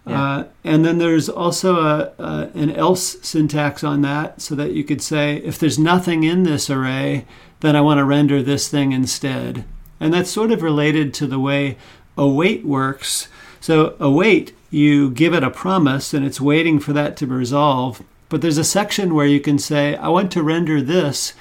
Yeah. 0.06 0.22
Uh, 0.22 0.44
and 0.62 0.84
then 0.84 0.98
there's 0.98 1.28
also 1.28 1.80
a, 1.80 2.12
a, 2.20 2.50
an 2.54 2.70
else 2.70 3.16
syntax 3.22 3.82
on 3.82 4.02
that, 4.02 4.40
so 4.40 4.54
that 4.54 4.70
you 4.70 4.84
could 4.84 5.02
say, 5.02 5.38
if 5.38 5.58
there's 5.58 5.80
nothing 5.80 6.22
in 6.22 6.44
this 6.44 6.70
array, 6.70 7.26
then 7.58 7.74
I 7.74 7.80
want 7.80 7.98
to 7.98 8.04
render 8.04 8.40
this 8.40 8.68
thing 8.68 8.92
instead. 8.92 9.64
And 10.00 10.12
that's 10.12 10.30
sort 10.30 10.52
of 10.52 10.62
related 10.62 11.14
to 11.14 11.26
the 11.26 11.40
way 11.40 11.76
await 12.16 12.64
works. 12.64 13.28
So, 13.60 13.96
await, 13.98 14.54
you 14.70 15.10
give 15.10 15.34
it 15.34 15.42
a 15.42 15.50
promise 15.50 16.12
and 16.12 16.24
it's 16.24 16.40
waiting 16.40 16.78
for 16.78 16.92
that 16.92 17.16
to 17.18 17.26
resolve. 17.26 18.02
But 18.28 18.42
there's 18.42 18.58
a 18.58 18.64
section 18.64 19.14
where 19.14 19.26
you 19.26 19.40
can 19.40 19.58
say, 19.58 19.96
I 19.96 20.08
want 20.08 20.32
to 20.32 20.42
render 20.42 20.82
this 20.82 21.34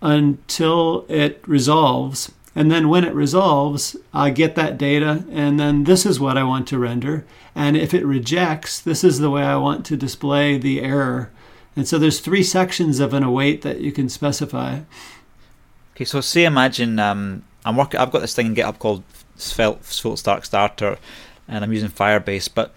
until 0.00 1.06
it 1.08 1.42
resolves. 1.46 2.32
And 2.54 2.70
then 2.70 2.88
when 2.88 3.04
it 3.04 3.14
resolves, 3.14 3.96
I 4.12 4.30
get 4.30 4.56
that 4.56 4.76
data, 4.76 5.24
and 5.30 5.58
then 5.58 5.84
this 5.84 6.04
is 6.04 6.20
what 6.20 6.36
I 6.36 6.42
want 6.42 6.68
to 6.68 6.78
render. 6.78 7.24
And 7.54 7.76
if 7.76 7.94
it 7.94 8.04
rejects, 8.04 8.78
this 8.80 9.02
is 9.04 9.20
the 9.20 9.30
way 9.30 9.42
I 9.42 9.56
want 9.56 9.86
to 9.86 9.96
display 9.96 10.58
the 10.58 10.82
error. 10.82 11.30
And 11.74 11.88
so 11.88 11.98
there's 11.98 12.20
three 12.20 12.42
sections 12.42 13.00
of 13.00 13.14
an 13.14 13.22
await 13.22 13.62
that 13.62 13.80
you 13.80 13.90
can 13.90 14.10
specify. 14.10 14.80
Okay, 15.94 16.04
so 16.04 16.20
say 16.20 16.44
imagine 16.44 16.98
um, 16.98 17.44
I'm 17.64 17.76
working. 17.76 18.00
I've 18.00 18.10
got 18.10 18.20
this 18.20 18.34
thing 18.34 18.46
in 18.46 18.54
GitHub 18.54 18.78
called 18.78 19.02
Svelte, 19.36 19.84
Svelte 19.84 20.18
Start 20.18 20.44
Starter, 20.44 20.98
and 21.48 21.64
I'm 21.64 21.72
using 21.72 21.90
Firebase. 21.90 22.48
But 22.52 22.74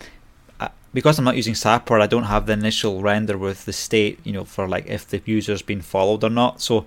because 0.95 1.19
I'm 1.19 1.25
not 1.25 1.36
using 1.36 1.55
Sapper, 1.55 1.99
I 1.99 2.07
don't 2.07 2.23
have 2.23 2.45
the 2.45 2.53
initial 2.53 3.01
render 3.01 3.38
with 3.38 3.65
the 3.65 3.73
state, 3.73 4.17
you 4.23 4.31
know, 4.31 4.45
for 4.45 4.65
like 4.65 4.88
if 4.88 5.05
the 5.05 5.21
user's 5.25 5.61
been 5.61 5.81
followed 5.81 6.23
or 6.23 6.29
not. 6.29 6.61
So 6.61 6.86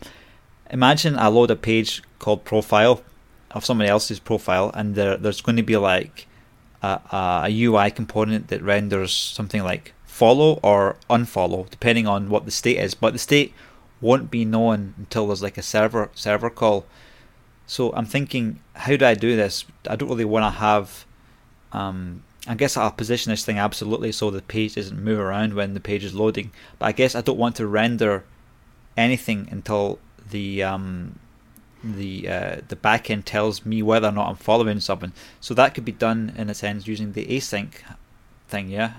imagine 0.71 1.19
I 1.19 1.29
load 1.29 1.51
a 1.51 1.57
page 1.57 2.03
called 2.19 2.43
profile 2.45 3.03
of 3.51 3.67
somebody 3.67 3.91
else's 3.91 4.19
profile, 4.19 4.71
and 4.75 4.95
there, 4.95 5.19
there's 5.19 5.43
going 5.43 5.57
to 5.57 5.63
be 5.63 5.77
like 5.77 6.27
a, 6.83 7.01
a 7.45 7.65
UI 7.65 7.91
component 7.91 8.49
that 8.49 8.63
renders 8.63 9.13
something 9.13 9.63
like 9.63 9.93
follow 10.07 10.59
or 10.63 10.97
unfollow, 11.11 11.69
depending 11.69 12.07
on 12.07 12.31
what 12.31 12.47
the 12.47 12.51
state 12.51 12.79
is. 12.79 12.95
But 12.95 13.13
the 13.13 13.19
state 13.19 13.53
won't 14.01 14.31
be 14.31 14.47
known 14.47 14.95
until 14.97 15.27
there's 15.27 15.43
like 15.43 15.59
a 15.59 15.63
server 15.63 16.11
server 16.15 16.49
call. 16.49 16.87
So 17.69 17.93
I'm 17.93 18.07
thinking, 18.07 18.61
how 18.75 18.97
do 18.97 19.05
I 19.05 19.15
do 19.15 19.37
this? 19.37 19.67
I 19.89 19.95
don't 19.95 20.09
really 20.09 20.25
want 20.25 20.45
to 20.45 20.59
have. 20.59 21.05
Um, 21.71 22.25
I 22.47 22.55
guess 22.55 22.79
I'll 22.79 22.91
position 22.91 23.31
this 23.31 23.45
thing 23.45 23.59
absolutely 23.59 24.11
so 24.11 24.31
the 24.31 24.41
page 24.41 24.77
doesn't 24.77 24.99
move 24.99 25.19
around 25.19 25.53
when 25.53 25.75
the 25.75 25.81
page 25.81 26.03
is 26.03 26.15
loading. 26.15 26.51
But 26.79 26.87
I 26.87 26.93
guess 26.93 27.15
I 27.15 27.21
don't 27.21 27.39
want 27.39 27.57
to 27.57 27.67
render 27.67 28.25
anything 28.97 29.49
until 29.51 29.99
the 30.31 30.63
um, 30.63 31.19
the 31.85 32.29
uh, 32.29 32.57
the 32.67 32.77
backend 32.77 33.27
tells 33.27 33.67
me 33.67 33.83
whether 33.83 34.09
or 34.09 34.13
not 34.13 34.31
I'm 34.31 34.37
following 34.37 34.81
something. 34.81 35.13
So 35.39 35.53
that 35.53 35.75
could 35.75 35.85
be 35.85 35.93
done 35.93 36.33
in 36.39 36.49
a 36.49 36.55
sense 36.55 36.87
using 36.87 37.13
the 37.13 37.27
async 37.27 37.73
thing, 38.49 38.71
yeah. 38.71 38.93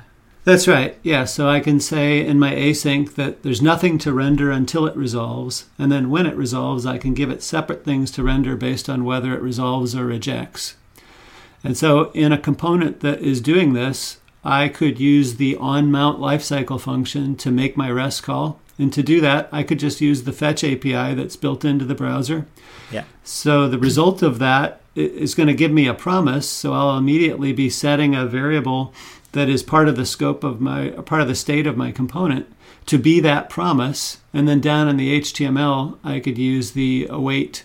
That's 0.50 0.68
right. 0.68 0.97
Yeah. 1.04 1.26
So 1.26 1.47
I 1.47 1.60
can 1.60 1.80
say 1.80 2.26
in 2.26 2.39
my 2.39 2.52
async 2.56 3.14
that 3.14 3.43
there's 3.43 3.62
nothing 3.62 4.00
to 4.00 4.12
render 4.12 4.50
until 4.50 4.88
it 4.88 4.95
resolves, 4.95 5.68
and 5.78 5.91
then 5.91 6.10
when 6.10 6.26
it 6.26 6.36
resolves, 6.36 6.88
I 6.88 6.97
can 6.97 7.14
give 7.14 7.30
it 7.30 7.43
separate 7.43 7.86
things 7.86 8.10
to 8.14 8.24
render 8.24 8.56
based 8.56 8.89
on 8.89 9.06
whether 9.06 9.32
it 9.36 9.43
resolves 9.43 9.95
or 9.95 10.06
rejects. 10.06 10.76
And 11.64 11.78
so 11.78 12.10
in 12.14 12.32
a 12.32 12.38
component 12.39 13.02
that 13.02 13.22
is 13.22 13.41
doing 13.41 13.74
this, 13.74 14.18
I 14.43 14.70
could 14.70 15.00
use 15.00 15.36
the 15.36 15.56
on 15.58 15.91
mount 15.91 16.20
lifecycle 16.20 16.82
function 16.82 17.36
to 17.36 17.52
make 17.52 17.78
my 17.78 17.91
REST 17.91 18.24
call. 18.24 18.60
And 18.80 18.91
to 18.93 19.04
do 19.04 19.22
that, 19.22 19.50
I 19.52 19.62
could 19.62 19.78
just 19.78 20.02
use 20.02 20.24
the 20.24 20.34
fetch 20.34 20.64
API 20.64 21.14
that's 21.14 21.36
built 21.36 21.64
into 21.64 21.86
the 21.86 21.93
browser. 21.93 22.47
Yeah. 22.91 23.04
So 23.24 23.70
the 23.70 23.78
result 23.78 24.24
of 24.24 24.39
that 24.39 24.82
is 24.95 25.36
going 25.36 25.45
to 25.45 25.54
give 25.54 25.72
me 25.72 25.88
a 25.88 25.93
promise. 25.93 26.50
So 26.50 26.74
I'll 26.74 26.97
immediately 26.97 27.54
be 27.54 27.70
setting 27.70 28.16
a 28.16 28.26
variable 28.26 28.95
that 29.34 29.50
is 29.50 29.64
part 29.64 29.88
of 29.88 29.96
the 29.96 30.06
scope 30.06 30.44
of 30.44 30.60
my 30.60 30.90
part 30.90 31.22
of 31.22 31.28
the 31.28 31.36
state 31.36 31.68
of 31.68 31.78
my 31.78 31.92
component 31.92 32.52
to 32.86 32.98
be 32.98 33.20
that 33.20 33.50
promise. 33.50 34.18
And 34.34 34.48
then 34.48 34.60
down 34.60 34.88
in 34.88 34.98
the 34.98 35.20
HTML, 35.22 35.98
I 36.04 36.20
could 36.20 36.38
use 36.38 36.72
the 36.72 37.08
await. 37.10 37.64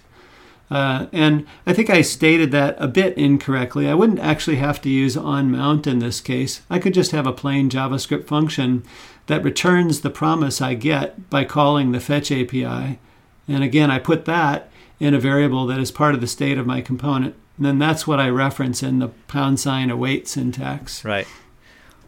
Uh, 0.70 1.06
and 1.12 1.46
I 1.66 1.72
think 1.72 1.88
I 1.90 2.02
stated 2.02 2.50
that 2.52 2.76
a 2.78 2.88
bit 2.88 3.16
incorrectly. 3.16 3.88
I 3.88 3.94
wouldn't 3.94 4.18
actually 4.18 4.56
have 4.56 4.80
to 4.82 4.88
use 4.88 5.16
on 5.16 5.50
mount 5.50 5.86
in 5.86 5.98
this 5.98 6.20
case. 6.20 6.62
I 6.68 6.78
could 6.78 6.94
just 6.94 7.12
have 7.12 7.26
a 7.26 7.32
plain 7.32 7.70
JavaScript 7.70 8.26
function 8.26 8.82
that 9.26 9.44
returns 9.44 10.00
the 10.00 10.10
promise 10.10 10.60
I 10.60 10.74
get 10.74 11.30
by 11.30 11.44
calling 11.44 11.92
the 11.92 12.00
fetch 12.00 12.32
API. 12.32 12.98
And 13.46 13.62
again, 13.62 13.90
I 13.90 13.98
put 13.98 14.24
that 14.24 14.70
in 15.00 15.14
a 15.14 15.20
variable 15.20 15.66
that 15.66 15.80
is 15.80 15.90
part 15.90 16.14
of 16.14 16.20
the 16.20 16.26
state 16.26 16.58
of 16.58 16.66
my 16.66 16.80
component. 16.80 17.34
And 17.56 17.66
then 17.66 17.78
that's 17.78 18.06
what 18.06 18.20
I 18.20 18.28
reference 18.28 18.82
in 18.82 18.98
the 18.98 19.08
pound 19.28 19.60
sign 19.60 19.90
await 19.90 20.28
syntax. 20.28 21.04
Right. 21.04 21.26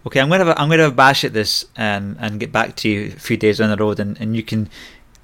Okay, 0.07 0.21
I'm 0.21 0.29
gonna 0.29 0.55
I'm 0.57 0.69
gonna 0.69 0.91
bash 0.91 1.25
at 1.25 1.33
this 1.33 1.65
and 1.77 2.17
and 2.21 2.39
get 2.39 2.53
back 2.53 2.77
to 2.77 2.89
you 2.89 3.07
a 3.09 3.19
few 3.19 3.37
days 3.37 3.59
down 3.59 3.71
the 3.71 3.77
road, 3.77 3.99
and, 3.99 4.19
and 4.21 4.37
you 4.37 4.43
can 4.45 4.69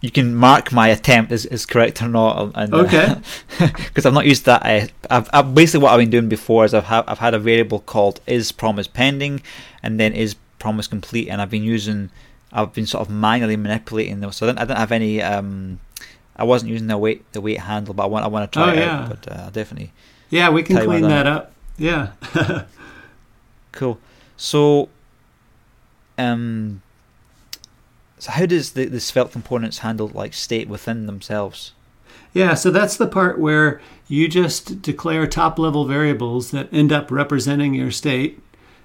you 0.01 0.11
can 0.11 0.35
mark 0.35 0.73
my 0.73 0.89
attempt 0.89 1.31
as, 1.31 1.47
as 1.47 1.65
correct 1.65 2.03
or 2.03 2.09
not. 2.09 2.51
And, 2.57 2.75
okay. 2.75 3.15
Because 3.59 4.05
I've 4.05 4.13
not 4.13 4.27
used 4.27 4.45
that. 4.47 4.67
I, 4.67 4.89
I've, 5.09 5.31
I've, 5.33 5.55
basically 5.55 5.85
what 5.85 5.93
I've 5.93 6.01
been 6.01 6.11
doing 6.11 6.29
before 6.29 6.65
is 6.65 6.75
I've 6.75 6.85
ha- 6.85 7.05
I've 7.07 7.21
had 7.21 7.35
a 7.35 7.39
variable 7.39 7.79
called 7.79 8.21
is 8.27 8.51
promise 8.51 8.89
pending, 8.89 9.43
and 9.81 10.01
then 10.01 10.13
is 10.13 10.35
promise 10.59 10.89
complete, 10.89 11.29
and 11.29 11.41
I've 11.41 11.51
been 11.51 11.63
using 11.63 12.11
I've 12.53 12.73
been 12.73 12.87
sort 12.87 13.07
of 13.07 13.15
manually 13.15 13.57
manipulating 13.57 14.19
those. 14.19 14.37
So 14.37 14.47
I 14.47 14.51
didn't, 14.51 14.59
I 14.59 14.65
didn't 14.65 14.79
have 14.79 14.93
any. 14.93 15.23
Um, 15.23 15.79
I 16.35 16.43
wasn't 16.43 16.73
using 16.73 16.89
the 16.89 16.99
weight 16.99 17.31
the 17.33 17.41
wait 17.41 17.61
handle, 17.61 17.95
but 17.95 18.03
I 18.03 18.07
want 18.07 18.25
I 18.25 18.29
want 18.29 18.51
to 18.51 18.59
try 18.59 18.71
oh, 18.71 18.73
it 18.73 18.79
yeah. 18.79 18.99
out. 18.99 19.09
But 19.09 19.33
uh, 19.33 19.51
definitely. 19.51 19.93
Yeah, 20.31 20.51
we 20.51 20.65
can 20.65 20.77
clean 20.85 21.03
that 21.03 21.29
up. 21.29 21.53
Yeah. 21.79 22.13
cool. 23.73 24.01
So, 24.37 24.89
um, 26.19 26.83
so 28.19 28.33
how 28.33 28.47
does 28.47 28.73
the, 28.73 28.87
the 28.87 29.01
Svelte 29.01 29.33
components 29.33 29.79
handle 29.79 30.09
like 30.09 30.35
state 30.35 30.69
within 30.69 31.07
themselves? 31.07 31.73
Yeah, 32.35 32.55
so 32.55 32.71
that's 32.71 32.97
the 32.97 33.07
part 33.07 33.39
where 33.39 33.81
you 34.09 34.29
just 34.29 34.83
declare 34.83 35.27
top 35.27 35.59
level 35.59 35.85
variables 35.85 36.51
that 36.51 36.73
end 36.73 36.93
up 36.93 37.11
representing 37.11 37.75
your 37.75 37.91
state. 37.91 38.41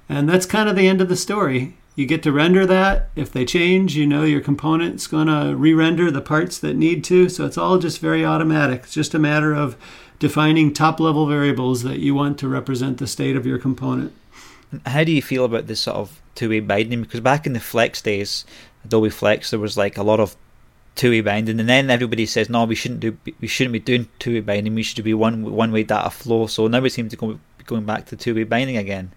And 0.09 0.27
that's 0.27 0.45
kind 0.45 0.69
of 0.69 0.75
the 0.75 0.87
end 0.87 1.01
of 1.01 1.09
the 1.09 1.15
story. 1.15 1.75
You 1.95 2.05
get 2.05 2.23
to 2.23 2.31
render 2.31 2.65
that. 2.65 3.09
If 3.15 3.31
they 3.31 3.43
change, 3.43 3.95
you 3.95 4.05
know 4.05 4.23
your 4.23 4.41
component's 4.41 5.07
going 5.07 5.27
to 5.27 5.55
re 5.55 5.73
render 5.73 6.11
the 6.11 6.21
parts 6.21 6.59
that 6.59 6.75
need 6.75 7.03
to. 7.05 7.27
So 7.27 7.45
it's 7.45 7.57
all 7.57 7.79
just 7.79 7.99
very 7.99 8.23
automatic. 8.23 8.83
It's 8.83 8.93
just 8.93 9.15
a 9.15 9.19
matter 9.19 9.53
of 9.53 9.75
defining 10.19 10.73
top 10.73 10.99
level 10.99 11.25
variables 11.25 11.83
that 11.83 11.99
you 11.99 12.13
want 12.13 12.37
to 12.39 12.47
represent 12.47 12.97
the 12.97 13.07
state 13.07 13.35
of 13.35 13.45
your 13.45 13.57
component. 13.57 14.13
How 14.85 15.03
do 15.03 15.11
you 15.11 15.21
feel 15.21 15.45
about 15.45 15.67
this 15.67 15.81
sort 15.81 15.97
of 15.97 16.21
two-way 16.35 16.59
binding? 16.59 17.01
Because 17.01 17.21
back 17.21 17.45
in 17.45 17.53
the 17.53 17.59
Flex 17.59 18.01
days, 18.01 18.45
Adobe 18.83 19.09
Flex, 19.09 19.51
there 19.51 19.59
was 19.59 19.77
like 19.77 19.97
a 19.97 20.03
lot 20.03 20.19
of 20.19 20.35
two-way 20.95 21.21
binding, 21.21 21.59
and 21.59 21.69
then 21.69 21.89
everybody 21.89 22.25
says, 22.25 22.49
"No, 22.49 22.65
we 22.65 22.75
shouldn't 22.75 22.99
do, 22.99 23.17
we 23.39 23.47
shouldn't 23.47 23.73
be 23.73 23.79
doing 23.79 24.07
two-way 24.19 24.41
binding. 24.41 24.75
We 24.75 24.83
should 24.83 25.03
be 25.03 25.13
one 25.13 25.43
one-way 25.51 25.83
data 25.83 26.09
flow." 26.09 26.47
So 26.47 26.67
now 26.67 26.81
we 26.81 26.89
seem 26.89 27.09
to 27.09 27.15
go 27.15 27.39
going 27.65 27.85
back 27.85 28.05
to 28.07 28.15
two-way 28.15 28.43
binding 28.43 28.77
again. 28.77 29.11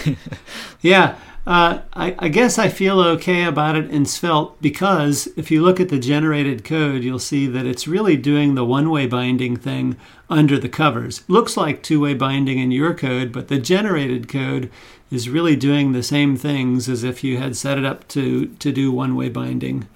yeah, 0.80 1.18
uh, 1.46 1.80
I, 1.92 2.14
I, 2.18 2.28
guess 2.28 2.58
I 2.58 2.68
feel 2.68 3.00
okay 3.00 3.44
about 3.44 3.76
it 3.76 3.90
in 3.90 4.06
Svelte 4.06 4.60
because 4.60 5.28
if 5.36 5.50
you 5.50 5.60
look 5.62 5.80
at 5.80 5.88
the 5.88 5.98
generated 5.98 6.64
code, 6.64 7.02
you'll 7.02 7.18
see 7.18 7.46
that 7.48 7.66
it's 7.66 7.88
really 7.88 8.16
doing 8.16 8.54
the 8.54 8.64
one 8.64 8.90
way 8.90 9.06
binding 9.06 9.56
thing 9.56 9.96
under 10.30 10.58
the 10.58 10.68
covers. 10.68 11.24
Looks 11.28 11.56
like 11.56 11.82
two 11.82 12.00
way 12.00 12.14
binding 12.14 12.58
in 12.58 12.70
your 12.70 12.94
code, 12.94 13.32
but 13.32 13.48
the 13.48 13.58
generated 13.58 14.28
code 14.28 14.70
is 15.12 15.28
really 15.28 15.54
doing 15.54 15.92
the 15.92 16.02
same 16.02 16.36
things 16.36 16.88
as 16.88 17.04
if 17.04 17.22
you 17.22 17.36
had 17.36 17.54
set 17.54 17.76
it 17.76 17.84
up 17.84 18.08
to, 18.08 18.46
to 18.46 18.72
do 18.72 18.90
one 18.90 19.14
way 19.14 19.28
binding. 19.28 19.86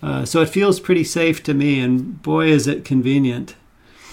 Uh, 0.00 0.24
so 0.24 0.40
it 0.40 0.48
feels 0.48 0.80
pretty 0.80 1.04
safe 1.04 1.42
to 1.42 1.52
me, 1.52 1.80
and 1.80 2.22
boy, 2.22 2.46
is 2.46 2.66
it 2.66 2.84
convenient. 2.84 3.56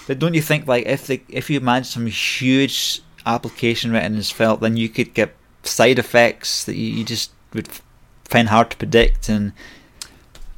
But 0.06 0.18
don't 0.18 0.34
you 0.34 0.42
think, 0.42 0.66
like, 0.66 0.86
if 0.86 1.06
the, 1.06 1.22
if 1.28 1.48
you 1.48 1.58
imagine 1.58 1.84
some 1.84 2.06
huge 2.06 3.00
application 3.24 3.92
written 3.92 4.16
in 4.16 4.22
Svelte, 4.22 4.60
then 4.60 4.76
you 4.76 4.88
could 4.88 5.14
get 5.14 5.34
side 5.62 5.98
effects 5.98 6.64
that 6.64 6.74
you, 6.74 6.90
you 6.90 7.04
just 7.04 7.30
would 7.52 7.68
find 8.24 8.48
hard 8.48 8.70
to 8.70 8.76
predict 8.76 9.28
and 9.28 9.52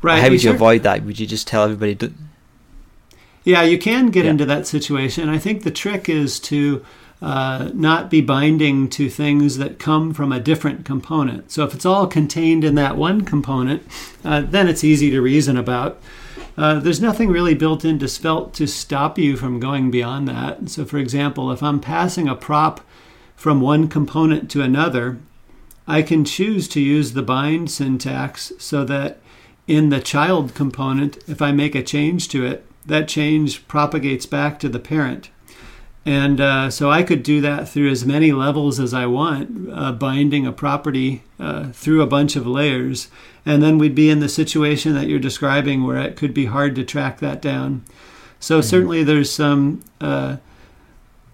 right 0.03 0.21
how 0.21 0.29
would 0.29 0.43
you, 0.43 0.51
avoid 0.51 0.83
that 0.83 1.03
would 1.05 1.19
you 1.19 1.27
just 1.27 1.47
tell 1.47 1.65
everybody 1.65 1.95
do- 1.95 2.15
yeah 3.45 3.63
you 3.63 3.79
can 3.79 4.11
get 4.11 4.25
yeah. 4.25 4.31
into 4.31 4.45
that 4.45 4.67
situation 4.67 5.29
i 5.29 5.39
think 5.39 5.63
the 5.63 5.71
trick 5.71 6.09
is 6.09 6.39
to 6.39 6.85
uh, 7.23 7.71
not 7.73 8.11
be 8.11 8.21
binding 8.21 8.89
to 8.89 9.09
things 9.09 9.57
that 9.57 9.79
come 9.79 10.13
from 10.13 10.33
a 10.33 10.41
different 10.41 10.85
component 10.85 11.51
so 11.51 11.65
if 11.65 11.73
it's 11.75 11.87
all 11.87 12.07
contained 12.07 12.65
in 12.65 12.75
that 12.75 12.97
one 12.97 13.23
component 13.23 13.83
uh, 14.25 14.41
then 14.41 14.69
it's 14.69 14.85
easy 14.85 15.11
to 15.11 15.21
reason 15.21 15.57
about 15.57 16.01
uh, 16.57 16.79
there's 16.79 17.01
nothing 17.01 17.31
really 17.31 17.55
built 17.55 17.85
into 17.85 18.07
Svelte 18.07 18.53
to 18.55 18.67
stop 18.67 19.19
you 19.19 19.37
from 19.37 19.59
going 19.59 19.91
beyond 19.91 20.29
that. 20.29 20.69
So, 20.69 20.85
for 20.85 20.99
example, 20.99 21.51
if 21.51 21.63
I'm 21.63 21.81
passing 21.81 22.29
a 22.29 22.35
prop 22.35 22.83
from 23.35 23.61
one 23.61 23.89
component 23.89 24.51
to 24.51 24.63
another, 24.63 25.19
I 25.87 26.03
can 26.03 26.25
choose 26.25 26.69
to 26.69 26.81
use 26.81 27.13
the 27.13 27.23
bind 27.23 27.71
syntax 27.71 28.53
so 28.59 28.85
that 28.85 29.19
in 29.67 29.89
the 29.89 30.01
child 30.01 30.55
component, 30.55 31.19
if 31.27 31.41
I 31.41 31.53
make 31.53 31.75
a 31.75 31.83
change 31.83 32.29
to 32.29 32.45
it, 32.45 32.67
that 32.85 33.09
change 33.09 33.67
propagates 33.67 34.27
back 34.27 34.59
to 34.61 34.69
the 34.69 34.79
parent. 34.79 35.31
And 36.05 36.41
uh, 36.41 36.71
so 36.71 36.91
I 36.91 37.05
could 37.05 37.23
do 37.23 37.41
that 37.43 37.69
through 37.69 37.91
as 37.91 38.05
many 38.05 38.33
levels 38.33 38.81
as 38.81 38.93
I 38.93 39.07
want, 39.07 39.69
uh, 39.73 39.93
binding 39.93 40.47
a 40.47 40.53
property 40.53 41.23
uh, 41.39 41.71
through 41.73 42.03
a 42.03 42.09
bunch 42.09 42.35
of 42.35 42.47
layers. 42.47 43.09
And 43.47 43.63
then 43.63 43.79
we'd 43.79 43.95
be 43.95 44.11
in 44.11 44.21
the 44.21 44.29
situation 44.29 44.95
that 44.95 45.07
you're 45.07 45.21
describing 45.21 45.85
where 45.85 45.99
it 45.99 46.17
could 46.17 46.35
be 46.35 46.47
hard 46.47 46.75
to 46.77 46.85
track 46.85 47.21
that 47.21 47.41
down. 47.41 47.85
So 48.41 48.59
mm-hmm. 48.59 48.69
certainly 48.69 49.05
there's 49.05 49.31
some 49.31 49.83
uh, 50.01 50.39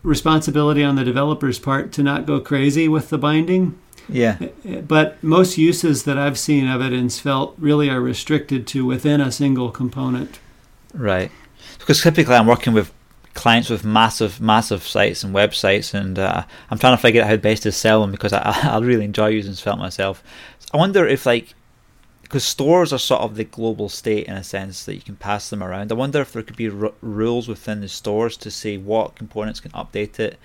responsibility 0.03 0.85
on 0.85 0.97
the 0.97 1.05
developer's 1.05 1.59
part 1.59 1.91
to 1.93 2.03
not 2.03 2.27
go 2.27 2.39
crazy 2.39 2.89
with 2.89 3.09
the 3.09 3.19
binding. 3.19 3.79
Yeah. 4.09 4.39
But 4.87 5.23
most 5.23 5.59
uses 5.59 6.05
that 6.05 6.19
I've 6.19 6.39
seen 6.39 6.67
of 6.67 6.81
it 6.83 6.93
in 6.93 7.11
Svelte 7.11 7.55
really 7.59 7.91
are 7.91 8.01
restricted 8.01 8.67
to 8.69 8.85
within 8.85 9.21
a 9.21 9.33
single 9.33 9.71
component. 9.71 10.41
Right. 10.95 11.31
Because 11.79 12.03
typically 12.03 12.35
I'm 12.35 12.47
working 12.47 12.73
with 12.73 12.93
clients 13.35 13.71
with 13.71 13.85
massive, 13.85 14.41
massive 14.41 14.83
sites 14.83 15.23
and 15.23 15.35
websites, 15.35 15.95
and 15.95 16.19
uh, 16.19 16.45
I'm 16.71 16.79
trying 16.79 16.97
to 16.97 17.03
figure 17.03 17.23
out 17.23 17.29
how 17.29 17.37
best 17.37 17.63
to 17.65 17.73
sell 17.73 18.01
them 18.01 18.11
because 18.11 18.33
I, 18.33 18.41
I 18.63 18.79
really 18.79 19.05
enjoy 19.05 19.29
using 19.29 19.55
Svelte 19.55 19.79
myself. 19.79 20.23
I 20.73 20.77
wonder 20.77 21.07
if 21.07 21.27
like 21.27 21.55
because 22.23 22.45
stores 22.45 22.93
are 22.93 22.99
sort 22.99 23.23
of 23.23 23.37
the 23.37 23.45
global 23.45 23.89
state 23.89 24.27
in 24.27 24.35
a 24.35 24.45
sense 24.45 24.85
that 24.85 24.95
you 24.95 25.01
can 25.01 25.17
pass 25.17 25.49
them 25.49 25.63
around. 25.63 25.91
I 25.91 25.95
wonder 25.95 26.21
if 26.21 26.33
there 26.33 26.43
could 26.43 26.57
be 26.57 26.69
r- 26.69 26.93
rules 27.01 27.49
within 27.49 27.81
the 27.81 27.89
stores 27.89 28.37
to 28.39 28.51
say 28.51 28.77
what 28.77 29.15
components 29.15 29.61
can 29.61 29.71
update 29.71 30.21
it. 30.21 30.39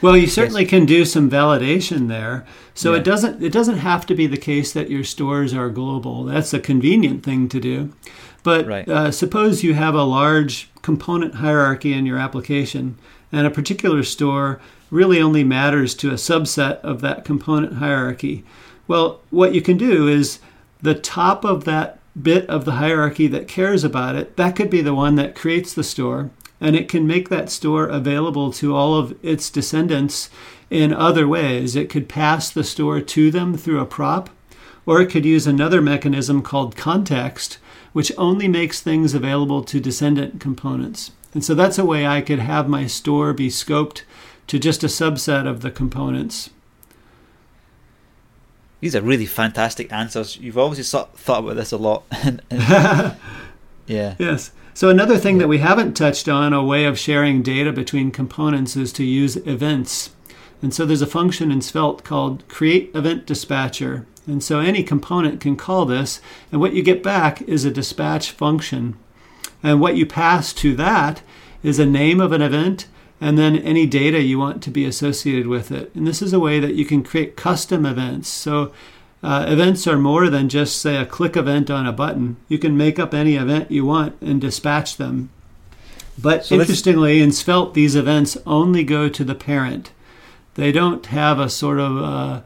Well, 0.00 0.16
you 0.16 0.28
certainly 0.28 0.64
can 0.64 0.86
do 0.86 1.04
some 1.04 1.28
validation 1.28 2.06
there. 2.06 2.46
So 2.74 2.92
yeah. 2.92 3.00
it 3.00 3.04
doesn't 3.04 3.42
it 3.42 3.52
doesn't 3.52 3.78
have 3.78 4.06
to 4.06 4.14
be 4.14 4.28
the 4.28 4.36
case 4.36 4.72
that 4.72 4.90
your 4.90 5.02
stores 5.02 5.52
are 5.52 5.68
global. 5.68 6.24
That's 6.24 6.54
a 6.54 6.60
convenient 6.60 7.24
thing 7.24 7.48
to 7.48 7.58
do. 7.58 7.92
But 8.42 8.66
right. 8.66 8.88
uh, 8.88 9.10
suppose 9.10 9.64
you 9.64 9.74
have 9.74 9.94
a 9.94 10.04
large 10.04 10.70
component 10.82 11.36
hierarchy 11.36 11.92
in 11.92 12.06
your 12.06 12.18
application, 12.18 12.96
and 13.32 13.46
a 13.46 13.50
particular 13.50 14.02
store 14.02 14.60
really 14.90 15.20
only 15.20 15.44
matters 15.44 15.94
to 15.96 16.10
a 16.10 16.14
subset 16.14 16.80
of 16.80 17.00
that 17.00 17.24
component 17.24 17.74
hierarchy. 17.74 18.44
Well, 18.86 19.20
what 19.30 19.54
you 19.54 19.60
can 19.60 19.76
do 19.76 20.08
is 20.08 20.38
the 20.80 20.94
top 20.94 21.44
of 21.44 21.64
that 21.64 21.98
bit 22.20 22.48
of 22.48 22.64
the 22.64 22.72
hierarchy 22.72 23.26
that 23.28 23.48
cares 23.48 23.84
about 23.84 24.16
it, 24.16 24.36
that 24.36 24.56
could 24.56 24.70
be 24.70 24.80
the 24.80 24.94
one 24.94 25.16
that 25.16 25.34
creates 25.34 25.74
the 25.74 25.84
store. 25.84 26.30
And 26.60 26.74
it 26.74 26.88
can 26.88 27.06
make 27.06 27.28
that 27.28 27.50
store 27.50 27.86
available 27.86 28.52
to 28.54 28.74
all 28.74 28.96
of 28.96 29.16
its 29.22 29.48
descendants 29.48 30.28
in 30.70 30.92
other 30.92 31.28
ways. 31.28 31.76
It 31.76 31.88
could 31.88 32.08
pass 32.08 32.50
the 32.50 32.64
store 32.64 33.00
to 33.00 33.30
them 33.30 33.56
through 33.56 33.80
a 33.80 33.86
prop, 33.86 34.30
or 34.84 35.00
it 35.00 35.08
could 35.08 35.24
use 35.24 35.46
another 35.46 35.80
mechanism 35.80 36.42
called 36.42 36.74
context, 36.74 37.58
which 37.92 38.12
only 38.16 38.48
makes 38.48 38.80
things 38.80 39.14
available 39.14 39.62
to 39.64 39.80
descendant 39.80 40.40
components. 40.40 41.12
And 41.34 41.44
so 41.44 41.54
that's 41.54 41.78
a 41.78 41.84
way 41.84 42.06
I 42.06 42.20
could 42.20 42.38
have 42.38 42.68
my 42.68 42.86
store 42.86 43.32
be 43.32 43.48
scoped 43.48 44.02
to 44.46 44.58
just 44.58 44.82
a 44.82 44.88
subset 44.88 45.46
of 45.46 45.60
the 45.60 45.70
components. 45.70 46.50
These 48.80 48.94
are 48.94 49.02
really 49.02 49.26
fantastic 49.26 49.92
answers. 49.92 50.36
You've 50.36 50.58
obviously 50.58 51.02
thought 51.16 51.40
about 51.40 51.56
this 51.56 51.72
a 51.72 51.76
lot. 51.76 52.04
yeah. 52.50 54.14
Yes. 54.18 54.52
So 54.72 54.88
another 54.88 55.18
thing 55.18 55.38
that 55.38 55.48
we 55.48 55.58
haven't 55.58 55.96
touched 55.96 56.28
on, 56.28 56.52
a 56.52 56.64
way 56.64 56.84
of 56.84 56.98
sharing 56.98 57.42
data 57.42 57.72
between 57.72 58.12
components, 58.12 58.76
is 58.76 58.92
to 58.92 59.04
use 59.04 59.36
events. 59.38 60.10
And 60.62 60.72
so 60.72 60.86
there's 60.86 61.02
a 61.02 61.06
function 61.06 61.50
in 61.50 61.60
Svelte 61.60 62.04
called 62.04 62.46
create 62.46 62.94
event 62.94 63.26
dispatcher. 63.26 64.06
And 64.28 64.42
so 64.42 64.60
any 64.60 64.82
component 64.84 65.40
can 65.40 65.56
call 65.56 65.86
this, 65.86 66.20
and 66.52 66.60
what 66.60 66.74
you 66.74 66.82
get 66.82 67.02
back 67.02 67.42
is 67.42 67.64
a 67.64 67.70
dispatch 67.70 68.30
function. 68.30 68.96
And 69.62 69.80
what 69.80 69.96
you 69.96 70.06
pass 70.06 70.52
to 70.54 70.76
that 70.76 71.22
is 71.62 71.78
a 71.78 71.86
name 71.86 72.20
of 72.20 72.30
an 72.30 72.42
event 72.42 72.86
and 73.20 73.36
then 73.36 73.56
any 73.56 73.86
data 73.86 74.20
you 74.20 74.38
want 74.38 74.62
to 74.62 74.70
be 74.70 74.84
associated 74.84 75.46
with 75.46 75.72
it. 75.72 75.92
And 75.94 76.06
this 76.06 76.22
is 76.22 76.32
a 76.32 76.38
way 76.38 76.60
that 76.60 76.74
you 76.74 76.84
can 76.84 77.02
create 77.02 77.36
custom 77.36 77.84
events. 77.84 78.28
So 78.28 78.72
uh, 79.22 79.46
events 79.48 79.86
are 79.86 79.98
more 79.98 80.30
than 80.30 80.48
just, 80.48 80.80
say, 80.80 80.96
a 80.96 81.06
click 81.06 81.36
event 81.36 81.70
on 81.70 81.86
a 81.86 81.92
button. 81.92 82.36
You 82.46 82.58
can 82.58 82.76
make 82.76 82.98
up 82.98 83.14
any 83.14 83.34
event 83.34 83.70
you 83.70 83.84
want 83.84 84.20
and 84.22 84.40
dispatch 84.40 84.96
them. 84.96 85.30
But 86.20 86.46
so 86.46 86.56
interestingly, 86.56 87.20
in 87.20 87.32
Svelte, 87.32 87.74
these 87.74 87.96
events 87.96 88.36
only 88.46 88.84
go 88.84 89.08
to 89.08 89.24
the 89.24 89.34
parent. 89.34 89.92
They 90.54 90.72
don't 90.72 91.06
have 91.06 91.40
a 91.40 91.48
sort 91.48 91.78
of 91.78 91.96
uh, 91.96 92.40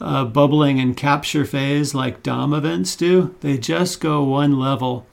uh, 0.00 0.24
bubbling 0.24 0.80
and 0.80 0.96
capture 0.96 1.44
phase 1.44 1.94
like 1.94 2.22
DOM 2.22 2.54
events 2.54 2.96
do. 2.96 3.34
They 3.40 3.58
just 3.58 4.00
go 4.00 4.22
one 4.22 4.58
level. 4.58 5.06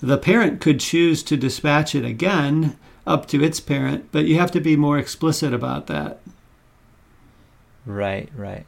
The 0.00 0.18
parent 0.18 0.60
could 0.60 0.80
choose 0.80 1.22
to 1.24 1.36
dispatch 1.36 1.94
it 1.94 2.04
again 2.04 2.76
up 3.06 3.26
to 3.28 3.42
its 3.42 3.60
parent, 3.60 4.10
but 4.12 4.24
you 4.24 4.38
have 4.38 4.50
to 4.52 4.60
be 4.60 4.76
more 4.76 4.98
explicit 4.98 5.52
about 5.52 5.86
that. 5.86 6.20
Right, 7.86 8.30
right. 8.36 8.66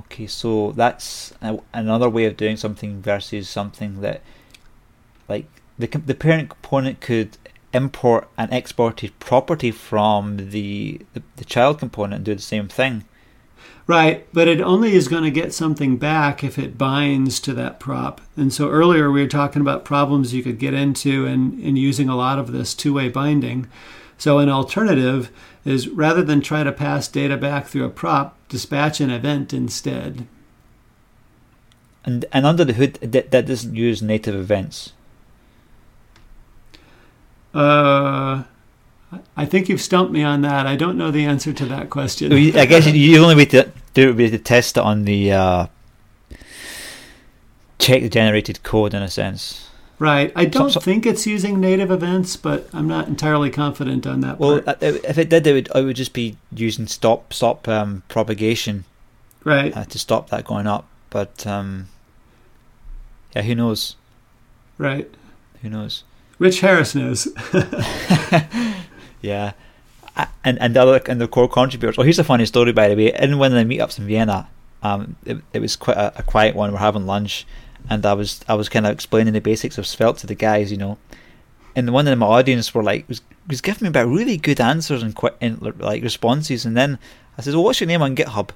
Okay, 0.00 0.26
so 0.26 0.72
that's 0.72 1.32
a, 1.40 1.58
another 1.72 2.08
way 2.08 2.24
of 2.24 2.36
doing 2.36 2.56
something 2.56 3.00
versus 3.00 3.48
something 3.48 4.00
that, 4.00 4.22
like, 5.28 5.46
the 5.78 5.86
the 5.86 6.14
parent 6.14 6.50
component 6.50 7.00
could 7.00 7.36
import 7.72 8.28
an 8.38 8.52
exported 8.52 9.18
property 9.18 9.70
from 9.70 10.50
the, 10.50 11.00
the, 11.12 11.22
the 11.36 11.44
child 11.44 11.78
component 11.78 12.14
and 12.14 12.24
do 12.24 12.34
the 12.34 12.40
same 12.40 12.68
thing. 12.68 13.04
Right, 13.86 14.26
but 14.32 14.48
it 14.48 14.62
only 14.62 14.94
is 14.94 15.08
going 15.08 15.24
to 15.24 15.30
get 15.30 15.52
something 15.52 15.98
back 15.98 16.42
if 16.42 16.58
it 16.58 16.78
binds 16.78 17.38
to 17.40 17.52
that 17.54 17.78
prop. 17.78 18.22
And 18.34 18.50
so 18.50 18.70
earlier 18.70 19.10
we 19.10 19.20
were 19.20 19.28
talking 19.28 19.60
about 19.60 19.84
problems 19.84 20.32
you 20.32 20.42
could 20.42 20.58
get 20.58 20.72
into 20.72 21.26
in, 21.26 21.60
in 21.60 21.76
using 21.76 22.08
a 22.08 22.16
lot 22.16 22.38
of 22.38 22.50
this 22.50 22.72
two 22.72 22.94
way 22.94 23.10
binding. 23.10 23.68
So 24.16 24.38
an 24.38 24.48
alternative 24.48 25.30
is 25.66 25.88
rather 25.88 26.22
than 26.22 26.40
try 26.40 26.64
to 26.64 26.72
pass 26.72 27.08
data 27.08 27.36
back 27.36 27.66
through 27.66 27.84
a 27.84 27.90
prop, 27.90 28.38
dispatch 28.48 29.02
an 29.02 29.10
event 29.10 29.52
instead. 29.52 30.26
And, 32.06 32.24
and 32.32 32.46
under 32.46 32.64
the 32.64 32.74
hood, 32.74 32.94
that, 33.02 33.30
that 33.32 33.46
doesn't 33.46 33.74
use 33.74 34.00
native 34.00 34.34
events. 34.34 34.94
Uh, 37.52 38.44
I 39.36 39.46
think 39.46 39.68
you've 39.68 39.80
stumped 39.80 40.12
me 40.12 40.22
on 40.22 40.42
that. 40.42 40.66
I 40.66 40.76
don't 40.76 40.96
know 40.96 41.10
the 41.10 41.24
answer 41.24 41.52
to 41.52 41.66
that 41.66 41.90
question. 41.90 42.32
I 42.32 42.66
guess 42.66 42.84
the 42.90 43.18
only 43.18 43.34
way 43.34 43.44
to 43.46 43.70
do 43.94 44.02
it 44.02 44.06
would 44.06 44.16
be 44.16 44.30
to 44.30 44.38
test 44.38 44.76
it 44.76 44.82
on 44.82 45.04
the 45.04 45.32
uh, 45.32 45.66
check 47.78 48.02
the 48.02 48.08
generated 48.08 48.62
code 48.62 48.94
in 48.94 49.02
a 49.02 49.10
sense. 49.10 49.68
Right. 49.98 50.32
I 50.34 50.44
don't 50.44 50.70
so, 50.70 50.80
so, 50.80 50.84
think 50.84 51.06
it's 51.06 51.26
using 51.26 51.60
native 51.60 51.90
events, 51.90 52.36
but 52.36 52.68
I'm 52.72 52.88
not 52.88 53.06
entirely 53.06 53.50
confident 53.50 54.06
on 54.06 54.20
that. 54.22 54.38
Well, 54.38 54.60
part. 54.60 54.82
Uh, 54.82 54.98
if 55.04 55.18
it 55.18 55.28
did, 55.28 55.46
it 55.46 55.52
would, 55.52 55.70
it 55.74 55.84
would 55.84 55.96
just 55.96 56.12
be 56.12 56.36
using 56.52 56.86
stop 56.86 57.32
stop 57.32 57.68
um, 57.68 58.02
propagation, 58.08 58.84
right, 59.44 59.74
uh, 59.76 59.84
to 59.84 59.98
stop 59.98 60.30
that 60.30 60.44
going 60.44 60.66
up. 60.66 60.86
But 61.10 61.46
um, 61.46 61.88
yeah, 63.34 63.42
who 63.42 63.54
knows? 63.54 63.96
Right. 64.78 65.08
Who 65.62 65.70
knows? 65.70 66.02
Rich 66.38 66.60
Harris 66.60 66.94
knows. 66.94 67.28
Yeah. 69.24 69.52
And 70.44 70.60
and 70.60 70.76
the 70.76 70.82
other 70.82 71.00
and 71.08 71.20
the 71.20 71.26
core 71.26 71.48
contributors. 71.48 71.96
Well, 71.96 72.04
here's 72.04 72.18
a 72.18 72.24
funny 72.24 72.46
story, 72.46 72.72
by 72.72 72.88
the 72.88 72.94
way. 72.94 73.12
In 73.14 73.38
one 73.38 73.52
of 73.52 73.68
the 73.68 73.74
meetups 73.74 73.98
in 73.98 74.06
Vienna, 74.06 74.48
um, 74.82 75.16
it, 75.24 75.38
it 75.52 75.60
was 75.60 75.74
quite 75.74 75.96
a, 75.96 76.18
a 76.18 76.22
quiet 76.22 76.54
one. 76.54 76.70
We're 76.70 76.78
having 76.78 77.06
lunch, 77.06 77.46
and 77.90 78.04
I 78.06 78.12
was 78.12 78.40
I 78.46 78.54
was 78.54 78.68
kind 78.68 78.86
of 78.86 78.92
explaining 78.92 79.32
the 79.32 79.40
basics 79.40 79.76
of 79.78 79.86
Svelte 79.86 80.18
to 80.18 80.26
the 80.26 80.36
guys, 80.36 80.70
you 80.70 80.76
know. 80.76 80.98
And 81.74 81.88
the 81.88 81.92
one 81.92 82.06
of 82.06 82.16
my 82.16 82.26
audience 82.26 82.72
were 82.72 82.82
like 82.82 83.08
was 83.08 83.22
was 83.48 83.60
giving 83.60 83.86
me 83.86 83.88
about 83.88 84.06
really 84.06 84.36
good 84.36 84.60
answers 84.60 85.02
and, 85.02 85.16
quite 85.16 85.34
and 85.40 85.60
like 85.80 86.02
responses. 86.04 86.64
And 86.64 86.76
then 86.76 86.98
I 87.36 87.42
said, 87.42 87.54
"Well, 87.54 87.64
what's 87.64 87.80
your 87.80 87.88
name 87.88 88.02
on 88.02 88.14
GitHub?" 88.14 88.50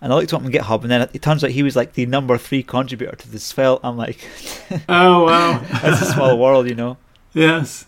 And 0.00 0.12
I 0.12 0.16
looked 0.16 0.32
up 0.32 0.42
on 0.42 0.50
GitHub, 0.50 0.82
and 0.82 0.90
then 0.90 1.02
it, 1.02 1.10
it 1.12 1.22
turns 1.22 1.44
out 1.44 1.50
he 1.50 1.62
was 1.62 1.76
like 1.76 1.92
the 1.92 2.06
number 2.06 2.36
three 2.36 2.64
contributor 2.64 3.14
to 3.14 3.30
the 3.30 3.38
Svelte. 3.38 3.80
I'm 3.84 3.96
like, 3.96 4.26
"Oh 4.88 5.24
wow, 5.24 5.58
that's 5.82 6.02
a 6.02 6.06
small 6.06 6.36
world, 6.36 6.68
you 6.68 6.74
know." 6.74 6.96
Yes. 7.32 7.84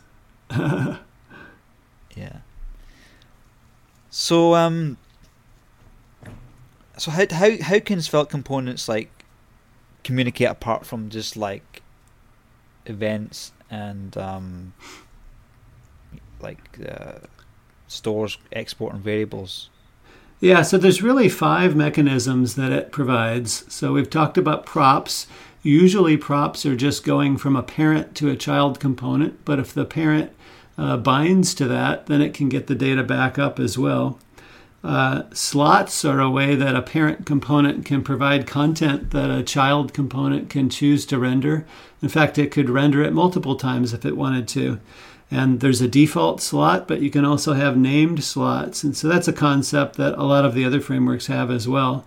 Yeah. 2.18 2.38
So 4.10 4.54
um. 4.54 4.96
So 6.96 7.10
how 7.12 7.24
how 7.30 7.50
how 7.62 7.78
can 7.78 8.02
Svelte 8.02 8.30
components 8.30 8.88
like 8.88 9.10
communicate 10.02 10.48
apart 10.48 10.84
from 10.84 11.10
just 11.10 11.36
like 11.36 11.82
events 12.86 13.52
and 13.70 14.16
um 14.16 14.72
like 16.40 16.78
uh, 16.88 17.18
stores 17.86 18.38
exporting 18.50 19.00
variables? 19.00 19.70
Yeah, 20.40 20.62
so 20.62 20.78
there's 20.78 21.02
really 21.02 21.28
five 21.28 21.74
mechanisms 21.74 22.54
that 22.54 22.70
it 22.70 22.92
provides. 22.92 23.64
So 23.72 23.92
we've 23.92 24.10
talked 24.10 24.38
about 24.38 24.64
props. 24.64 25.26
Usually, 25.62 26.16
props 26.16 26.64
are 26.64 26.76
just 26.76 27.04
going 27.04 27.36
from 27.36 27.56
a 27.56 27.62
parent 27.62 28.14
to 28.16 28.30
a 28.30 28.36
child 28.36 28.78
component, 28.78 29.44
but 29.44 29.58
if 29.58 29.74
the 29.74 29.84
parent 29.84 30.30
uh, 30.78 30.96
binds 30.96 31.54
to 31.56 31.66
that, 31.66 32.06
then 32.06 32.22
it 32.22 32.32
can 32.32 32.48
get 32.48 32.68
the 32.68 32.74
data 32.74 33.02
back 33.02 33.38
up 33.38 33.58
as 33.58 33.76
well. 33.76 34.18
Uh, 34.84 35.24
slots 35.32 36.04
are 36.04 36.20
a 36.20 36.30
way 36.30 36.54
that 36.54 36.76
a 36.76 36.82
parent 36.82 37.26
component 37.26 37.84
can 37.84 38.02
provide 38.02 38.46
content 38.46 39.10
that 39.10 39.28
a 39.28 39.42
child 39.42 39.92
component 39.92 40.48
can 40.48 40.70
choose 40.70 41.04
to 41.04 41.18
render. 41.18 41.66
In 42.00 42.08
fact, 42.08 42.38
it 42.38 42.52
could 42.52 42.70
render 42.70 43.02
it 43.02 43.12
multiple 43.12 43.56
times 43.56 43.92
if 43.92 44.06
it 44.06 44.16
wanted 44.16 44.46
to. 44.48 44.78
And 45.30 45.60
there's 45.60 45.80
a 45.80 45.88
default 45.88 46.40
slot, 46.40 46.86
but 46.86 47.02
you 47.02 47.10
can 47.10 47.24
also 47.24 47.54
have 47.54 47.76
named 47.76 48.22
slots. 48.22 48.84
And 48.84 48.96
so 48.96 49.08
that's 49.08 49.28
a 49.28 49.32
concept 49.32 49.96
that 49.96 50.14
a 50.14 50.22
lot 50.22 50.44
of 50.44 50.54
the 50.54 50.64
other 50.64 50.80
frameworks 50.80 51.26
have 51.26 51.50
as 51.50 51.66
well. 51.68 52.06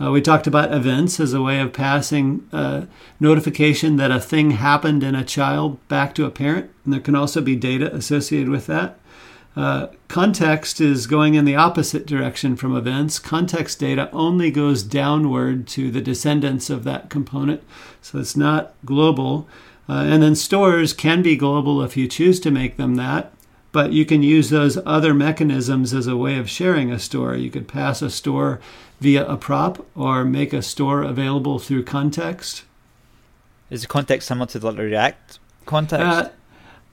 Uh, 0.00 0.10
we 0.10 0.20
talked 0.20 0.46
about 0.46 0.72
events 0.72 1.20
as 1.20 1.34
a 1.34 1.42
way 1.42 1.60
of 1.60 1.72
passing 1.72 2.48
uh, 2.52 2.86
notification 3.18 3.96
that 3.96 4.10
a 4.10 4.20
thing 4.20 4.52
happened 4.52 5.02
in 5.02 5.14
a 5.14 5.24
child 5.24 5.76
back 5.88 6.14
to 6.14 6.24
a 6.24 6.30
parent, 6.30 6.70
and 6.84 6.94
there 6.94 7.00
can 7.00 7.14
also 7.14 7.42
be 7.42 7.54
data 7.54 7.94
associated 7.94 8.48
with 8.48 8.66
that. 8.66 8.98
Uh, 9.56 9.88
context 10.08 10.80
is 10.80 11.06
going 11.06 11.34
in 11.34 11.44
the 11.44 11.56
opposite 11.56 12.06
direction 12.06 12.56
from 12.56 12.74
events. 12.74 13.18
Context 13.18 13.78
data 13.78 14.08
only 14.12 14.50
goes 14.50 14.82
downward 14.82 15.66
to 15.66 15.90
the 15.90 16.00
descendants 16.00 16.70
of 16.70 16.84
that 16.84 17.10
component, 17.10 17.62
so 18.00 18.18
it's 18.18 18.36
not 18.36 18.72
global. 18.84 19.46
Uh, 19.88 20.04
and 20.06 20.22
then 20.22 20.36
stores 20.36 20.92
can 20.92 21.20
be 21.20 21.36
global 21.36 21.82
if 21.82 21.96
you 21.96 22.06
choose 22.06 22.38
to 22.40 22.50
make 22.50 22.76
them 22.76 22.94
that 22.94 23.32
but 23.72 23.92
you 23.92 24.04
can 24.04 24.22
use 24.22 24.50
those 24.50 24.78
other 24.84 25.14
mechanisms 25.14 25.94
as 25.94 26.06
a 26.06 26.16
way 26.16 26.38
of 26.38 26.50
sharing 26.50 26.90
a 26.90 26.98
store. 26.98 27.36
You 27.36 27.50
could 27.50 27.68
pass 27.68 28.02
a 28.02 28.10
store 28.10 28.60
via 29.00 29.26
a 29.26 29.36
prop 29.36 29.86
or 29.96 30.24
make 30.24 30.52
a 30.52 30.62
store 30.62 31.02
available 31.02 31.58
through 31.58 31.84
context. 31.84 32.62
Is 33.70 33.82
the 33.82 33.88
context 33.88 34.28
similar 34.28 34.46
to 34.48 34.58
the 34.58 34.72
React 34.72 35.38
context? 35.66 36.06
Uh, 36.06 36.28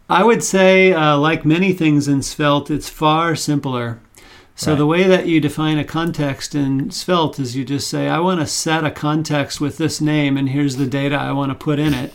I 0.09 0.23
would 0.23 0.43
say, 0.43 0.93
uh, 0.93 1.17
like 1.17 1.43
many 1.45 1.73
things 1.73 2.07
in 2.07 2.21
Svelte, 2.21 2.71
it's 2.71 2.87
far 2.87 3.35
simpler. 3.35 3.99
So 4.55 4.71
right. 4.71 4.77
the 4.77 4.85
way 4.85 5.03
that 5.03 5.27
you 5.27 5.41
define 5.41 5.77
a 5.77 5.83
context 5.83 6.55
in 6.55 6.89
Svelte 6.91 7.39
is 7.39 7.55
you 7.55 7.65
just 7.65 7.89
say, 7.89 8.07
I 8.07 8.19
want 8.19 8.39
to 8.39 8.47
set 8.47 8.85
a 8.85 8.91
context 8.91 9.59
with 9.59 9.77
this 9.77 9.99
name, 9.99 10.37
and 10.37 10.49
here's 10.49 10.77
the 10.77 10.87
data 10.87 11.15
I 11.15 11.31
want 11.33 11.51
to 11.51 11.55
put 11.55 11.77
in 11.77 11.93
it. 11.93 12.13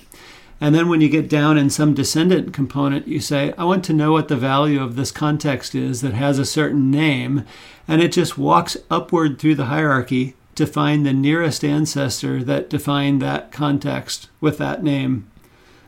And 0.63 0.77
then 0.77 0.89
when 0.89 1.01
you 1.01 1.09
get 1.09 1.29
down 1.29 1.59
in 1.59 1.71
some 1.71 1.93
descendant 1.93 2.55
component, 2.55 3.09
you 3.09 3.19
say, 3.19 3.53
I 3.59 3.65
want 3.65 3.85
to 3.87 3.93
know 3.93 4.13
what 4.13 4.29
the 4.29 4.37
value 4.37 4.81
of 4.81 4.95
this 4.95 5.11
context 5.11 5.75
is 5.75 6.03
that 6.03 6.15
has 6.15 6.39
a 6.39 6.45
certain 6.47 6.89
name. 6.89 7.45
And 7.89 8.01
it 8.01 8.13
just 8.13 8.39
walks 8.39 8.77
upward 8.89 9.41
through 9.41 9.57
the 9.57 9.65
hierarchy 9.65 10.37
to 10.55 10.65
find 10.65 11.05
the 11.05 11.13
nearest 11.13 11.65
ancestor 11.65 12.45
that 12.45 12.71
defined 12.71 13.21
that 13.21 13.51
context 13.51 14.29
with 14.41 14.57
that 14.59 14.85
name. 14.85 15.29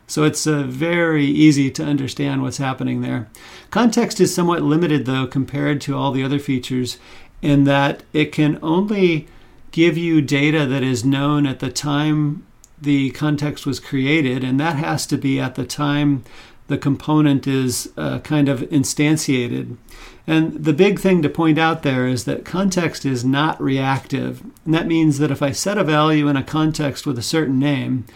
So 0.09 0.25
it's 0.25 0.45
uh, 0.45 0.65
very 0.65 1.25
easy 1.25 1.71
to 1.71 1.85
understand 1.85 2.43
what's 2.43 2.59
happening 2.59 3.01
there. 3.01 3.29
Context 3.71 4.21
is 4.21 4.35
somewhat 4.35 4.63
limited, 4.63 5.07
though, 5.07 5.29
compared 5.29 5.81
to 5.83 5.97
all 5.97 6.11
the 6.11 6.25
other 6.25 6.41
features, 6.41 6.99
in 7.43 7.63
that 7.63 8.03
it 8.13 8.33
can 8.33 8.59
only 8.61 9.29
give 9.71 9.97
you 9.97 10.21
data 10.21 10.67
that 10.67 10.83
is 10.83 11.05
known 11.05 11.47
at 11.47 11.61
the 11.61 11.71
time 11.71 12.45
the 12.85 13.11
context 13.11 13.67
was 13.67 13.81
created, 13.81 14.45
and 14.45 14.61
that 14.61 14.77
has 14.77 15.07
to 15.07 15.17
be 15.17 15.41
at 15.41 15.55
the 15.55 15.67
time 15.67 16.25
the 16.67 16.79
component 16.79 17.47
is 17.47 17.93
uh, 17.97 18.21
kind 18.21 18.49
of 18.49 18.61
instantiated. 18.61 19.77
And 20.27 20.65
the 20.65 20.73
big 20.73 20.99
thing 20.99 21.21
to 21.23 21.29
point 21.29 21.59
out 21.59 21.83
there 21.83 22.07
is 22.07 22.25
that 22.25 22.47
context 22.47 23.05
is 23.05 23.25
not 23.25 23.61
reactive. 23.61 24.43
And 24.65 24.73
that 24.73 24.87
means 24.87 25.19
that 25.19 25.31
if 25.31 25.43
I 25.43 25.53
set 25.53 25.77
a 25.77 25.85
value 25.85 26.29
in 26.29 26.37
a 26.37 26.43
context 26.43 27.07
with 27.07 27.19
a 27.19 27.23
certain 27.23 27.59
name, 27.59 28.07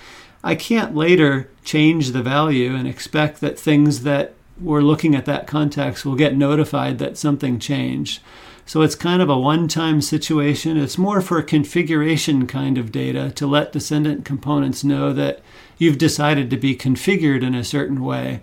I 0.42 0.54
can't 0.54 0.96
later 0.96 1.50
change 1.62 2.12
the 2.12 2.22
value 2.22 2.74
and 2.74 2.88
expect 2.88 3.40
that 3.40 3.58
things 3.58 4.02
that 4.04 4.34
we're 4.58 4.80
looking 4.80 5.14
at 5.14 5.26
that 5.26 5.46
context 5.46 6.06
will 6.06 6.16
get 6.16 6.34
notified 6.34 6.98
that 6.98 7.18
something 7.18 7.58
changed. 7.58 8.20
So 8.68 8.82
it's 8.82 8.94
kind 8.94 9.22
of 9.22 9.30
a 9.30 9.38
one 9.38 9.66
time 9.66 10.02
situation. 10.02 10.76
It's 10.76 10.98
more 10.98 11.22
for 11.22 11.40
configuration 11.40 12.46
kind 12.46 12.76
of 12.76 12.92
data 12.92 13.30
to 13.30 13.46
let 13.46 13.72
descendant 13.72 14.26
components 14.26 14.84
know 14.84 15.14
that 15.14 15.40
you've 15.78 15.96
decided 15.96 16.50
to 16.50 16.58
be 16.58 16.76
configured 16.76 17.42
in 17.42 17.54
a 17.54 17.64
certain 17.64 18.04
way. 18.04 18.42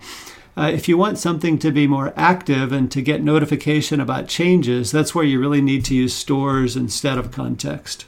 Uh, 0.58 0.72
if 0.74 0.90
you 0.90 0.98
want 0.98 1.20
something 1.20 1.60
to 1.60 1.70
be 1.70 1.86
more 1.86 2.12
active 2.16 2.72
and 2.72 2.92
to 2.92 3.04
get 3.04 3.22
notification 3.22 4.02
about 4.02 4.28
changes, 4.28 4.92
that's 4.92 5.14
where 5.14 5.24
you 5.24 5.40
really 5.40 5.62
need 5.62 5.86
to 5.86 5.94
use 5.94 6.16
stores 6.16 6.76
instead 6.76 7.20
of 7.20 7.32
context. 7.32 8.06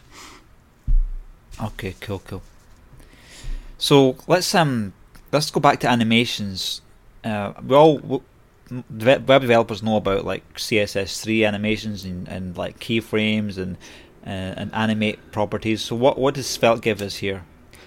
Okay, 1.62 1.94
cool, 2.02 2.24
cool. 2.26 2.42
So 3.78 4.18
let's 4.26 4.56
um 4.56 4.94
let's 5.32 5.52
go 5.52 5.60
back 5.60 5.80
to 5.82 5.88
animations. 5.88 6.82
Uh, 7.24 7.54
we 7.64 7.76
all 7.76 8.24
web 8.70 9.26
developers 9.26 9.84
know 9.84 9.98
about 9.98 10.26
like 10.26 10.56
CSS3 10.56 11.48
animations 11.48 12.06
and, 12.06 12.28
and 12.28 12.58
like 12.58 12.80
keyframes 12.80 13.58
and 13.58 13.78
uh, 14.26 14.56
and 14.58 14.74
animate 14.74 15.32
properties. 15.32 15.82
So 15.82 15.96
what 15.96 16.18
what 16.18 16.34
does 16.34 16.48
Svelte 16.48 16.82
give 16.82 17.02
us 17.02 17.18
here? 17.18 17.44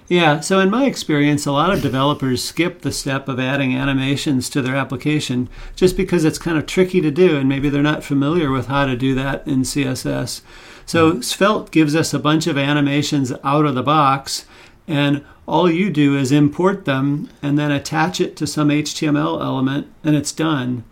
Yeah, 0.08 0.40
so 0.40 0.58
in 0.58 0.70
my 0.70 0.86
experience, 0.86 1.46
a 1.46 1.52
lot 1.52 1.72
of 1.72 1.82
developers 1.82 2.42
skip 2.42 2.80
the 2.80 2.90
step 2.90 3.28
of 3.28 3.38
adding 3.38 3.76
animations 3.76 4.50
to 4.50 4.60
their 4.60 4.74
application 4.74 5.48
just 5.76 5.96
because 5.96 6.24
it's 6.24 6.36
kind 6.36 6.58
of 6.58 6.66
tricky 6.66 7.00
to 7.00 7.12
do 7.12 7.36
and 7.36 7.48
maybe 7.48 7.68
they're 7.68 7.80
not 7.80 8.02
familiar 8.02 8.50
with 8.50 8.66
how 8.66 8.86
to 8.86 8.96
do 8.96 9.14
that 9.14 9.46
in 9.46 9.60
CSS. 9.60 10.40
So 10.84 11.12
mm-hmm. 11.12 11.20
Svelte 11.20 11.70
gives 11.70 11.94
us 11.94 12.12
a 12.12 12.18
bunch 12.18 12.48
of 12.48 12.58
animations 12.58 13.32
out 13.44 13.66
of 13.66 13.76
the 13.76 13.84
box 13.84 14.46
and 14.88 15.24
all 15.50 15.68
you 15.68 15.90
do 15.90 16.16
is 16.16 16.30
import 16.30 16.84
them 16.84 17.28
and 17.42 17.58
then 17.58 17.72
attach 17.72 18.20
it 18.20 18.36
to 18.36 18.46
some 18.46 18.68
HTML 18.68 19.42
element, 19.42 19.88
and 20.04 20.14
it's 20.14 20.30
done. 20.30 20.84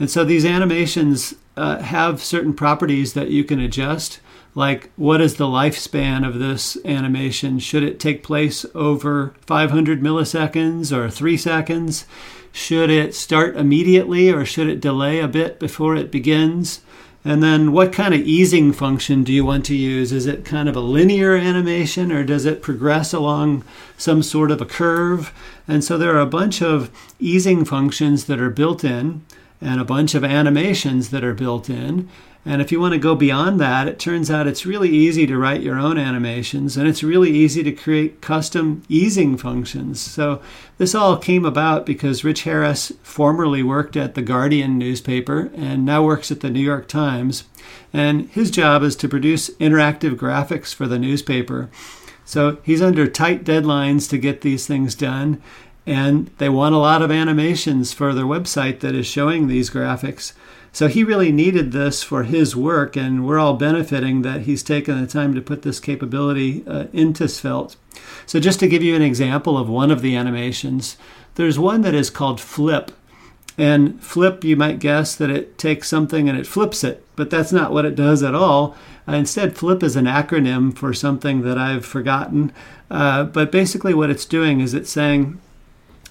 And 0.00 0.10
so 0.10 0.24
these 0.24 0.44
animations 0.44 1.34
uh, 1.56 1.78
have 1.78 2.20
certain 2.20 2.52
properties 2.52 3.12
that 3.12 3.30
you 3.30 3.44
can 3.44 3.60
adjust, 3.60 4.18
like 4.56 4.90
what 4.96 5.20
is 5.20 5.36
the 5.36 5.46
lifespan 5.46 6.26
of 6.26 6.40
this 6.40 6.76
animation? 6.84 7.60
Should 7.60 7.84
it 7.84 8.00
take 8.00 8.24
place 8.24 8.66
over 8.74 9.34
500 9.46 10.02
milliseconds 10.02 10.94
or 10.94 11.08
three 11.08 11.36
seconds? 11.36 12.04
Should 12.50 12.90
it 12.90 13.14
start 13.14 13.56
immediately 13.56 14.30
or 14.30 14.44
should 14.44 14.68
it 14.68 14.80
delay 14.80 15.20
a 15.20 15.28
bit 15.28 15.60
before 15.60 15.94
it 15.94 16.10
begins? 16.10 16.80
And 17.24 17.42
then 17.42 17.70
what 17.70 17.92
kind 17.92 18.14
of 18.14 18.20
easing 18.20 18.72
function 18.72 19.22
do 19.22 19.32
you 19.32 19.44
want 19.44 19.64
to 19.66 19.76
use? 19.76 20.10
Is 20.10 20.26
it 20.26 20.44
kind 20.44 20.68
of 20.68 20.74
a 20.74 20.80
linear 20.80 21.36
animation 21.36 22.10
or 22.10 22.24
does 22.24 22.44
it 22.44 22.62
progress 22.62 23.12
along 23.12 23.64
some 23.96 24.22
sort 24.24 24.50
of 24.50 24.60
a 24.60 24.66
curve? 24.66 25.32
And 25.68 25.84
so 25.84 25.96
there 25.96 26.16
are 26.16 26.20
a 26.20 26.26
bunch 26.26 26.60
of 26.60 26.90
easing 27.20 27.64
functions 27.64 28.24
that 28.24 28.40
are 28.40 28.50
built 28.50 28.82
in 28.82 29.24
and 29.62 29.80
a 29.80 29.84
bunch 29.84 30.14
of 30.14 30.24
animations 30.24 31.10
that 31.10 31.24
are 31.24 31.34
built 31.34 31.70
in. 31.70 32.08
And 32.44 32.60
if 32.60 32.72
you 32.72 32.80
want 32.80 32.92
to 32.92 32.98
go 32.98 33.14
beyond 33.14 33.60
that, 33.60 33.86
it 33.86 34.00
turns 34.00 34.28
out 34.28 34.48
it's 34.48 34.66
really 34.66 34.88
easy 34.88 35.28
to 35.28 35.38
write 35.38 35.62
your 35.62 35.78
own 35.78 35.96
animations 35.96 36.76
and 36.76 36.88
it's 36.88 37.04
really 37.04 37.30
easy 37.30 37.62
to 37.62 37.70
create 37.70 38.20
custom 38.20 38.82
easing 38.88 39.36
functions. 39.36 40.00
So 40.00 40.42
this 40.76 40.92
all 40.92 41.16
came 41.16 41.44
about 41.44 41.86
because 41.86 42.24
Rich 42.24 42.42
Harris 42.42 42.90
formerly 43.04 43.62
worked 43.62 43.96
at 43.96 44.14
the 44.14 44.22
Guardian 44.22 44.76
newspaper 44.76 45.52
and 45.54 45.84
now 45.84 46.04
works 46.04 46.32
at 46.32 46.40
the 46.40 46.50
New 46.50 46.60
York 46.60 46.88
Times. 46.88 47.44
And 47.92 48.28
his 48.30 48.50
job 48.50 48.82
is 48.82 48.96
to 48.96 49.08
produce 49.08 49.50
interactive 49.50 50.16
graphics 50.16 50.74
for 50.74 50.88
the 50.88 50.98
newspaper. 50.98 51.70
So 52.24 52.58
he's 52.64 52.82
under 52.82 53.06
tight 53.06 53.44
deadlines 53.44 54.10
to 54.10 54.18
get 54.18 54.40
these 54.40 54.66
things 54.66 54.96
done. 54.96 55.40
And 55.86 56.30
they 56.38 56.48
want 56.48 56.74
a 56.74 56.78
lot 56.78 57.02
of 57.02 57.10
animations 57.10 57.92
for 57.92 58.14
their 58.14 58.24
website 58.24 58.80
that 58.80 58.94
is 58.94 59.06
showing 59.06 59.46
these 59.46 59.70
graphics. 59.70 60.32
So 60.72 60.88
he 60.88 61.04
really 61.04 61.32
needed 61.32 61.72
this 61.72 62.02
for 62.02 62.22
his 62.22 62.56
work, 62.56 62.96
and 62.96 63.26
we're 63.26 63.38
all 63.38 63.54
benefiting 63.54 64.22
that 64.22 64.42
he's 64.42 64.62
taken 64.62 65.00
the 65.00 65.06
time 65.06 65.34
to 65.34 65.42
put 65.42 65.62
this 65.62 65.78
capability 65.78 66.64
uh, 66.66 66.86
into 66.94 67.28
Svelte. 67.28 67.76
So, 68.24 68.40
just 68.40 68.58
to 68.60 68.68
give 68.68 68.82
you 68.82 68.96
an 68.96 69.02
example 69.02 69.58
of 69.58 69.68
one 69.68 69.90
of 69.90 70.00
the 70.00 70.16
animations, 70.16 70.96
there's 71.34 71.58
one 71.58 71.82
that 71.82 71.94
is 71.94 72.08
called 72.08 72.40
Flip. 72.40 72.90
And 73.58 74.02
flip, 74.02 74.44
you 74.44 74.56
might 74.56 74.78
guess 74.78 75.14
that 75.14 75.28
it 75.28 75.58
takes 75.58 75.86
something 75.86 76.26
and 76.26 76.38
it 76.38 76.46
flips 76.46 76.82
it, 76.82 77.04
but 77.16 77.28
that's 77.28 77.52
not 77.52 77.70
what 77.70 77.84
it 77.84 77.94
does 77.94 78.22
at 78.22 78.34
all. 78.34 78.74
Uh, 79.06 79.12
instead, 79.12 79.58
flip 79.58 79.82
is 79.82 79.94
an 79.94 80.06
acronym 80.06 80.74
for 80.74 80.94
something 80.94 81.42
that 81.42 81.58
I've 81.58 81.84
forgotten. 81.84 82.50
Uh, 82.90 83.24
but 83.24 83.52
basically, 83.52 83.92
what 83.92 84.08
it's 84.08 84.24
doing 84.24 84.60
is 84.60 84.72
it's 84.72 84.90
saying 84.90 85.38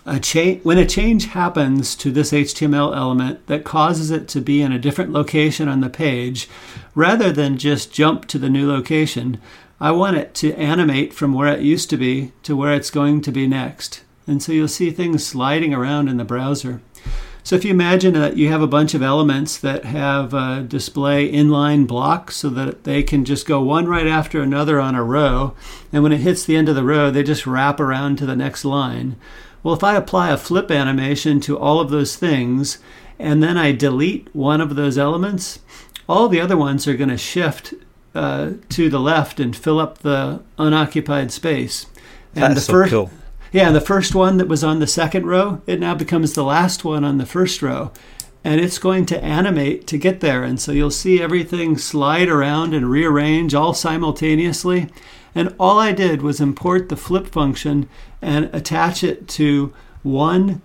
a 0.05 0.19
cha- 0.19 0.59
when 0.63 0.77
a 0.77 0.85
change 0.85 1.27
happens 1.27 1.95
to 1.95 2.11
this 2.11 2.31
HTML 2.31 2.95
element 2.95 3.45
that 3.47 3.63
causes 3.63 4.11
it 4.11 4.27
to 4.29 4.41
be 4.41 4.61
in 4.61 4.71
a 4.71 4.79
different 4.79 5.11
location 5.11 5.67
on 5.67 5.81
the 5.81 5.89
page, 5.89 6.49
rather 6.95 7.31
than 7.31 7.57
just 7.57 7.93
jump 7.93 8.25
to 8.27 8.39
the 8.39 8.49
new 8.49 8.69
location, 8.69 9.39
I 9.79 9.91
want 9.91 10.17
it 10.17 10.33
to 10.35 10.53
animate 10.55 11.13
from 11.13 11.33
where 11.33 11.53
it 11.53 11.61
used 11.61 11.89
to 11.91 11.97
be 11.97 12.33
to 12.43 12.55
where 12.55 12.73
it's 12.73 12.91
going 12.91 13.21
to 13.21 13.31
be 13.31 13.47
next. 13.47 14.03
And 14.27 14.41
so 14.41 14.51
you'll 14.51 14.67
see 14.67 14.91
things 14.91 15.25
sliding 15.25 15.73
around 15.73 16.07
in 16.07 16.17
the 16.17 16.23
browser. 16.23 16.81
So 17.43 17.55
if 17.55 17.65
you 17.65 17.71
imagine 17.71 18.13
that 18.13 18.37
you 18.37 18.49
have 18.49 18.61
a 18.61 18.67
bunch 18.67 18.93
of 18.93 19.01
elements 19.01 19.57
that 19.57 19.83
have 19.85 20.33
a 20.33 20.61
display 20.61 21.31
inline 21.31 21.87
blocks 21.87 22.37
so 22.37 22.49
that 22.49 22.83
they 22.83 23.01
can 23.01 23.25
just 23.25 23.47
go 23.47 23.61
one 23.61 23.87
right 23.87 24.05
after 24.05 24.41
another 24.41 24.79
on 24.79 24.93
a 24.93 25.03
row, 25.03 25.55
and 25.91 26.03
when 26.03 26.11
it 26.11 26.21
hits 26.21 26.45
the 26.45 26.55
end 26.55 26.69
of 26.69 26.75
the 26.75 26.83
row, 26.83 27.09
they 27.09 27.23
just 27.23 27.47
wrap 27.47 27.79
around 27.79 28.17
to 28.19 28.27
the 28.27 28.35
next 28.35 28.63
line. 28.63 29.15
Well, 29.63 29.73
if 29.73 29.83
I 29.83 29.95
apply 29.95 30.31
a 30.31 30.37
flip 30.37 30.71
animation 30.71 31.39
to 31.41 31.57
all 31.57 31.79
of 31.79 31.89
those 31.89 32.15
things 32.15 32.79
and 33.19 33.43
then 33.43 33.57
I 33.57 33.71
delete 33.71 34.33
one 34.33 34.61
of 34.61 34.75
those 34.75 34.97
elements, 34.97 35.59
all 36.09 36.27
the 36.27 36.41
other 36.41 36.57
ones 36.57 36.87
are 36.87 36.97
going 36.97 37.09
to 37.09 37.17
shift 37.17 37.73
uh, 38.15 38.51
to 38.69 38.89
the 38.89 38.99
left 38.99 39.39
and 39.39 39.55
fill 39.55 39.79
up 39.79 39.99
the 39.99 40.41
unoccupied 40.57 41.31
space. 41.31 41.85
And 42.35 42.55
That's 42.55 42.65
the 42.65 42.71
first, 42.71 42.91
so 42.91 43.05
cool. 43.05 43.17
Yeah, 43.51 43.71
the 43.71 43.81
first 43.81 44.15
one 44.15 44.37
that 44.37 44.47
was 44.47 44.63
on 44.63 44.79
the 44.79 44.87
second 44.87 45.27
row, 45.27 45.61
it 45.67 45.79
now 45.79 45.93
becomes 45.93 46.33
the 46.33 46.43
last 46.43 46.83
one 46.83 47.03
on 47.03 47.17
the 47.17 47.25
first 47.25 47.61
row. 47.61 47.91
And 48.43 48.59
it's 48.59 48.79
going 48.79 49.05
to 49.07 49.23
animate 49.23 49.85
to 49.87 49.97
get 49.97 50.19
there. 50.19 50.43
And 50.43 50.59
so 50.59 50.71
you'll 50.71 50.89
see 50.89 51.21
everything 51.21 51.77
slide 51.77 52.27
around 52.27 52.73
and 52.73 52.89
rearrange 52.89 53.53
all 53.53 53.73
simultaneously. 53.73 54.89
And 55.33 55.55
all 55.59 55.79
I 55.79 55.91
did 55.91 56.21
was 56.21 56.41
import 56.41 56.89
the 56.89 56.97
flip 56.97 57.27
function 57.27 57.87
and 58.21 58.53
attach 58.53 59.03
it 59.03 59.27
to 59.29 59.73
one 60.03 60.61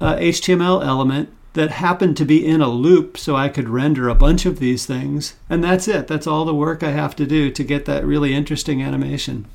uh, 0.00 0.16
HTML 0.16 0.84
element 0.84 1.30
that 1.52 1.70
happened 1.70 2.16
to 2.18 2.24
be 2.24 2.46
in 2.46 2.60
a 2.60 2.68
loop 2.68 3.16
so 3.16 3.34
I 3.34 3.48
could 3.48 3.68
render 3.68 4.08
a 4.08 4.14
bunch 4.14 4.44
of 4.44 4.58
these 4.58 4.84
things. 4.86 5.34
And 5.48 5.64
that's 5.64 5.88
it. 5.88 6.06
That's 6.06 6.26
all 6.26 6.44
the 6.44 6.54
work 6.54 6.82
I 6.82 6.90
have 6.90 7.16
to 7.16 7.26
do 7.26 7.50
to 7.50 7.64
get 7.64 7.86
that 7.86 8.04
really 8.04 8.34
interesting 8.34 8.82
animation. 8.82 9.46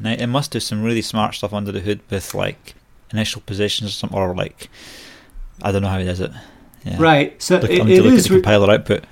Now, 0.00 0.12
it 0.12 0.26
must 0.26 0.50
do 0.50 0.58
some 0.58 0.82
really 0.82 1.02
smart 1.02 1.36
stuff 1.36 1.52
under 1.52 1.70
the 1.70 1.80
hood 1.80 2.00
with 2.10 2.34
like 2.34 2.74
initial 3.12 3.40
positions 3.42 3.90
or 3.90 3.92
something, 3.92 4.18
or 4.18 4.34
like, 4.34 4.68
I 5.62 5.70
don't 5.70 5.82
know 5.82 5.88
how 5.88 5.98
it 5.98 6.04
does 6.04 6.20
it. 6.20 6.32
Yeah. 6.84 6.96
Right. 6.98 7.40
So 7.40 7.58
look, 7.58 7.70
it, 7.70 7.88
it 7.88 8.04
is 8.04 8.28
re- 8.28 8.38
compiler 8.38 8.72
output. 8.72 9.04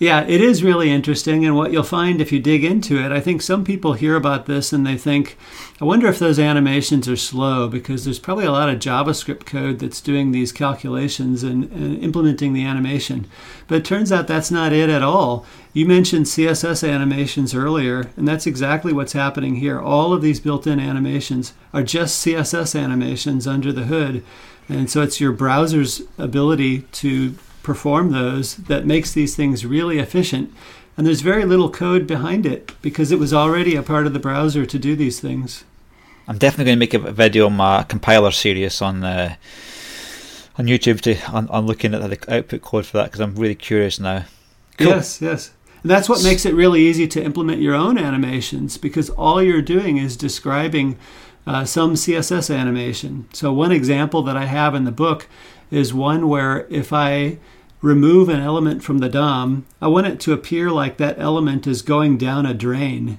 Yeah, 0.00 0.24
it 0.28 0.40
is 0.40 0.62
really 0.62 0.90
interesting. 0.90 1.44
And 1.44 1.56
what 1.56 1.72
you'll 1.72 1.82
find 1.82 2.20
if 2.20 2.30
you 2.30 2.38
dig 2.38 2.62
into 2.62 3.04
it, 3.04 3.10
I 3.10 3.18
think 3.18 3.42
some 3.42 3.64
people 3.64 3.94
hear 3.94 4.14
about 4.14 4.46
this 4.46 4.72
and 4.72 4.86
they 4.86 4.96
think, 4.96 5.36
I 5.80 5.84
wonder 5.84 6.06
if 6.06 6.20
those 6.20 6.38
animations 6.38 7.08
are 7.08 7.16
slow 7.16 7.68
because 7.68 8.04
there's 8.04 8.20
probably 8.20 8.44
a 8.44 8.52
lot 8.52 8.68
of 8.68 8.78
JavaScript 8.78 9.44
code 9.44 9.80
that's 9.80 10.00
doing 10.00 10.30
these 10.30 10.52
calculations 10.52 11.42
and, 11.42 11.64
and 11.72 12.00
implementing 12.00 12.52
the 12.52 12.64
animation. 12.64 13.26
But 13.66 13.78
it 13.78 13.84
turns 13.84 14.12
out 14.12 14.28
that's 14.28 14.52
not 14.52 14.72
it 14.72 14.88
at 14.88 15.02
all. 15.02 15.44
You 15.72 15.84
mentioned 15.84 16.26
CSS 16.26 16.88
animations 16.88 17.52
earlier, 17.52 18.08
and 18.16 18.26
that's 18.26 18.46
exactly 18.46 18.92
what's 18.92 19.14
happening 19.14 19.56
here. 19.56 19.80
All 19.80 20.12
of 20.12 20.22
these 20.22 20.38
built 20.38 20.68
in 20.68 20.78
animations 20.78 21.54
are 21.74 21.82
just 21.82 22.24
CSS 22.24 22.80
animations 22.80 23.48
under 23.48 23.72
the 23.72 23.84
hood. 23.84 24.22
And 24.68 24.88
so 24.88 25.02
it's 25.02 25.20
your 25.20 25.32
browser's 25.32 26.02
ability 26.18 26.82
to 26.82 27.34
perform 27.68 28.12
those 28.12 28.56
that 28.56 28.86
makes 28.86 29.12
these 29.12 29.36
things 29.36 29.66
really 29.66 29.98
efficient. 29.98 30.50
And 30.96 31.06
there's 31.06 31.20
very 31.20 31.44
little 31.44 31.70
code 31.70 32.06
behind 32.06 32.46
it 32.46 32.72
because 32.80 33.12
it 33.12 33.18
was 33.18 33.34
already 33.34 33.76
a 33.76 33.82
part 33.82 34.06
of 34.06 34.14
the 34.14 34.18
browser 34.18 34.64
to 34.64 34.78
do 34.78 34.96
these 34.96 35.20
things. 35.20 35.64
I'm 36.26 36.38
definitely 36.38 36.64
going 36.64 36.78
to 36.78 36.80
make 36.80 36.94
a 36.94 37.12
video 37.12 37.44
on 37.44 37.56
my 37.56 37.82
compiler 37.82 38.30
series 38.30 38.80
on 38.80 39.04
uh, 39.04 39.34
on 40.56 40.64
YouTube 40.64 41.02
to 41.02 41.22
on, 41.30 41.46
on 41.50 41.66
looking 41.66 41.92
at 41.92 42.00
the 42.00 42.34
output 42.34 42.62
code 42.62 42.86
for 42.86 42.96
that 42.96 43.04
because 43.04 43.20
I'm 43.20 43.34
really 43.34 43.54
curious 43.54 44.00
now. 44.00 44.24
Cool. 44.78 44.88
Yes, 44.88 45.20
yes. 45.20 45.50
And 45.82 45.90
that's 45.90 46.08
what 46.08 46.24
makes 46.24 46.46
it 46.46 46.54
really 46.54 46.80
easy 46.80 47.06
to 47.06 47.22
implement 47.22 47.60
your 47.60 47.74
own 47.74 47.98
animations 47.98 48.78
because 48.78 49.10
all 49.10 49.42
you're 49.42 49.62
doing 49.62 49.98
is 49.98 50.16
describing 50.16 50.96
uh, 51.46 51.66
some 51.66 51.94
CSS 51.94 52.54
animation. 52.54 53.28
So, 53.34 53.52
one 53.52 53.72
example 53.72 54.22
that 54.22 54.38
I 54.38 54.46
have 54.46 54.74
in 54.74 54.84
the 54.84 54.90
book 54.90 55.28
is 55.70 55.92
one 55.92 56.28
where 56.28 56.66
if 56.70 56.92
I 56.92 57.38
remove 57.80 58.28
an 58.28 58.40
element 58.40 58.82
from 58.82 58.98
the 58.98 59.08
DOM, 59.08 59.66
I 59.80 59.88
want 59.88 60.06
it 60.06 60.20
to 60.20 60.32
appear 60.32 60.70
like 60.70 60.96
that 60.96 61.18
element 61.18 61.66
is 61.66 61.82
going 61.82 62.18
down 62.18 62.46
a 62.46 62.54
drain. 62.54 63.18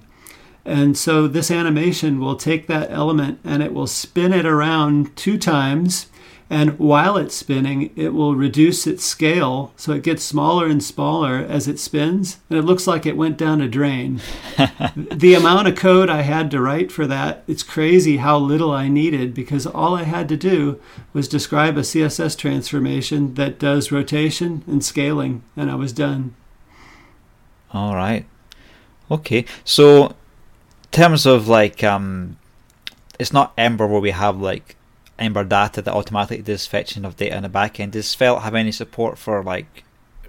And 0.66 0.98
so 0.98 1.28
this 1.28 1.50
animation 1.50 2.20
will 2.20 2.36
take 2.36 2.68
that 2.68 2.92
element 2.92 3.40
and 3.44 3.64
it 3.64 3.74
will 3.74 3.88
spin 3.88 4.34
it 4.34 4.46
around 4.46 5.16
two 5.16 5.38
times 5.38 6.08
and 6.52 6.80
while 6.80 7.16
it's 7.16 7.36
spinning, 7.36 7.92
it 7.96 8.10
will 8.10 8.34
reduce 8.34 8.88
its 8.88 9.06
scale 9.06 9.72
so 9.78 9.92
it 9.92 10.02
gets 10.02 10.24
smaller 10.24 10.66
and 10.66 10.84
smaller 10.84 11.38
as 11.38 11.68
it 11.68 11.80
spins. 11.80 12.40
And 12.50 12.58
it 12.58 12.64
looks 12.64 12.88
like 12.88 13.06
it 13.06 13.16
went 13.16 13.38
down 13.38 13.62
a 13.62 13.68
drain. 13.68 14.20
the 14.96 15.36
amount 15.36 15.68
of 15.68 15.76
code 15.76 16.10
I 16.10 16.22
had 16.22 16.50
to 16.52 16.62
write 16.62 16.92
for 16.92 17.06
that, 17.06 17.44
it's 17.48 17.62
crazy 17.62 18.18
how 18.18 18.40
little 18.40 18.72
I 18.72 18.88
needed 18.88 19.36
because 19.36 19.68
all 19.68 19.96
I 19.96 20.04
had 20.04 20.28
to 20.30 20.38
do 20.38 20.82
was 21.14 21.28
describe 21.28 21.78
a 21.78 21.82
CSS 21.82 22.36
transformation 22.36 23.36
that 23.36 23.60
does 23.60 23.92
rotation 23.92 24.64
and 24.66 24.84
scaling, 24.84 25.44
and 25.56 25.70
I 25.70 25.76
was 25.76 25.94
done. 25.94 26.34
All 27.72 27.94
right. 27.94 28.26
Okay. 29.12 29.46
So, 29.64 30.08
in 30.08 30.16
terms 30.92 31.28
of 31.28 31.48
like, 31.48 31.84
um, 31.84 32.38
it's 33.20 33.32
not 33.32 33.54
Ember 33.56 33.86
where 33.86 34.02
we 34.02 34.10
have 34.12 34.42
like 34.42 34.76
Ember 35.20 35.44
data 35.44 35.82
that 35.82 35.94
automatically 35.94 36.42
does 36.42 36.66
fetching 36.66 37.06
of 37.06 37.18
data 37.18 37.38
in 37.38 37.44
the 37.44 37.50
backend. 37.50 37.92
Does 37.92 38.08
Svelte 38.08 38.42
have 38.42 38.56
any 38.56 38.72
support 38.72 39.18
for 39.18 39.44
like 39.44 39.84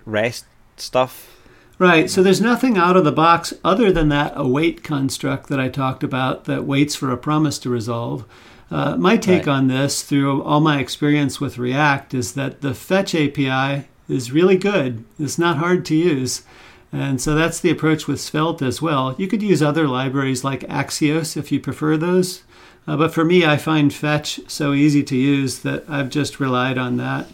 REST 0.04 0.44
stuff? 0.76 1.36
Right. 1.78 2.10
So 2.10 2.22
there's 2.22 2.42
nothing 2.42 2.76
out 2.76 2.96
of 2.96 3.04
the 3.04 3.12
box 3.12 3.54
other 3.64 3.90
than 3.90 4.10
that 4.10 4.34
await 4.36 4.84
construct 4.84 5.48
that 5.48 5.58
I 5.58 5.70
talked 5.70 6.02
about 6.02 6.44
that 6.44 6.64
waits 6.64 6.94
for 6.94 7.10
a 7.10 7.16
promise 7.16 7.58
to 7.60 7.70
resolve. 7.70 8.26
Uh, 8.70 8.96
my 8.96 9.16
take 9.16 9.46
right. 9.46 9.54
on 9.56 9.68
this, 9.68 10.02
through 10.02 10.42
all 10.42 10.60
my 10.60 10.78
experience 10.78 11.40
with 11.40 11.58
React, 11.58 12.14
is 12.14 12.34
that 12.34 12.60
the 12.60 12.74
fetch 12.74 13.14
API 13.14 13.88
is 14.08 14.30
really 14.30 14.56
good. 14.56 15.04
It's 15.18 15.38
not 15.38 15.56
hard 15.56 15.84
to 15.86 15.96
use. 15.96 16.42
And 16.92 17.20
so 17.20 17.34
that's 17.34 17.60
the 17.60 17.70
approach 17.70 18.06
with 18.06 18.20
Svelte 18.20 18.62
as 18.62 18.82
well. 18.82 19.14
You 19.16 19.28
could 19.28 19.42
use 19.42 19.62
other 19.62 19.88
libraries 19.88 20.44
like 20.44 20.60
Axios 20.62 21.36
if 21.36 21.50
you 21.50 21.60
prefer 21.60 21.96
those. 21.96 22.42
Uh, 22.86 22.96
but 22.96 23.12
for 23.12 23.24
me, 23.24 23.44
I 23.44 23.56
find 23.56 23.92
Fetch 23.92 24.40
so 24.48 24.72
easy 24.72 25.02
to 25.04 25.16
use 25.16 25.60
that 25.60 25.84
I've 25.88 26.10
just 26.10 26.40
relied 26.40 26.78
on 26.78 26.96
that. 26.96 27.28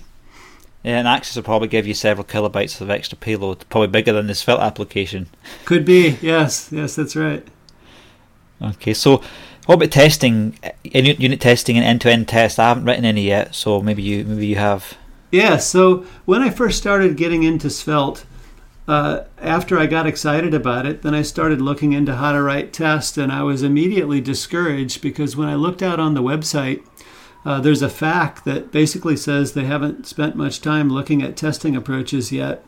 Yeah, 0.82 0.99
and 0.99 1.09
Axios 1.09 1.36
will 1.36 1.42
probably 1.42 1.68
give 1.68 1.86
you 1.86 1.94
several 1.94 2.24
kilobytes 2.24 2.80
of 2.80 2.90
extra 2.90 3.18
payload, 3.18 3.68
probably 3.68 3.88
bigger 3.88 4.12
than 4.12 4.28
this 4.28 4.40
Svelte 4.40 4.61
application. 4.61 5.28
Could 5.64 5.84
be, 5.84 6.16
yes, 6.20 6.68
yes, 6.70 6.94
that's 6.94 7.16
right. 7.16 7.47
Okay, 8.62 8.94
so 8.94 9.22
what 9.66 9.74
about 9.74 9.90
testing, 9.90 10.57
unit 10.84 11.40
testing 11.40 11.76
and 11.76 11.84
end-to-end 11.84 12.28
test? 12.28 12.61
I 12.61 12.68
haven't 12.68 12.84
written 12.84 13.05
any 13.05 13.22
yet, 13.22 13.55
so 13.55 13.82
maybe 13.82 14.03
you 14.03 14.24
maybe 14.24 14.47
you 14.47 14.57
have. 14.57 14.97
Yeah, 15.32 15.57
so 15.57 16.07
when 16.24 16.40
I 16.40 16.51
first 16.51 16.78
started 16.78 17.16
getting 17.16 17.42
into 17.42 17.68
Svelte, 17.68 18.24
uh, 18.89 19.24
after 19.39 19.78
I 19.78 19.87
got 19.87 20.07
excited 20.07 20.55
about 20.55 20.87
it, 20.87 21.03
then 21.03 21.14
I 21.14 21.22
started 21.22 21.61
looking 21.61 21.93
into 21.93 22.16
how 22.16 22.32
to 22.32 22.43
write 22.43 22.72
tests, 22.72 23.18
and 23.18 23.32
I 23.32 23.43
was 23.43 23.62
immediately 23.62 24.20
discouraged 24.20 25.03
because 25.03 25.37
when 25.37 25.49
I 25.49 25.55
looked 25.55 25.82
out 25.82 25.99
on 25.99 26.14
the 26.14 26.22
website, 26.22 26.87
uh, 27.45 27.61
there's 27.61 27.82
a 27.82 27.89
fact 27.89 28.45
that 28.45 28.72
basically 28.72 29.16
says 29.16 29.53
they 29.53 29.64
haven't 29.64 30.07
spent 30.07 30.37
much 30.37 30.61
time 30.61 30.89
looking 30.89 31.22
at 31.22 31.37
testing 31.37 31.74
approaches 31.74 32.32
yet. 32.32 32.64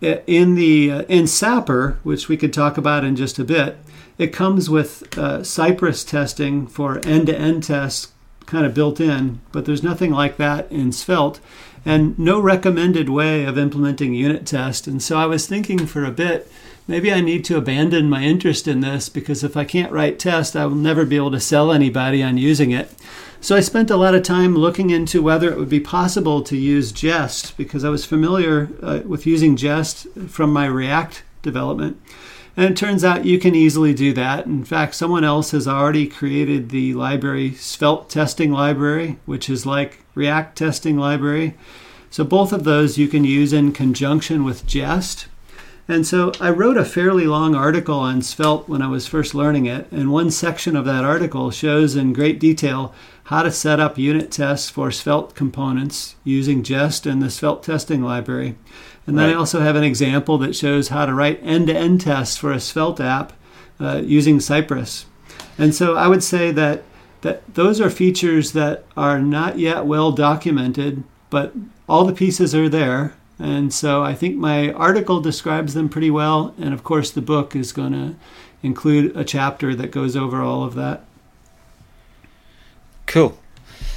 In 0.00 0.56
the 0.56 0.90
uh, 0.90 1.02
in 1.02 1.26
Sapper, 1.26 1.98
which 2.02 2.28
we 2.28 2.36
could 2.36 2.52
talk 2.52 2.76
about 2.76 3.04
in 3.04 3.16
just 3.16 3.38
a 3.38 3.44
bit, 3.44 3.78
it 4.18 4.32
comes 4.32 4.68
with 4.68 5.16
uh, 5.16 5.42
Cypress 5.42 6.04
testing 6.04 6.66
for 6.66 7.04
end-to-end 7.06 7.62
tests 7.62 8.12
kind 8.46 8.64
of 8.64 8.74
built 8.74 9.00
in, 9.00 9.40
but 9.52 9.64
there's 9.64 9.82
nothing 9.82 10.12
like 10.12 10.36
that 10.36 10.70
in 10.70 10.92
Svelte 10.92 11.40
and 11.86 12.18
no 12.18 12.40
recommended 12.40 13.08
way 13.08 13.44
of 13.44 13.56
implementing 13.56 14.12
unit 14.12 14.44
test. 14.44 14.88
And 14.88 15.00
so 15.00 15.16
I 15.16 15.26
was 15.26 15.46
thinking 15.46 15.86
for 15.86 16.04
a 16.04 16.10
bit, 16.10 16.50
maybe 16.88 17.12
I 17.12 17.20
need 17.20 17.44
to 17.44 17.56
abandon 17.56 18.10
my 18.10 18.24
interest 18.24 18.66
in 18.66 18.80
this 18.80 19.08
because 19.08 19.44
if 19.44 19.56
I 19.56 19.64
can't 19.64 19.92
write 19.92 20.18
test, 20.18 20.56
I 20.56 20.66
will 20.66 20.74
never 20.74 21.04
be 21.04 21.14
able 21.14 21.30
to 21.30 21.40
sell 21.40 21.70
anybody 21.70 22.24
on 22.24 22.38
using 22.38 22.72
it. 22.72 22.92
So 23.40 23.54
I 23.54 23.60
spent 23.60 23.92
a 23.92 23.96
lot 23.96 24.16
of 24.16 24.24
time 24.24 24.56
looking 24.56 24.90
into 24.90 25.22
whether 25.22 25.48
it 25.48 25.58
would 25.58 25.68
be 25.68 25.78
possible 25.78 26.42
to 26.42 26.56
use 26.56 26.90
Jest 26.90 27.56
because 27.56 27.84
I 27.84 27.90
was 27.90 28.04
familiar 28.04 28.68
uh, 28.82 29.00
with 29.06 29.24
using 29.24 29.54
Jest 29.54 30.08
from 30.26 30.52
my 30.52 30.66
React 30.66 31.22
development. 31.42 32.02
And 32.56 32.72
it 32.72 32.76
turns 32.76 33.04
out 33.04 33.26
you 33.26 33.38
can 33.38 33.54
easily 33.54 33.94
do 33.94 34.12
that. 34.14 34.46
In 34.46 34.64
fact, 34.64 34.96
someone 34.96 35.22
else 35.22 35.52
has 35.52 35.68
already 35.68 36.08
created 36.08 36.70
the 36.70 36.94
library 36.94 37.52
Svelte 37.52 38.08
testing 38.10 38.50
library, 38.50 39.18
which 39.24 39.48
is 39.48 39.64
like 39.64 40.00
React 40.16 40.58
testing 40.58 40.98
library. 40.98 41.54
So 42.10 42.24
both 42.24 42.52
of 42.52 42.64
those 42.64 42.98
you 42.98 43.06
can 43.06 43.22
use 43.22 43.52
in 43.52 43.72
conjunction 43.72 44.42
with 44.42 44.66
Jest. 44.66 45.28
And 45.86 46.04
so 46.04 46.32
I 46.40 46.50
wrote 46.50 46.76
a 46.76 46.84
fairly 46.84 47.26
long 47.26 47.54
article 47.54 48.00
on 48.00 48.22
Svelte 48.22 48.68
when 48.68 48.82
I 48.82 48.88
was 48.88 49.06
first 49.06 49.34
learning 49.34 49.66
it, 49.66 49.86
and 49.92 50.10
one 50.10 50.32
section 50.32 50.74
of 50.74 50.84
that 50.84 51.04
article 51.04 51.52
shows 51.52 51.94
in 51.94 52.12
great 52.12 52.40
detail 52.40 52.92
how 53.24 53.42
to 53.42 53.52
set 53.52 53.78
up 53.78 53.96
unit 53.98 54.32
tests 54.32 54.68
for 54.68 54.90
Svelte 54.90 55.36
components 55.36 56.16
using 56.24 56.64
Jest 56.64 57.06
and 57.06 57.22
the 57.22 57.30
Svelte 57.30 57.62
testing 57.62 58.02
library. 58.02 58.56
And 59.06 59.16
then 59.16 59.28
right. 59.28 59.36
I 59.36 59.38
also 59.38 59.60
have 59.60 59.76
an 59.76 59.84
example 59.84 60.38
that 60.38 60.56
shows 60.56 60.88
how 60.88 61.06
to 61.06 61.14
write 61.14 61.38
end-to-end 61.42 62.00
tests 62.00 62.36
for 62.36 62.50
a 62.50 62.58
Svelte 62.58 63.00
app 63.00 63.32
uh, 63.78 64.02
using 64.04 64.40
Cypress. 64.40 65.06
And 65.58 65.72
so 65.72 65.96
I 65.96 66.08
would 66.08 66.24
say 66.24 66.50
that 66.52 66.82
that 67.26 67.42
those 67.54 67.80
are 67.80 67.90
features 67.90 68.52
that 68.52 68.84
are 68.96 69.18
not 69.18 69.58
yet 69.58 69.84
well 69.84 70.12
documented, 70.12 71.02
but 71.28 71.52
all 71.88 72.04
the 72.04 72.12
pieces 72.12 72.54
are 72.54 72.68
there. 72.68 73.14
And 73.36 73.74
so 73.74 74.04
I 74.04 74.14
think 74.14 74.36
my 74.36 74.70
article 74.72 75.20
describes 75.20 75.74
them 75.74 75.88
pretty 75.88 76.10
well. 76.10 76.54
And 76.56 76.72
of 76.72 76.84
course, 76.84 77.10
the 77.10 77.20
book 77.20 77.56
is 77.56 77.72
going 77.72 77.92
to 77.94 78.14
include 78.62 79.16
a 79.16 79.24
chapter 79.24 79.74
that 79.74 79.90
goes 79.90 80.14
over 80.14 80.40
all 80.40 80.62
of 80.62 80.76
that. 80.76 81.04
Cool. 83.06 83.36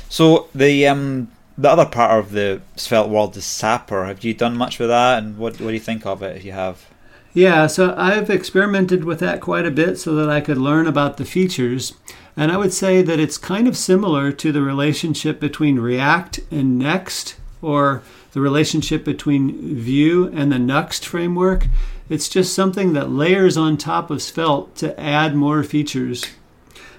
So 0.10 0.48
the 0.56 0.88
um, 0.88 1.32
the 1.56 1.70
other 1.70 1.86
part 1.86 2.20
of 2.20 2.32
the 2.32 2.62
Svelte 2.78 3.10
world 3.10 3.38
is 3.38 3.46
Sapper. 3.46 4.06
Have 4.06 4.24
you 4.24 4.34
done 4.34 4.58
much 4.58 4.80
with 4.80 4.90
that, 4.90 5.22
and 5.22 5.38
what 5.38 5.62
what 5.62 5.68
do 5.68 5.74
you 5.74 5.80
think 5.80 6.04
of 6.08 6.24
it? 6.24 6.36
If 6.36 6.44
you 6.44 6.52
have, 6.52 6.88
yeah, 7.34 7.68
so 7.68 7.94
I've 7.98 8.30
experimented 8.30 9.04
with 9.04 9.20
that 9.20 9.42
quite 9.42 9.66
a 9.66 9.72
bit 9.72 9.98
so 9.98 10.16
that 10.16 10.30
I 10.30 10.42
could 10.42 10.58
learn 10.58 10.88
about 10.88 11.18
the 11.18 11.26
features, 11.26 11.94
and 12.36 12.52
I 12.52 12.58
would 12.58 12.74
say 12.74 13.02
that 13.02 13.20
it's 13.20 13.38
kind 13.38 13.68
of 13.68 13.78
similar 13.78 14.32
to 14.32 14.52
the 14.52 14.62
relationship 14.62 15.40
between 15.40 15.80
React 15.80 16.40
and 16.52 16.80
Next, 16.80 17.36
or 17.62 18.02
the 18.32 18.42
relationship 18.42 19.04
between 19.04 19.76
Vue 19.76 20.28
and 20.34 20.52
the 20.52 20.58
Nuxt 20.58 21.04
framework. 21.06 21.68
It's 22.10 22.30
just 22.30 22.54
something 22.54 22.94
that 22.94 23.12
layers 23.12 23.58
on 23.58 23.78
top 23.78 24.10
of 24.10 24.22
Svelte 24.22 24.76
to 24.78 25.00
add 25.00 25.36
more 25.36 25.64
features. 25.64 26.26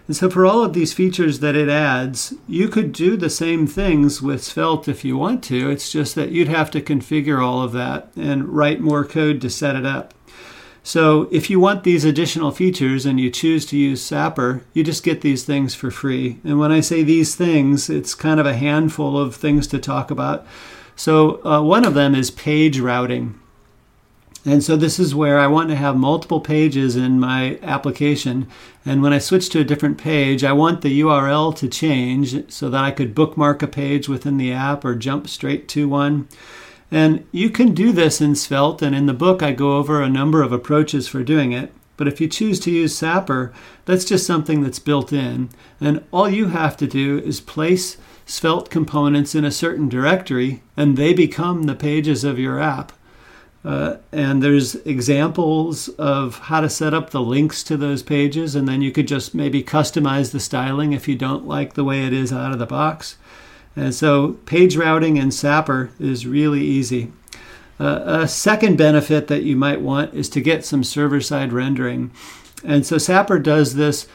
And 0.07 0.17
so 0.17 0.29
for 0.29 0.45
all 0.45 0.65
of 0.65 0.73
these 0.73 0.93
features 0.93 1.39
that 1.39 1.55
it 1.55 1.69
adds, 1.69 2.35
you 2.49 2.69
could 2.69 2.93
do 2.93 3.17
the 3.17 3.31
same 3.31 3.67
things 3.67 4.21
with 4.21 4.43
Svelte 4.43 4.89
if 4.89 5.05
you 5.05 5.17
want 5.17 5.45
to. 5.45 5.71
It's 5.71 5.93
just 5.93 6.17
that 6.17 6.31
you'd 6.31 6.49
have 6.49 6.71
to 6.73 6.81
configure 6.81 7.41
all 7.41 7.63
of 7.63 7.71
that 7.73 8.11
and 8.17 8.49
write 8.49 8.81
more 8.81 9.05
code 9.05 9.41
to 9.43 9.51
set 9.51 9.77
it 9.77 9.87
up. 9.87 10.13
So 10.83 11.29
if 11.31 11.51
you 11.51 11.61
want 11.61 11.85
these 11.85 12.05
additional 12.05 12.51
features 12.53 13.05
and 13.05 13.21
you 13.21 13.31
choose 13.31 13.67
to 13.67 13.77
use 13.77 14.03
Sapper, 14.03 14.63
you 14.73 14.83
just 14.83 15.05
get 15.05 15.21
these 15.21 15.45
things 15.45 15.75
for 15.75 15.91
free. 15.91 16.39
And 16.43 16.59
when 16.59 16.73
I 16.73 16.81
say 16.81 17.03
these 17.03 17.35
things, 17.35 17.91
it's 17.91 18.15
kind 18.15 18.41
of 18.41 18.47
a 18.47 18.57
handful 18.57 19.19
of 19.19 19.37
things 19.37 19.67
to 19.69 19.79
talk 19.79 20.11
about. 20.11 20.47
So 20.97 21.45
uh, 21.45 21.63
one 21.63 21.85
of 21.85 21.95
them 21.95 22.15
is 22.15 22.31
page 22.31 22.79
routing. 22.79 23.39
And 24.45 24.65
so 24.65 24.75
this 24.75 24.99
is 24.99 25.15
where 25.15 25.39
I 25.39 25.47
want 25.47 25.69
to 25.69 25.77
have 25.77 25.97
multiple 25.97 26.41
pages 26.41 26.97
in 26.97 27.21
my 27.21 27.59
application. 27.63 28.49
And 28.87 29.03
when 29.03 29.13
I 29.13 29.19
switch 29.19 29.51
to 29.51 29.61
a 29.61 29.65
different 29.65 29.99
page, 29.99 30.45
I 30.45 30.53
want 30.53 30.81
the 30.81 31.01
URL 31.03 31.55
to 31.57 31.69
change 31.69 32.51
so 32.51 32.71
that 32.71 32.83
I 32.83 32.91
could 32.91 33.15
bookmark 33.15 33.63
a 33.63 33.67
page 33.67 34.09
within 34.09 34.39
the 34.39 34.53
app 34.53 34.83
or 34.83 34.95
jump 34.95 35.29
straight 35.29 35.69
to 35.69 35.89
one. 35.89 36.27
And 36.91 37.27
you 37.31 37.51
can 37.51 37.73
do 37.73 37.93
this 37.93 38.21
in 38.21 38.35
Svelte, 38.35 38.83
and 38.83 38.95
in 38.95 39.07
the 39.07 39.15
book 39.15 39.43
I 39.43 39.53
go 39.53 39.77
over 39.77 40.03
a 40.03 40.09
number 40.09 40.43
of 40.43 40.53
approaches 40.53 41.07
for 41.07 41.23
doing 41.23 41.53
it. 41.53 41.73
But 41.97 42.09
if 42.09 42.21
you 42.21 42.29
choose 42.29 42.59
to 42.61 42.71
use 42.71 42.97
Sapper, 42.97 43.53
that's 43.85 44.07
just 44.07 44.27
something 44.27 44.63
that's 44.63 44.79
built 44.79 45.13
in. 45.13 45.51
And 45.81 46.03
all 46.11 46.29
you 46.29 46.49
have 46.49 46.77
to 46.79 46.87
do 46.87 47.19
is 47.19 47.41
place 47.41 47.97
Svelte 48.25 48.71
components 48.71 49.35
in 49.35 49.45
a 49.45 49.51
certain 49.51 49.89
directory, 49.89 50.63
and 50.77 50.97
they 50.97 51.13
become 51.13 51.65
the 51.65 51.75
pages 51.75 52.25
of 52.25 52.39
your 52.39 52.59
app. 52.59 52.93
Uh, 53.63 53.97
and 54.11 54.43
there's 54.43 54.77
examples 54.87 55.89
of 55.91 56.39
how 56.39 56.61
to 56.63 56.71
set 56.71 56.95
up 56.95 57.11
the 57.11 57.21
links 57.21 57.63
to 57.65 57.77
those 57.77 58.03
pages, 58.03 58.55
and 58.55 58.67
then 58.67 58.81
you 58.81 58.91
could 58.91 59.07
just 59.07 59.35
maybe 59.35 59.63
customize 59.63 60.33
the 60.33 60.41
styling 60.41 60.93
if 60.93 61.07
you 61.07 61.15
don't 61.15 61.47
like 61.47 61.75
the 61.75 61.85
way 61.85 62.07
it 62.07 62.13
is 62.13 62.33
out 62.33 62.53
of 62.53 62.59
the 62.59 62.67
box. 62.67 63.17
And 63.81 63.95
so, 63.95 64.33
page 64.45 64.77
routing 64.77 65.17
in 65.17 65.31
Sapper 65.31 65.91
is 65.99 66.27
really 66.27 66.61
easy. 66.61 67.13
Uh, 67.81 68.03
a 68.05 68.29
second 68.29 68.77
benefit 68.77 69.27
that 69.29 69.43
you 69.43 69.57
might 69.57 69.81
want 69.81 70.13
is 70.13 70.29
to 70.31 70.43
get 70.43 70.67
some 70.67 70.85
server 70.85 71.23
side 71.23 71.51
rendering. 71.51 72.11
And 72.63 72.85
so, 72.85 72.99
Sapper 72.99 73.39
does 73.39 73.77
this 73.77 74.07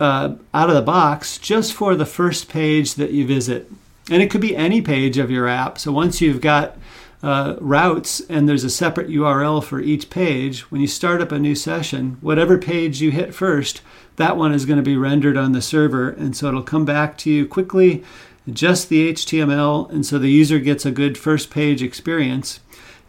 uh, 0.00 0.36
out 0.54 0.70
of 0.70 0.74
the 0.74 0.80
box 0.80 1.36
just 1.36 1.74
for 1.74 1.94
the 1.94 2.06
first 2.06 2.48
page 2.48 2.94
that 2.94 3.10
you 3.10 3.26
visit. 3.26 3.70
And 4.10 4.22
it 4.22 4.30
could 4.30 4.40
be 4.40 4.56
any 4.56 4.80
page 4.80 5.18
of 5.18 5.30
your 5.30 5.46
app. 5.46 5.78
So, 5.78 5.92
once 5.92 6.22
you've 6.22 6.40
got 6.40 6.78
uh, 7.22 7.56
routes 7.60 8.20
and 8.30 8.48
there's 8.48 8.64
a 8.64 8.70
separate 8.70 9.10
URL 9.10 9.62
for 9.62 9.78
each 9.78 10.08
page, 10.08 10.70
when 10.70 10.80
you 10.80 10.86
start 10.86 11.20
up 11.20 11.32
a 11.32 11.38
new 11.38 11.54
session, 11.54 12.16
whatever 12.22 12.56
page 12.56 13.02
you 13.02 13.10
hit 13.10 13.34
first, 13.34 13.82
that 14.16 14.38
one 14.38 14.54
is 14.54 14.64
going 14.64 14.78
to 14.78 14.82
be 14.82 14.96
rendered 14.96 15.36
on 15.36 15.52
the 15.52 15.60
server. 15.60 16.08
And 16.08 16.34
so 16.34 16.48
it'll 16.48 16.62
come 16.62 16.86
back 16.86 17.18
to 17.18 17.30
you 17.30 17.46
quickly, 17.46 18.02
just 18.50 18.88
the 18.88 19.12
HTML. 19.12 19.90
And 19.90 20.04
so 20.04 20.18
the 20.18 20.30
user 20.30 20.58
gets 20.58 20.84
a 20.84 20.90
good 20.90 21.18
first 21.18 21.50
page 21.50 21.82
experience. 21.82 22.60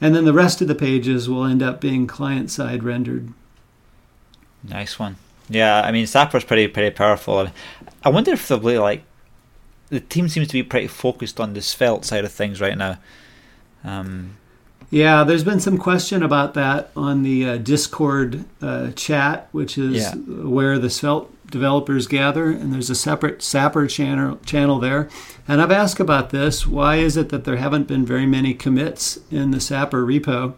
And 0.01 0.15
then 0.15 0.25
the 0.25 0.33
rest 0.33 0.61
of 0.61 0.67
the 0.67 0.75
pages 0.75 1.29
will 1.29 1.45
end 1.45 1.63
up 1.63 1.79
being 1.79 2.07
client 2.07 2.51
side 2.51 2.83
rendered. 2.83 3.33
Nice 4.63 4.99
one. 4.99 5.17
Yeah, 5.49 5.81
I 5.81 5.91
mean, 5.91 6.07
Sapper's 6.07 6.43
pretty 6.43 6.67
pretty 6.67 6.95
powerful. 6.95 7.49
I 8.03 8.09
wonder 8.09 8.31
if 8.31 8.47
they'll 8.47 8.59
be 8.59 8.77
like 8.77 9.03
the 9.89 9.99
team 9.99 10.27
seems 10.27 10.47
to 10.47 10.53
be 10.53 10.63
pretty 10.63 10.87
focused 10.87 11.39
on 11.39 11.53
the 11.53 11.61
Svelte 11.61 12.05
side 12.05 12.25
of 12.25 12.31
things 12.31 12.59
right 12.59 12.77
now. 12.77 12.97
Um, 13.83 14.37
yeah, 14.93 15.23
there's 15.23 15.43
been 15.43 15.59
some 15.59 15.79
question 15.79 16.21
about 16.21 16.53
that 16.53 16.91
on 16.95 17.23
the 17.23 17.49
uh, 17.49 17.57
Discord 17.57 18.45
uh, 18.61 18.91
chat, 18.91 19.49
which 19.51 19.75
is 19.75 20.03
yeah. 20.03 20.13
where 20.13 20.77
the 20.77 20.91
Svelte 20.91 21.31
developers 21.49 22.05
gather, 22.05 22.51
and 22.51 22.71
there's 22.71 22.91
a 22.91 22.95
separate 22.95 23.41
Sapper 23.41 23.87
channel 23.87 24.37
channel 24.45 24.77
there. 24.77 25.09
And 25.47 25.63
I've 25.63 25.71
asked 25.71 25.99
about 25.99 26.29
this. 26.29 26.67
Why 26.67 26.97
is 26.97 27.17
it 27.17 27.29
that 27.29 27.43
there 27.43 27.55
haven't 27.55 27.87
been 27.87 28.05
very 28.05 28.27
many 28.27 28.53
commits 28.53 29.17
in 29.31 29.49
the 29.49 29.59
Sapper 29.59 30.05
repo? 30.05 30.53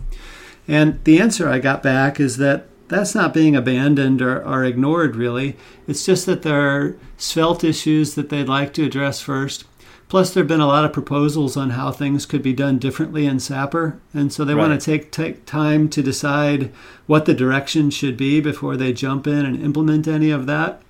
And 0.68 1.02
the 1.06 1.22
answer 1.22 1.48
I 1.48 1.60
got 1.60 1.82
back 1.82 2.20
is 2.20 2.36
that 2.36 2.66
that's 2.90 3.16
not 3.16 3.34
being 3.34 3.56
abandoned 3.56 4.22
or, 4.22 4.46
or 4.46 4.66
ignored, 4.66 5.16
really. 5.16 5.56
It's 5.88 6.06
just 6.06 6.26
that 6.26 6.42
there 6.42 6.60
are 6.60 6.98
Svelte 7.18 7.64
issues 7.64 8.16
that 8.16 8.28
they'd 8.28 8.50
like 8.50 8.74
to 8.74 8.84
address 8.84 9.22
first. 9.22 9.64
Plus, 10.08 10.34
there 10.34 10.44
have 10.44 10.48
been 10.48 10.60
a 10.60 10.68
lot 10.68 10.86
of 10.86 10.94
proposals 10.94 11.58
on 11.58 11.72
how 11.72 11.92
things 11.92 12.26
could 12.26 12.44
be 12.44 12.54
done 12.54 12.78
differently 12.78 13.26
in 13.26 13.40
Sapper, 13.40 14.00
and 14.14 14.32
so 14.32 14.46
they 14.46 14.54
right. 14.54 14.68
want 14.68 14.80
to 14.80 14.86
take 14.86 15.12
take 15.12 15.46
time 15.46 15.90
to 15.90 16.04
decide 16.04 16.72
what 17.08 17.26
the 17.26 17.34
direction 17.34 17.90
should 17.90 18.16
be 18.16 18.40
before 18.40 18.78
they 18.78 18.94
jump 18.94 19.26
in 19.26 19.46
and 19.46 19.62
implement 19.62 20.08
any 20.08 20.30
of 20.30 20.46
that. 20.46 20.82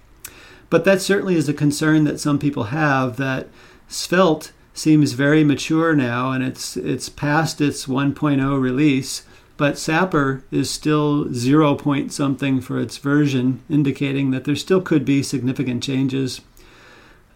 But 0.69 0.83
that 0.83 1.01
certainly 1.01 1.35
is 1.35 1.47
a 1.47 1.53
concern 1.53 2.03
that 2.03 2.19
some 2.19 2.39
people 2.39 2.65
have 2.65 3.15
that 3.15 3.47
Svelte 3.87 4.51
seems 4.73 5.13
very 5.13 5.45
mature 5.45 5.95
now, 5.95 6.31
and 6.31 6.43
it's 6.43 6.75
it's 6.75 7.07
past 7.07 7.61
its 7.61 7.85
1.0 7.85 8.61
release, 8.61 9.23
but 9.55 9.77
Sapper 9.77 10.43
is 10.51 10.69
still 10.69 11.33
zero 11.33 11.75
point 11.75 12.11
something 12.11 12.59
for 12.59 12.81
its 12.81 12.97
version, 12.97 13.61
indicating 13.69 14.31
that 14.31 14.43
there 14.43 14.57
still 14.57 14.81
could 14.81 15.05
be 15.05 15.23
significant 15.23 15.81
changes. 15.81 16.41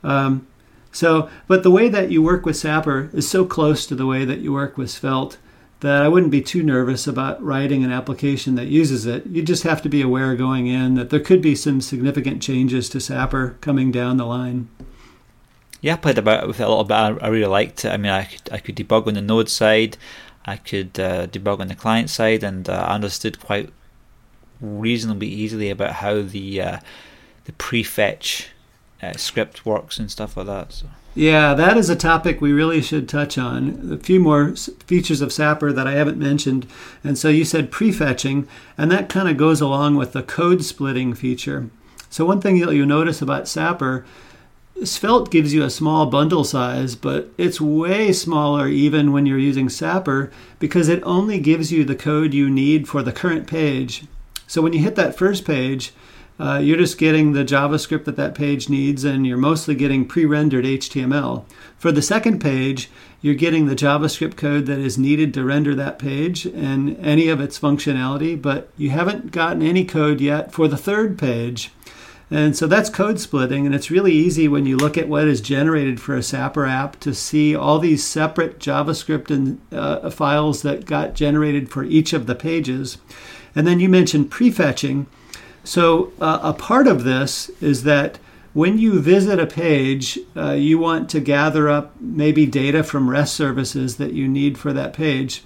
Um, 0.04 0.46
so, 0.92 1.30
but 1.48 1.64
the 1.64 1.72
way 1.72 1.90
that 1.90 2.12
you 2.12 2.22
work 2.22 2.46
with 2.46 2.58
Sapper 2.58 3.10
is 3.14 3.30
so 3.30 3.46
close 3.46 3.86
to 3.86 3.96
the 3.96 4.06
way 4.06 4.26
that 4.26 4.40
you 4.40 4.54
work 4.54 4.78
with 4.78 4.90
Svelte 4.90 5.38
that 5.82 6.02
I 6.02 6.08
wouldn't 6.08 6.32
be 6.32 6.42
too 6.42 6.62
nervous 6.62 7.08
about 7.08 7.42
writing 7.42 7.84
an 7.84 7.92
application 7.92 8.56
that 8.56 8.68
uses 8.68 9.06
it. 9.06 9.26
You 9.28 9.44
just 9.44 9.64
have 9.64 9.82
to 9.84 9.90
be 9.90 10.02
aware 10.02 10.36
going 10.36 10.68
in 10.68 10.96
that 10.96 11.10
there 11.10 11.20
could 11.22 11.42
be 11.42 11.56
some 11.56 11.80
significant 11.80 12.42
changes 12.42 12.90
to 12.90 13.00
Sapper 13.00 13.56
coming 13.62 13.92
down 13.92 14.18
the 14.18 14.26
line. 14.26 14.68
Yeah, 15.80 15.94
I 15.94 15.98
played 15.98 16.18
about 16.18 16.48
with 16.48 16.60
it 16.60 16.64
a 16.64 16.68
little 16.68 16.84
bit. 16.84 16.96
I 16.96 17.28
really 17.28 17.46
liked 17.46 17.86
it. 17.86 17.94
I 17.94 17.98
mean, 17.98 18.12
I 18.12 18.26
could 18.26 18.52
I 18.52 18.58
could 18.58 18.76
debug 18.76 19.08
on 19.08 19.14
the 19.14 19.22
node 19.22 19.48
side, 19.48 19.98
I 20.46 20.58
could 20.58 21.00
uh, 21.00 21.28
debug 21.28 21.62
on 21.62 21.70
the 21.70 21.76
client 21.76 22.10
side, 22.10 22.44
and 22.44 22.68
uh, 22.68 22.74
I 22.74 22.96
understood 22.96 23.40
quite 23.40 23.70
reasonably 24.60 25.28
easily 25.28 25.70
about 25.70 25.94
how 25.94 26.22
the 26.22 26.62
uh, 26.62 26.80
the 27.46 27.54
prefetch 27.54 28.48
uh, 29.02 29.14
script 29.14 29.66
works 29.66 30.00
and 30.00 30.12
stuff 30.12 30.38
like 30.38 30.48
that. 30.48 30.74
So. 30.74 30.88
Yeah, 31.16 31.54
that 31.54 31.78
is 31.78 31.90
a 31.90 31.96
topic 31.96 32.40
we 32.40 32.52
really 32.52 32.82
should 32.82 33.10
touch 33.10 33.38
on. 33.38 33.90
A 33.92 33.98
few 33.98 34.20
more 34.20 34.56
features 34.56 35.22
of 35.22 35.34
Sapper 35.34 35.74
that 35.74 35.88
I 35.88 35.94
haven't 35.94 36.18
mentioned. 36.18 36.68
And 37.04 37.18
so 37.18 37.30
you 37.30 37.46
said 37.46 37.72
prefetching, 37.72 38.48
and 38.78 38.92
that 38.92 39.10
kind 39.10 39.28
of 39.28 39.38
goes 39.38 39.60
along 39.60 39.96
with 39.96 40.14
the 40.14 40.24
code 40.24 40.64
splitting 40.64 41.14
feature. 41.14 41.70
So, 42.12 42.26
one 42.26 42.42
thing 42.42 42.60
that 42.60 42.74
you'll 42.74 42.88
notice 42.88 43.22
about 43.22 43.48
Sapper 43.48 44.06
Svelte 44.84 45.30
gives 45.30 45.54
you 45.54 45.64
a 45.64 45.70
small 45.70 46.06
bundle 46.06 46.46
size, 46.46 46.96
but 46.96 47.30
it's 47.38 47.60
way 47.60 48.14
smaller 48.14 48.68
even 48.68 49.12
when 49.12 49.26
you're 49.26 49.38
using 49.38 49.68
Sapper 49.68 50.32
because 50.58 50.88
it 50.88 51.04
only 51.04 51.38
gives 51.40 51.72
you 51.72 51.84
the 51.84 51.96
code 51.96 52.34
you 52.34 52.50
need 52.50 52.88
for 52.88 53.04
the 53.04 53.12
current 53.12 53.46
page. 53.46 54.06
So 54.48 54.62
when 54.62 54.72
you 54.72 54.80
hit 54.80 54.96
that 54.96 55.18
first 55.18 55.44
page, 55.44 55.92
uh, 56.40 56.58
you're 56.58 56.78
just 56.78 56.98
getting 56.98 57.34
the 57.34 57.44
JavaScript 57.44 58.06
that 58.06 58.16
that 58.16 58.34
page 58.34 58.70
needs, 58.70 59.04
and 59.04 59.28
you're 59.28 59.38
mostly 59.38 59.76
getting 59.76 60.08
pre 60.08 60.26
rendered 60.26 60.66
HTML. 60.66 61.44
For 61.78 61.92
the 61.92 62.02
second 62.02 62.40
page, 62.40 62.90
you're 63.22 63.36
getting 63.36 63.66
the 63.66 63.76
JavaScript 63.76 64.38
code 64.38 64.66
that 64.68 64.80
is 64.80 64.98
needed 64.98 65.34
to 65.34 65.44
render 65.44 65.76
that 65.76 66.00
page 66.00 66.46
and 66.46 66.98
any 67.06 67.28
of 67.28 67.42
its 67.42 67.60
functionality, 67.60 68.42
but 68.42 68.70
you 68.78 68.92
haven't 68.92 69.32
gotten 69.32 69.62
any 69.62 69.84
code 69.84 70.22
yet 70.22 70.54
for 70.54 70.70
the 70.70 70.78
third 70.78 71.20
page. 71.20 71.72
And 72.32 72.56
so 72.56 72.68
that's 72.68 72.92
code 72.92 73.20
splitting, 73.20 73.66
and 73.66 73.74
it's 73.74 73.90
really 73.90 74.14
easy 74.14 74.48
when 74.48 74.66
you 74.68 74.78
look 74.78 74.98
at 74.98 75.10
what 75.10 75.28
is 75.28 75.42
generated 75.42 76.00
for 76.00 76.16
a 76.16 76.22
Sapper 76.22 76.66
app 76.66 77.00
to 77.00 77.14
see 77.14 77.56
all 77.56 77.80
these 77.80 78.06
separate 78.06 78.60
JavaScript 78.60 79.32
and 79.32 79.60
uh, 79.72 80.10
files 80.12 80.62
that 80.62 80.86
got 80.86 81.16
generated 81.16 81.70
for 81.70 81.84
each 81.84 82.14
of 82.14 82.28
the 82.28 82.36
pages. 82.36 83.00
And 83.56 83.66
then 83.66 83.80
you 83.80 83.90
mentioned 83.90 84.30
prefetching. 84.30 85.08
So, 85.70 86.14
uh, 86.20 86.40
a 86.42 86.52
part 86.52 86.88
of 86.88 87.04
this 87.04 87.52
is 87.62 87.84
that 87.84 88.18
when 88.54 88.80
you 88.80 89.00
visit 89.00 89.38
a 89.38 89.46
page, 89.46 90.18
uh, 90.36 90.54
you 90.54 90.80
want 90.80 91.12
to 91.12 91.20
gather 91.20 91.70
up 91.70 91.94
maybe 92.02 92.48
data 92.48 92.82
from 92.84 93.08
REST 93.08 93.36
services 93.36 93.98
that 93.98 94.14
you 94.14 94.28
need 94.28 94.58
for 94.58 94.74
that 94.74 94.94
page. 94.94 95.44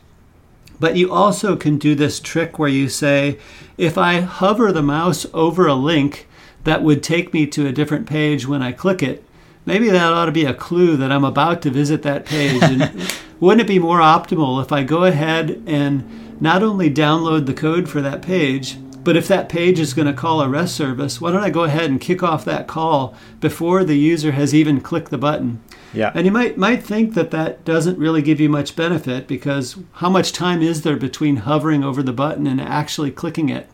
But 0.79 0.95
you 0.95 1.11
also 1.11 1.57
can 1.57 1.77
do 1.77 1.93
this 1.93 2.21
trick 2.21 2.57
where 2.57 2.69
you 2.69 2.87
say, 2.87 3.37
if 3.77 3.97
I 3.97 4.21
hover 4.21 4.71
the 4.71 4.81
mouse 4.81 5.25
over 5.33 5.67
a 5.67 5.73
link 5.73 6.25
that 6.63 6.83
would 6.83 7.03
take 7.03 7.33
me 7.33 7.45
to 7.47 7.67
a 7.67 7.73
different 7.73 8.07
page 8.07 8.47
when 8.47 8.63
I 8.63 8.71
click 8.71 9.03
it, 9.03 9.25
maybe 9.65 9.89
that 9.89 10.13
ought 10.13 10.27
to 10.27 10.31
be 10.31 10.45
a 10.45 10.53
clue 10.53 10.95
that 10.95 11.11
I'm 11.11 11.25
about 11.25 11.61
to 11.63 11.69
visit 11.69 12.01
that 12.03 12.25
page. 12.25 12.63
And 12.63 13.11
wouldn't 13.41 13.59
it 13.59 13.67
be 13.67 13.77
more 13.77 13.99
optimal 13.99 14.63
if 14.63 14.71
I 14.71 14.83
go 14.83 15.03
ahead 15.03 15.61
and 15.67 16.39
not 16.39 16.63
only 16.63 16.89
download 16.89 17.45
the 17.45 17.53
code 17.53 17.89
for 17.89 17.99
that 17.99 18.21
page, 18.21 18.77
but 19.03 19.17
if 19.17 19.27
that 19.27 19.49
page 19.49 19.79
is 19.79 19.93
going 19.93 20.07
to 20.07 20.13
call 20.13 20.41
a 20.41 20.49
REST 20.49 20.75
service, 20.75 21.19
why 21.19 21.31
don't 21.31 21.43
I 21.43 21.49
go 21.49 21.63
ahead 21.63 21.89
and 21.89 21.99
kick 21.99 22.23
off 22.23 22.45
that 22.45 22.67
call 22.67 23.15
before 23.39 23.83
the 23.83 23.97
user 23.97 24.31
has 24.31 24.53
even 24.53 24.81
clicked 24.81 25.11
the 25.11 25.17
button? 25.17 25.61
Yeah. 25.93 26.11
And 26.15 26.25
you 26.25 26.31
might 26.31 26.57
might 26.57 26.83
think 26.83 27.13
that 27.13 27.31
that 27.31 27.63
doesn't 27.65 27.99
really 27.99 28.21
give 28.21 28.39
you 28.39 28.49
much 28.49 28.75
benefit 28.75 29.27
because 29.27 29.77
how 29.93 30.09
much 30.09 30.31
time 30.31 30.61
is 30.61 30.81
there 30.81 30.95
between 30.95 31.37
hovering 31.37 31.83
over 31.83 32.01
the 32.01 32.13
button 32.13 32.47
and 32.47 32.59
actually 32.59 33.11
clicking 33.11 33.49
it? 33.49 33.69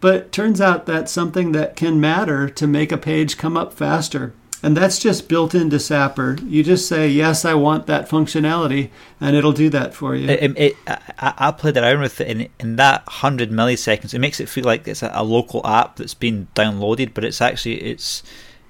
But 0.00 0.32
turns 0.32 0.60
out 0.60 0.84
that's 0.84 1.10
something 1.10 1.52
that 1.52 1.76
can 1.76 2.00
matter 2.00 2.48
to 2.50 2.66
make 2.66 2.92
a 2.92 2.98
page 2.98 3.38
come 3.38 3.56
up 3.56 3.72
faster. 3.72 4.34
And 4.64 4.74
that's 4.74 4.98
just 4.98 5.28
built 5.28 5.54
into 5.54 5.78
Sapper. 5.78 6.38
You 6.46 6.64
just 6.64 6.88
say, 6.88 7.06
yes, 7.06 7.44
I 7.44 7.52
want 7.52 7.86
that 7.86 8.08
functionality, 8.08 8.88
and 9.20 9.36
it'll 9.36 9.52
do 9.52 9.68
that 9.68 9.92
for 9.92 10.16
you. 10.16 10.26
It, 10.26 10.56
it, 10.56 10.76
I, 10.88 11.34
I 11.36 11.50
played 11.50 11.76
around 11.76 12.00
with 12.00 12.18
it 12.18 12.28
in, 12.28 12.48
in 12.58 12.76
that 12.76 13.04
100 13.04 13.50
milliseconds. 13.50 14.14
It 14.14 14.20
makes 14.20 14.40
it 14.40 14.48
feel 14.48 14.64
like 14.64 14.88
it's 14.88 15.02
a, 15.02 15.10
a 15.12 15.22
local 15.22 15.60
app 15.66 15.96
that's 15.96 16.14
been 16.14 16.48
downloaded, 16.54 17.12
but 17.12 17.24
it's 17.24 17.42
actually, 17.42 17.82
it's 17.82 18.22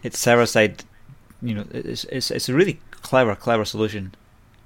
it's 0.03 0.18
server 0.18 0.47
side. 0.47 0.82
You 1.40 1.55
know, 1.55 1.66
it's, 1.70 2.03
it's, 2.07 2.32
it's 2.32 2.49
a 2.49 2.55
really 2.55 2.80
clever, 2.90 3.36
clever 3.36 3.64
solution. 3.64 4.16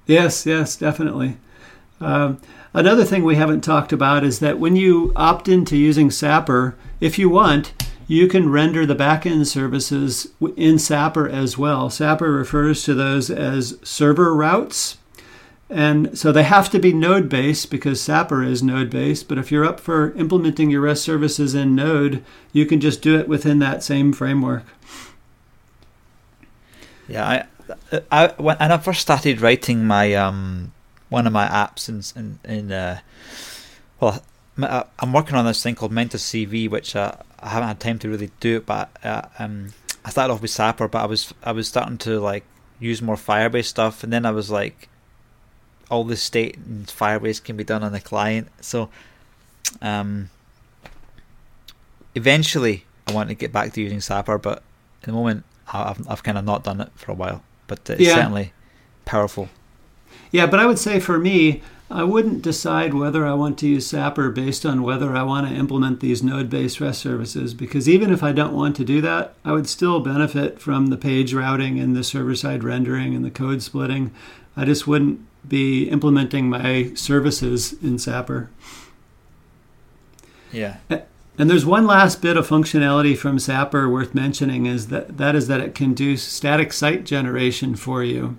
Yes, 0.07 0.47
yes, 0.47 0.75
definitely. 0.75 1.37
Um, 2.01 2.41
another 2.73 3.05
thing 3.05 3.23
we 3.23 3.35
haven't 3.35 3.61
talked 3.61 3.93
about 3.93 4.23
is 4.23 4.39
that 4.39 4.57
when 4.57 4.75
you 4.75 5.13
opt 5.15 5.47
into 5.47 5.77
using 5.77 6.09
Sapper, 6.09 6.75
if 6.99 7.19
you 7.19 7.29
want, 7.29 7.73
you 8.09 8.27
can 8.27 8.49
render 8.49 8.87
the 8.87 8.95
backend 8.95 9.45
services 9.45 10.29
in 10.57 10.79
Sapper 10.79 11.29
as 11.29 11.59
well. 11.59 11.91
Sapper 11.91 12.31
refers 12.31 12.83
to 12.85 12.95
those 12.95 13.29
as 13.29 13.77
server 13.83 14.33
routes. 14.33 14.97
And 15.69 16.17
so 16.17 16.31
they 16.31 16.41
have 16.41 16.71
to 16.71 16.79
be 16.79 16.91
node 16.91 17.29
based 17.29 17.69
because 17.69 18.01
Sapper 18.01 18.43
is 18.43 18.63
node 18.63 18.89
based. 18.89 19.27
But 19.27 19.37
if 19.37 19.51
you're 19.51 19.63
up 19.63 19.79
for 19.79 20.11
implementing 20.13 20.71
your 20.71 20.81
REST 20.81 21.03
services 21.03 21.53
in 21.53 21.75
Node, 21.75 22.23
you 22.51 22.65
can 22.65 22.79
just 22.79 23.03
do 23.03 23.15
it 23.19 23.27
within 23.27 23.59
that 23.59 23.83
same 23.83 24.11
framework. 24.11 24.63
Yeah, 27.07 27.45
I, 27.91 28.01
I 28.11 28.33
when 28.37 28.57
I 28.57 28.77
first 28.79 29.01
started 29.01 29.39
writing 29.39 29.85
my 29.85 30.15
um, 30.15 30.71
one 31.09 31.27
of 31.27 31.33
my 31.33 31.45
apps 31.45 31.87
in 31.87 32.01
in, 32.19 32.39
in 32.43 32.71
uh, 32.71 33.01
Well, 33.99 34.23
I'm 34.63 35.13
working 35.13 35.35
on 35.35 35.45
this 35.45 35.61
thing 35.61 35.75
called 35.75 35.91
Mentor 35.91 36.17
CV, 36.17 36.69
which 36.69 36.95
uh, 36.95 37.13
I 37.39 37.49
haven't 37.49 37.67
had 37.67 37.79
time 37.79 37.99
to 37.99 38.09
really 38.09 38.31
do 38.39 38.57
it. 38.57 38.65
But 38.65 38.89
uh, 39.03 39.23
um, 39.37 39.69
I 40.05 40.09
started 40.09 40.33
off 40.33 40.41
with 40.41 40.51
Sapper, 40.51 40.87
but 40.87 40.99
I 40.99 41.05
was 41.05 41.33
I 41.43 41.51
was 41.51 41.67
starting 41.67 41.97
to 41.99 42.19
like 42.19 42.43
use 42.79 43.01
more 43.01 43.15
Firebase 43.15 43.65
stuff, 43.65 44.03
and 44.03 44.11
then 44.11 44.25
I 44.25 44.31
was 44.31 44.49
like, 44.49 44.89
all 45.89 46.03
the 46.03 46.17
state 46.17 46.57
and 46.57 46.87
Firebase 46.87 47.43
can 47.43 47.57
be 47.57 47.63
done 47.63 47.83
on 47.83 47.91
the 47.91 47.99
client. 47.99 48.47
So, 48.61 48.89
um, 49.81 50.29
eventually 52.15 52.85
I 53.07 53.13
want 53.13 53.29
to 53.29 53.35
get 53.35 53.51
back 53.51 53.73
to 53.73 53.81
using 53.81 54.01
Sapper, 54.01 54.37
but 54.37 54.63
at 55.01 55.03
the 55.03 55.11
moment 55.11 55.43
I've 55.71 56.07
I've 56.09 56.23
kind 56.23 56.37
of 56.37 56.45
not 56.45 56.63
done 56.63 56.81
it 56.81 56.91
for 56.95 57.11
a 57.11 57.15
while. 57.15 57.43
But 57.67 57.89
it's 57.89 58.01
yeah. 58.01 58.15
certainly 58.15 58.53
powerful. 59.05 59.49
Yeah, 60.31 60.47
but 60.47 60.59
I 60.59 60.65
would 60.65 60.79
say 60.79 60.99
for 60.99 61.19
me, 61.19 61.61
I 61.91 62.03
wouldn't 62.03 62.43
decide 62.43 62.93
whether 62.93 63.25
I 63.25 63.33
want 63.33 63.57
to 63.59 63.67
use 63.67 63.87
Sapper 63.87 64.29
based 64.29 64.63
on 64.63 64.83
whether 64.83 65.15
I 65.15 65.23
want 65.23 65.47
to 65.47 65.55
implement 65.55 66.01
these 66.01 66.21
node 66.21 66.49
based 66.49 66.79
REST 66.79 67.01
services, 67.01 67.53
because 67.55 67.89
even 67.89 68.11
if 68.11 68.21
I 68.21 68.31
don't 68.31 68.53
want 68.53 68.75
to 68.75 68.85
do 68.85 69.01
that, 69.01 69.33
I 69.43 69.53
would 69.53 69.67
still 69.67 69.99
benefit 69.99 70.61
from 70.61 70.87
the 70.87 70.97
page 70.97 71.33
routing 71.33 71.79
and 71.79 71.95
the 71.95 72.03
server 72.03 72.35
side 72.35 72.63
rendering 72.63 73.15
and 73.15 73.25
the 73.25 73.31
code 73.31 73.63
splitting. 73.63 74.11
I 74.55 74.65
just 74.65 74.85
wouldn't 74.85 75.25
be 75.47 75.89
implementing 75.89 76.49
my 76.49 76.91
services 76.93 77.73
in 77.81 77.97
Sapper. 77.97 78.51
Yeah. 80.51 80.77
And 80.89 81.49
there's 81.49 81.65
one 81.65 81.87
last 81.87 82.21
bit 82.21 82.37
of 82.37 82.47
functionality 82.47 83.17
from 83.17 83.39
Sapper 83.39 83.89
worth 83.89 84.13
mentioning 84.13 84.65
is 84.65 84.89
that 84.89 85.17
that 85.17 85.35
is 85.35 85.47
that 85.47 85.61
it 85.61 85.73
can 85.73 85.93
do 85.93 86.17
static 86.17 86.73
site 86.73 87.05
generation 87.05 87.75
for 87.75 88.03
you. 88.03 88.37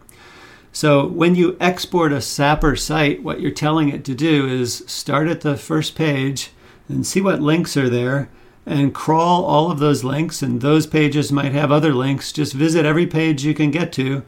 So 0.72 1.06
when 1.06 1.34
you 1.34 1.56
export 1.60 2.12
a 2.12 2.20
Sapper 2.20 2.76
site, 2.76 3.22
what 3.22 3.40
you're 3.40 3.50
telling 3.50 3.88
it 3.88 4.04
to 4.04 4.14
do 4.14 4.46
is 4.46 4.84
start 4.86 5.28
at 5.28 5.40
the 5.40 5.56
first 5.56 5.94
page 5.94 6.50
and 6.88 7.06
see 7.06 7.20
what 7.20 7.42
links 7.42 7.76
are 7.76 7.88
there 7.88 8.28
and 8.66 8.94
crawl 8.94 9.44
all 9.44 9.70
of 9.70 9.80
those 9.80 10.04
links 10.04 10.42
and 10.42 10.60
those 10.60 10.86
pages 10.86 11.32
might 11.32 11.52
have 11.52 11.72
other 11.72 11.92
links. 11.92 12.32
Just 12.32 12.52
visit 12.52 12.86
every 12.86 13.06
page 13.06 13.44
you 13.44 13.54
can 13.54 13.70
get 13.70 13.92
to 13.94 14.22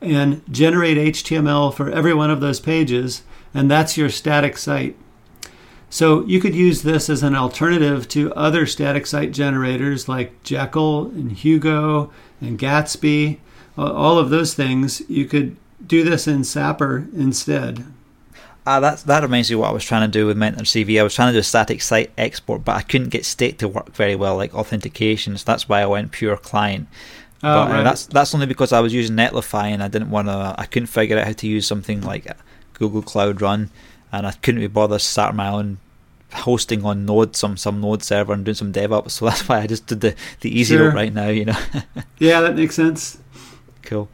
and 0.00 0.42
generate 0.52 0.96
HTML 0.96 1.74
for 1.74 1.90
every 1.90 2.14
one 2.14 2.30
of 2.30 2.40
those 2.40 2.60
pages 2.60 3.22
and 3.52 3.70
that's 3.70 3.96
your 3.96 4.08
static 4.08 4.56
site. 4.56 4.96
So 5.90 6.24
you 6.26 6.40
could 6.40 6.54
use 6.54 6.82
this 6.82 7.08
as 7.08 7.22
an 7.22 7.34
alternative 7.34 8.06
to 8.08 8.32
other 8.34 8.66
static 8.66 9.06
site 9.06 9.32
generators 9.32 10.08
like 10.08 10.42
Jekyll 10.42 11.06
and 11.06 11.32
Hugo 11.32 12.12
and 12.40 12.58
Gatsby. 12.58 13.38
All 13.76 14.18
of 14.18 14.30
those 14.30 14.54
things 14.54 15.02
you 15.08 15.24
could 15.24 15.56
do 15.88 16.04
this 16.04 16.28
in 16.28 16.44
Sapper 16.44 17.06
instead. 17.14 17.84
Uh, 18.66 18.80
that 18.80 18.98
that 19.00 19.22
reminds 19.22 19.48
me 19.48 19.54
of 19.54 19.60
what 19.60 19.70
I 19.70 19.72
was 19.72 19.84
trying 19.84 20.02
to 20.02 20.18
do 20.18 20.26
with 20.26 20.36
Mentor 20.36 20.64
CV. 20.64 21.00
I 21.00 21.02
was 21.02 21.14
trying 21.14 21.28
to 21.28 21.32
do 21.32 21.38
a 21.38 21.42
static 21.42 21.80
site 21.80 22.10
export, 22.18 22.66
but 22.66 22.76
I 22.76 22.82
couldn't 22.82 23.08
get 23.08 23.24
state 23.24 23.58
to 23.60 23.68
work 23.68 23.94
very 23.94 24.14
well, 24.14 24.36
like 24.36 24.52
authentications. 24.52 25.42
That's 25.42 25.68
why 25.68 25.80
I 25.80 25.86
went 25.86 26.12
pure 26.12 26.36
client. 26.36 26.86
Oh, 27.42 27.66
but 27.66 27.80
uh, 27.80 27.82
that's 27.82 28.06
that's 28.06 28.34
only 28.34 28.46
because 28.46 28.72
I 28.72 28.80
was 28.80 28.92
using 28.92 29.16
Netlify 29.16 29.68
and 29.68 29.82
I 29.82 29.88
didn't 29.88 30.10
want 30.10 30.28
to. 30.28 30.54
I 30.58 30.66
couldn't 30.66 30.88
figure 30.88 31.18
out 31.18 31.26
how 31.26 31.32
to 31.32 31.46
use 31.46 31.66
something 31.66 32.02
like 32.02 32.26
Google 32.74 33.00
Cloud 33.00 33.40
Run, 33.40 33.70
and 34.12 34.26
I 34.26 34.32
couldn't 34.32 34.60
be 34.60 34.66
bothered 34.66 35.00
starting 35.00 35.36
my 35.36 35.48
own 35.48 35.78
hosting 36.34 36.84
on 36.84 37.06
Node, 37.06 37.36
some 37.36 37.56
some 37.56 37.80
Node 37.80 38.02
server, 38.02 38.34
and 38.34 38.44
doing 38.44 38.54
some 38.54 38.72
DevOps. 38.72 39.10
So 39.18 39.24
that's 39.24 39.48
why 39.48 39.60
I 39.60 39.66
just 39.66 39.86
did 39.86 40.02
the 40.02 40.14
the 40.40 40.50
easy 40.50 40.76
sure. 40.76 40.88
route 40.88 40.94
right 40.94 41.14
now. 41.14 41.28
You 41.28 41.46
know. 41.46 41.58
yeah, 42.18 42.40
that 42.42 42.56
makes 42.56 42.74
sense. 42.74 43.18
Cool. 43.82 44.10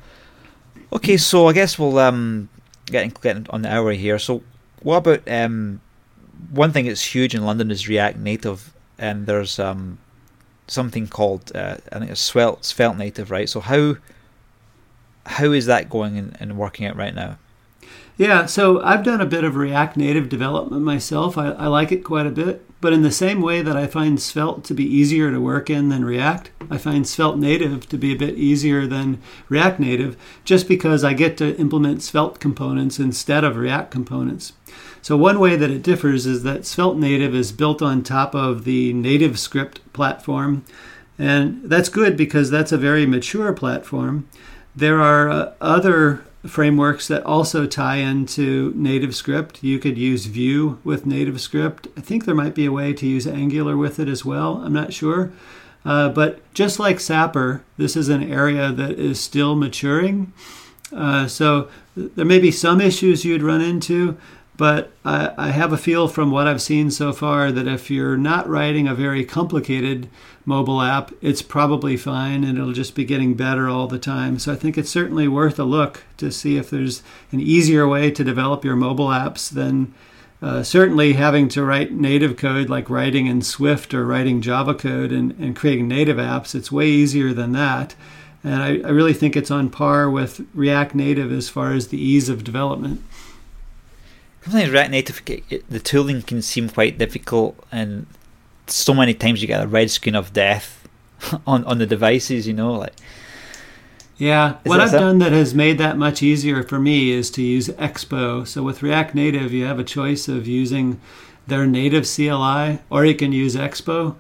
Okay, 0.93 1.17
so 1.17 1.49
I 1.49 1.53
guess 1.53 1.79
we'll 1.79 1.99
um, 1.99 2.49
get 2.87 3.05
on 3.51 3.63
the 3.63 3.73
hour 3.73 3.93
here. 3.93 4.19
So, 4.19 4.43
what 4.83 4.99
about 4.99 5.29
um, 5.29 5.81
one 6.51 6.73
thing 6.73 6.87
that's 6.87 7.15
huge 7.15 7.35
in 7.35 7.45
London 7.45 7.71
is 7.71 7.89
React 7.89 8.19
Native, 8.19 8.73
and 8.99 9.27
there's 9.27 9.59
um, 9.59 9.99
something 10.67 11.07
called 11.07 11.53
uh, 11.55 11.77
I 11.93 11.99
think 11.99 12.11
it's 12.11 12.21
Svelte, 12.21 12.65
Svelte 12.65 12.97
Native, 12.97 13.31
right? 13.31 13.49
So 13.49 13.61
how 13.61 13.97
how 15.27 15.53
is 15.53 15.67
that 15.67 15.89
going 15.89 16.35
and 16.39 16.59
working 16.59 16.87
out 16.87 16.97
right 16.97 17.15
now? 17.15 17.39
Yeah, 18.17 18.47
so 18.47 18.81
I've 18.81 19.03
done 19.03 19.21
a 19.21 19.27
bit 19.27 19.43
of 19.43 19.57
React 19.57 19.97
Native 19.97 20.29
development 20.29 20.83
myself. 20.83 21.37
I, 21.37 21.49
I, 21.51 21.67
like 21.67 21.91
it 21.91 22.05
quite 22.05 22.27
a 22.27 22.31
bit. 22.31 22.65
But 22.81 22.93
in 22.93 23.03
the 23.03 23.11
same 23.11 23.41
way 23.41 23.61
that 23.63 23.77
I 23.77 23.87
find 23.87 24.21
Svelte 24.21 24.63
to 24.65 24.75
be 24.75 24.85
easier 24.85 25.33
to 25.33 25.41
work 25.41 25.69
in 25.69 25.89
than 25.89 26.05
React, 26.05 26.51
I 26.71 26.77
find 26.77 27.09
Svelte 27.09 27.39
Native 27.39 27.89
to 27.89 27.97
be 27.97 28.13
a 28.13 28.17
bit 28.17 28.35
easier 28.35 28.87
than 28.87 29.21
React 29.49 29.81
Native 29.81 30.17
just 30.45 30.69
because 30.69 31.03
I 31.03 31.15
get 31.15 31.37
to 31.39 31.57
implement 31.57 32.03
Svelte 32.03 32.39
components 32.39 33.01
instead 33.01 33.43
of 33.43 33.57
React 33.57 33.91
components. 33.91 34.53
So, 35.01 35.17
one 35.17 35.41
way 35.41 35.57
that 35.57 35.71
it 35.71 35.83
differs 35.83 36.27
is 36.27 36.43
that 36.43 36.67
Svelte 36.67 36.99
Native 36.99 37.35
is 37.35 37.53
built 37.53 37.81
on 37.81 38.03
top 38.03 38.35
of 38.35 38.65
the 38.65 38.93
NativeScript 38.93 39.79
platform. 39.93 40.65
And 41.19 41.63
that's 41.65 41.89
good 41.89 42.17
because 42.17 42.51
that's 42.51 42.73
a 42.73 42.79
very 42.79 43.07
mature 43.07 43.53
platform. 43.55 44.29
There 44.77 45.01
are 45.01 45.31
uh, 45.31 45.53
other 45.61 46.25
frameworks 46.47 47.09
that 47.09 47.25
also 47.25 47.67
tie 47.67 47.97
into 47.97 48.73
NativeScript. 48.75 49.63
You 49.63 49.79
could 49.79 49.97
use 49.97 50.27
Vue 50.27 50.79
with 50.85 51.07
NativeScript. 51.07 51.91
I 51.97 52.01
think 52.01 52.25
there 52.25 52.35
might 52.35 52.55
be 52.55 52.67
a 52.67 52.73
way 52.73 52.93
to 52.93 53.07
use 53.07 53.27
Angular 53.27 53.77
with 53.77 53.99
it 53.99 54.09
as 54.09 54.25
well. 54.25 54.59
I'm 54.59 54.73
not 54.73 54.93
sure. 54.93 55.33
Uh, 55.85 56.09
but 56.09 56.41
just 56.55 56.79
like 56.79 56.99
Sapper, 56.99 57.63
this 57.77 57.97
is 57.97 58.09
an 58.09 58.23
area 58.31 58.73
that 58.73 58.93
is 58.93 59.21
still 59.21 59.55
maturing. 59.55 60.33
Uh, 60.95 61.27
so 61.27 61.69
there 61.97 62.25
may 62.25 62.39
be 62.39 62.51
some 62.51 62.81
issues 62.81 63.25
you'd 63.25 63.43
run 63.43 63.61
into, 63.61 64.17
but 64.57 64.93
I, 65.05 65.33
I, 65.37 65.49
have 65.51 65.73
a 65.73 65.77
feel 65.77 66.07
from 66.07 66.31
what 66.31 66.47
I've 66.47 66.63
seen 66.63 66.91
so 66.91 67.13
far 67.13 67.51
that 67.51 67.67
if 67.67 67.91
you're 67.91 68.17
not 68.17 68.49
writing 68.49 68.87
a 68.87 68.95
very 68.95 69.25
complicated 69.25 70.09
mobile 70.45 70.81
app, 70.81 71.13
it's 71.23 71.43
probably 71.43 71.97
fine 71.97 72.45
and 72.45 72.59
it'll 72.59 72.73
just 72.73 72.95
be 72.95 73.05
getting 73.05 73.35
better 73.35 73.69
all 73.69 73.87
the 73.87 73.99
time. 73.99 74.39
So 74.39 74.53
I 74.53 74.57
think 74.57 74.77
it's 74.77 74.91
certainly 74.91 75.27
worth 75.29 75.59
a 75.59 75.65
look 75.65 76.05
to 76.19 76.31
see 76.31 76.57
if 76.57 76.71
there's 76.71 77.03
an 77.33 77.41
easier 77.41 77.89
way 77.89 78.11
to 78.11 78.25
develop 78.25 78.65
your 78.65 78.77
mobile 78.77 79.09
apps 79.09 79.49
than 79.49 79.95
uh, 80.43 80.63
certainly 80.63 81.15
having 81.15 81.49
to 81.49 81.65
write 81.65 81.93
native 81.93 82.37
code 82.37 82.69
like 82.69 82.91
writing 82.91 83.27
in 83.27 83.41
Swift 83.41 83.95
or 83.95 84.05
writing 84.05 84.43
Java 84.43 84.75
code 84.75 85.13
and, 85.13 85.33
and 85.39 85.57
creating 85.57 85.89
native 85.89 86.19
apps. 86.19 86.55
It's 86.55 86.71
way 86.71 86.89
easier 86.89 87.33
than 87.33 87.53
that. 87.53 87.95
And 88.43 88.63
I, 88.63 88.69
I 88.87 88.91
really 88.91 89.15
think 89.15 89.37
it's 89.37 89.51
on 89.51 89.71
par 89.71 90.11
with 90.11 90.47
React 90.53 90.95
Native 90.95 91.33
as 91.33 91.49
far 91.49 91.73
as 91.73 91.89
the 91.89 92.01
ease 92.01 92.29
of 92.29 92.45
development 92.45 93.03
sometimes 94.45 94.71
React 94.71 94.91
Native, 94.91 95.23
the 95.71 95.81
tooling 95.81 96.23
can 96.23 96.43
seem 96.43 96.69
quite 96.69 96.99
difficult, 96.99 97.57
and 97.73 98.07
so 98.67 98.95
many 98.95 99.15
times 99.15 99.43
you 99.43 99.49
get 99.49 99.63
a 99.63 99.67
red 99.67 99.91
screen 99.91 100.15
of 100.15 100.33
death 100.33 100.87
on 101.47 101.65
on 101.65 101.79
the 101.79 101.87
devices. 101.87 102.47
You 102.47 102.55
know, 102.55 102.75
like. 102.75 102.95
Yeah, 104.17 104.59
what 104.63 104.81
I've 104.81 104.93
done 104.93 105.19
that 105.19 105.33
has 105.33 105.55
made 105.55 105.77
that 105.79 105.99
much 105.99 106.23
easier 106.23 106.63
for 106.63 106.79
me 106.79 107.11
is 107.11 107.33
to 107.33 107.43
use 107.43 107.67
Expo. 107.71 108.47
So 108.47 108.63
with 108.63 108.81
React 108.81 109.17
Native, 109.17 109.53
you 109.53 109.65
have 109.65 109.81
a 109.81 109.85
choice 109.85 110.29
of 110.29 110.47
using 110.47 111.01
their 111.49 111.67
native 111.67 112.07
CLI, 112.07 112.79
or 112.91 113.05
you 113.05 113.17
can 113.17 113.33
use 113.33 113.57
Expo 113.57 114.15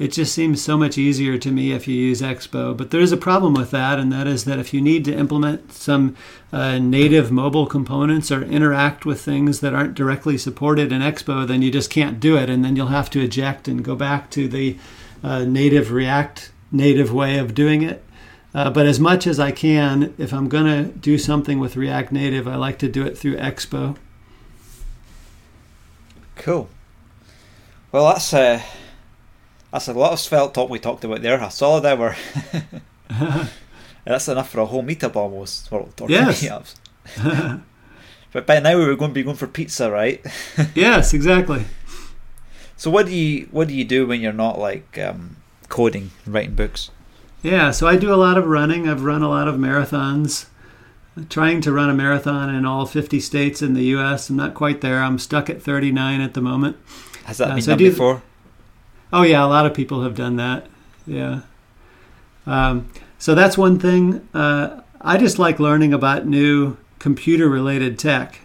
it 0.00 0.12
just 0.12 0.34
seems 0.34 0.64
so 0.64 0.78
much 0.78 0.96
easier 0.96 1.36
to 1.36 1.50
me 1.50 1.72
if 1.72 1.86
you 1.86 1.94
use 1.94 2.22
Expo. 2.22 2.74
But 2.74 2.90
there 2.90 3.02
is 3.02 3.12
a 3.12 3.18
problem 3.18 3.52
with 3.52 3.70
that, 3.72 3.98
and 3.98 4.10
that 4.10 4.26
is 4.26 4.46
that 4.46 4.58
if 4.58 4.72
you 4.72 4.80
need 4.80 5.04
to 5.04 5.14
implement 5.14 5.74
some 5.74 6.16
uh, 6.50 6.78
native 6.78 7.30
mobile 7.30 7.66
components 7.66 8.32
or 8.32 8.42
interact 8.42 9.04
with 9.04 9.20
things 9.20 9.60
that 9.60 9.74
aren't 9.74 9.94
directly 9.94 10.38
supported 10.38 10.90
in 10.90 11.02
Expo, 11.02 11.46
then 11.46 11.60
you 11.60 11.70
just 11.70 11.90
can't 11.90 12.18
do 12.18 12.34
it, 12.34 12.48
and 12.48 12.64
then 12.64 12.76
you'll 12.76 12.86
have 12.86 13.10
to 13.10 13.20
eject 13.20 13.68
and 13.68 13.84
go 13.84 13.94
back 13.94 14.30
to 14.30 14.48
the 14.48 14.78
uh, 15.22 15.44
native 15.44 15.92
React 15.92 16.50
native 16.72 17.12
way 17.12 17.36
of 17.36 17.54
doing 17.54 17.82
it. 17.82 18.02
Uh, 18.54 18.70
but 18.70 18.86
as 18.86 18.98
much 18.98 19.26
as 19.26 19.38
I 19.38 19.52
can, 19.52 20.14
if 20.16 20.32
I'm 20.32 20.48
going 20.48 20.64
to 20.64 20.98
do 20.98 21.18
something 21.18 21.58
with 21.58 21.76
React 21.76 22.12
Native, 22.12 22.48
I 22.48 22.56
like 22.56 22.78
to 22.78 22.88
do 22.88 23.04
it 23.04 23.18
through 23.18 23.36
Expo. 23.36 23.96
Cool. 26.36 26.70
Well, 27.92 28.06
that's 28.06 28.32
uh, 28.32 28.62
that's 29.72 29.88
a 29.88 29.92
lot 29.92 30.12
of 30.12 30.20
svelte 30.20 30.54
talk 30.54 30.70
we 30.70 30.78
talked 30.78 31.04
about 31.04 31.22
there. 31.22 31.40
A 31.40 31.50
solid 31.50 31.84
hour. 31.84 32.16
That's 34.04 34.28
enough 34.28 34.50
for 34.50 34.60
a 34.60 34.66
whole 34.66 34.82
meetup 34.82 35.16
almost. 35.16 35.72
Or, 35.72 35.88
or 36.00 36.08
yes. 36.08 36.42
meetups. 36.42 37.62
but 38.32 38.46
by 38.46 38.60
now 38.60 38.78
we 38.78 38.86
were 38.86 38.96
going 38.96 39.10
to 39.10 39.14
be 39.14 39.22
going 39.22 39.36
for 39.36 39.46
pizza, 39.46 39.90
right? 39.90 40.24
yes, 40.74 41.12
exactly. 41.14 41.64
So 42.76 42.90
what 42.90 43.06
do 43.06 43.12
you 43.12 43.46
what 43.50 43.68
do 43.68 43.74
you 43.74 43.84
do 43.84 44.06
when 44.06 44.20
you're 44.20 44.32
not 44.32 44.58
like 44.58 44.98
um, 44.98 45.36
coding, 45.68 46.10
writing 46.26 46.54
books? 46.54 46.90
Yeah, 47.42 47.70
so 47.70 47.86
I 47.86 47.96
do 47.96 48.12
a 48.12 48.16
lot 48.16 48.38
of 48.38 48.46
running. 48.46 48.88
I've 48.88 49.04
run 49.04 49.22
a 49.22 49.28
lot 49.28 49.48
of 49.48 49.56
marathons. 49.56 50.46
I'm 51.16 51.26
trying 51.26 51.60
to 51.62 51.72
run 51.72 51.90
a 51.90 51.94
marathon 51.94 52.54
in 52.54 52.64
all 52.64 52.86
50 52.86 53.20
states 53.20 53.62
in 53.62 53.74
the 53.74 53.82
U.S. 53.84 54.30
I'm 54.30 54.36
not 54.36 54.54
quite 54.54 54.80
there. 54.80 55.02
I'm 55.02 55.18
stuck 55.18 55.50
at 55.50 55.62
39 55.62 56.20
at 56.20 56.34
the 56.34 56.40
moment. 56.40 56.76
Has 57.24 57.38
that 57.38 57.50
uh, 57.50 57.54
been 57.54 57.62
so 57.62 57.72
done 57.72 57.78
before? 57.78 58.22
Oh 59.12 59.22
yeah, 59.22 59.44
a 59.44 59.46
lot 59.46 59.66
of 59.66 59.74
people 59.74 60.02
have 60.02 60.14
done 60.14 60.36
that. 60.36 60.66
Yeah. 61.06 61.40
Um, 62.46 62.90
so 63.18 63.34
that's 63.34 63.58
one 63.58 63.78
thing. 63.78 64.26
Uh, 64.32 64.80
I 65.00 65.16
just 65.16 65.38
like 65.38 65.58
learning 65.58 65.92
about 65.92 66.26
new 66.26 66.76
computer-related 66.98 67.98
tech. 67.98 68.40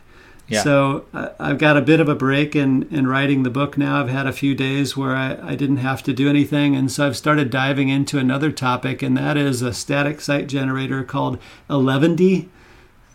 Yeah. 0.47 0.61
So 0.61 1.05
I, 1.13 1.32
I've 1.39 1.57
got 1.57 1.78
a 1.78 1.82
bit 1.82 1.99
of 1.99 2.07
a 2.07 2.16
break 2.16 2.55
in, 2.55 2.84
in 2.89 3.07
writing 3.07 3.43
the 3.43 3.49
book 3.49 3.78
now. 3.78 3.99
I've 3.99 4.09
had 4.09 4.28
a 4.28 4.34
few 4.34 4.55
days 4.55 4.95
where 4.95 5.16
I, 5.16 5.38
I 5.41 5.55
didn't 5.55 5.78
have 5.78 6.03
to 6.03 6.13
do 6.13 6.30
anything. 6.30 6.76
And 6.76 6.91
so 6.91 7.07
I've 7.07 7.18
started 7.18 7.49
diving 7.49 7.89
into 7.89 8.20
another 8.20 8.51
topic, 8.51 9.01
and 9.01 9.18
that 9.18 9.38
is 9.38 9.61
a 9.61 9.74
static 9.74 10.22
site 10.22 10.47
generator 10.47 11.03
called 11.03 11.39
Eleventy, 11.70 12.49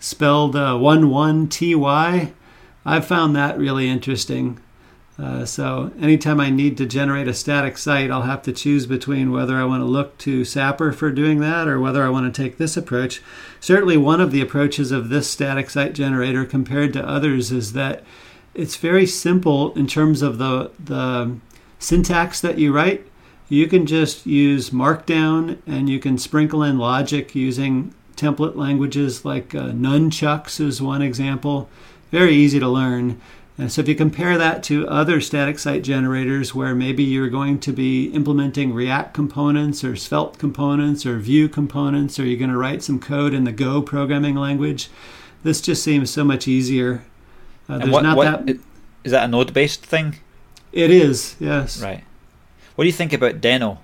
spelled 0.01 0.57
uh, 0.57 0.75
11ty. 0.75 2.33
I've 2.85 3.07
found 3.07 3.37
that 3.37 3.59
really 3.59 3.89
interesting. 3.89 4.61
Uh, 5.21 5.45
so 5.45 5.93
anytime 6.01 6.41
I 6.41 6.49
need 6.49 6.79
to 6.79 6.87
generate 6.87 7.29
a 7.29 7.35
static 7.35 7.77
site, 7.77 8.11
I'll 8.11 8.23
have 8.23 8.43
to 8.43 8.53
choose 8.53 8.87
between 8.87 9.33
whether 9.33 9.57
I 9.57 9.65
want 9.65 9.83
to 9.83 9.87
look 9.87 10.17
to 10.19 10.45
Sapper 10.45 10.93
for 10.93 11.11
doing 11.11 11.41
that 11.41 11.69
or 11.69 11.79
whether 11.79 12.03
I 12.03 12.09
want 12.09 12.33
to 12.33 12.43
take 12.43 12.57
this 12.57 12.77
approach. 12.77 13.21
Certainly, 13.61 13.99
one 13.99 14.21
of 14.21 14.31
the 14.31 14.41
approaches 14.41 14.93
of 14.93 15.11
this 15.11 15.29
static 15.29 15.69
site 15.69 15.93
generator 15.93 16.47
compared 16.47 16.95
to 16.95 17.07
others 17.07 17.53
is 17.53 17.75
that 17.75 18.03
it's 18.55 18.77
very 18.77 19.07
simple 19.07 19.75
in 19.75 19.87
terms 19.87 20.23
of 20.23 20.39
the 20.39 20.71
the 20.83 21.37
syntax 21.79 22.41
that 22.41 22.59
you 22.59 22.73
write. 22.73 23.07
You 23.49 23.67
can 23.67 23.85
just 23.85 24.27
use 24.27 24.71
Markdown 24.71 25.59
and 25.67 25.89
you 25.89 25.99
can 25.99 26.17
sprinkle 26.19 26.63
in 26.63 26.79
logic 26.79 27.35
using 27.35 27.95
template 28.17 28.57
languages 28.57 29.25
like 29.25 29.55
uh, 29.55 29.71
Nunjucks 29.71 30.61
is 30.61 30.81
one 30.81 31.03
example. 31.03 31.69
Very 32.11 32.35
easy 32.35 32.59
to 32.59 32.69
learn. 32.69 33.21
And 33.61 33.71
so 33.71 33.83
if 33.83 33.89
you 33.89 33.95
compare 33.95 34.39
that 34.39 34.63
to 34.65 34.89
other 34.89 35.21
static 35.21 35.59
site 35.59 35.83
generators 35.83 36.55
where 36.55 36.75
maybe 36.75 37.05
you're 37.05 37.29
going 37.29 37.61
to 37.61 37.73
be 37.73 38.07
implementing 38.07 38.73
React 38.73 39.13
components 39.13 39.85
or 39.85 39.97
Svelte 39.97 40.39
components 40.39 41.05
or 41.05 41.19
Vue 41.19 41.47
components, 41.47 42.19
or 42.19 42.25
you're 42.25 42.39
going 42.39 42.51
to 42.51 42.57
write 42.57 42.83
some 42.83 42.99
code 42.99 43.35
in 43.35 43.45
the 43.45 43.53
Go 43.53 43.83
programming 43.83 44.35
language, 44.35 44.89
this 45.43 45.61
just 45.61 45.85
seems 45.85 46.11
so 46.11 46.25
much 46.25 46.49
easier. 46.49 47.05
Uh, 47.69 47.77
there's 47.77 47.91
what, 47.91 48.03
not 48.03 48.17
what, 48.17 48.47
that. 48.47 48.59
Is 49.05 49.13
that 49.13 49.25
a 49.25 49.29
node 49.29 49.53
based 49.53 49.85
thing? 49.85 50.17
It 50.73 50.91
is, 50.91 51.37
yes. 51.39 51.83
Right. 51.83 52.05
What 52.77 52.85
do 52.85 52.89
you 52.89 52.95
think 52.95 53.13
about 53.13 53.43
Deno? 53.43 53.77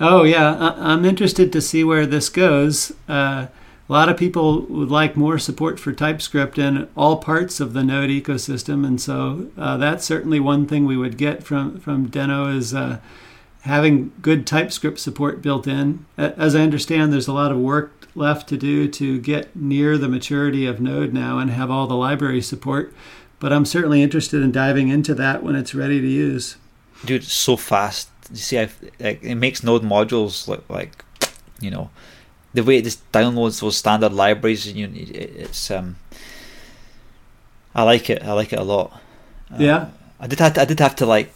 Oh, 0.00 0.24
yeah. 0.24 0.56
I- 0.56 0.92
am 0.92 1.04
interested 1.04 1.52
to 1.52 1.60
see 1.60 1.84
where 1.84 2.04
this 2.04 2.28
goes. 2.30 2.90
Uh, 3.08 3.46
a 3.88 3.92
lot 3.92 4.08
of 4.08 4.16
people 4.16 4.62
would 4.62 4.90
like 4.90 5.16
more 5.16 5.38
support 5.38 5.78
for 5.78 5.92
TypeScript 5.92 6.58
in 6.58 6.88
all 6.96 7.18
parts 7.18 7.60
of 7.60 7.72
the 7.72 7.84
Node 7.84 8.10
ecosystem, 8.10 8.86
and 8.86 9.00
so 9.00 9.50
uh, 9.58 9.76
that's 9.76 10.04
certainly 10.04 10.40
one 10.40 10.66
thing 10.66 10.86
we 10.86 10.96
would 10.96 11.18
get 11.18 11.42
from 11.42 11.78
from 11.80 12.08
Deno 12.08 12.54
is 12.54 12.74
uh, 12.74 13.00
having 13.62 14.12
good 14.22 14.46
TypeScript 14.46 14.98
support 14.98 15.42
built 15.42 15.66
in. 15.66 16.06
As 16.16 16.54
I 16.54 16.60
understand, 16.60 17.12
there's 17.12 17.28
a 17.28 17.32
lot 17.32 17.52
of 17.52 17.58
work 17.58 18.08
left 18.14 18.48
to 18.48 18.56
do 18.56 18.88
to 18.88 19.18
get 19.20 19.54
near 19.56 19.98
the 19.98 20.08
maturity 20.08 20.66
of 20.66 20.80
Node 20.80 21.12
now 21.12 21.38
and 21.38 21.50
have 21.50 21.70
all 21.70 21.86
the 21.86 21.94
library 21.94 22.40
support. 22.40 22.94
But 23.40 23.52
I'm 23.52 23.66
certainly 23.66 24.02
interested 24.02 24.42
in 24.42 24.52
diving 24.52 24.88
into 24.88 25.14
that 25.16 25.42
when 25.42 25.56
it's 25.56 25.74
ready 25.74 26.00
to 26.00 26.06
use. 26.06 26.56
Dude, 27.04 27.24
so 27.24 27.56
fast. 27.56 28.08
You 28.30 28.36
see, 28.36 28.58
I've, 28.58 28.78
like, 29.00 29.22
it 29.22 29.34
makes 29.34 29.62
Node 29.62 29.82
modules 29.82 30.48
look 30.48 30.68
like, 30.70 31.04
you 31.60 31.70
know, 31.70 31.90
the 32.54 32.62
way 32.62 32.78
it 32.78 32.84
just 32.84 33.10
downloads 33.12 33.60
those 33.60 33.76
standard 33.76 34.12
libraries, 34.12 34.72
you 34.72 34.86
know, 34.86 34.94
it's 34.96 35.70
um, 35.70 35.96
I 37.74 37.82
like 37.82 38.08
it. 38.08 38.22
I 38.22 38.32
like 38.32 38.52
it 38.52 38.58
a 38.58 38.62
lot. 38.62 38.92
Uh, 39.52 39.56
yeah. 39.58 39.88
I 40.20 40.28
did 40.28 40.38
have 40.38 40.54
to, 40.54 40.60
I 40.60 40.64
did 40.64 40.78
have 40.80 40.96
to 40.96 41.06
like 41.06 41.32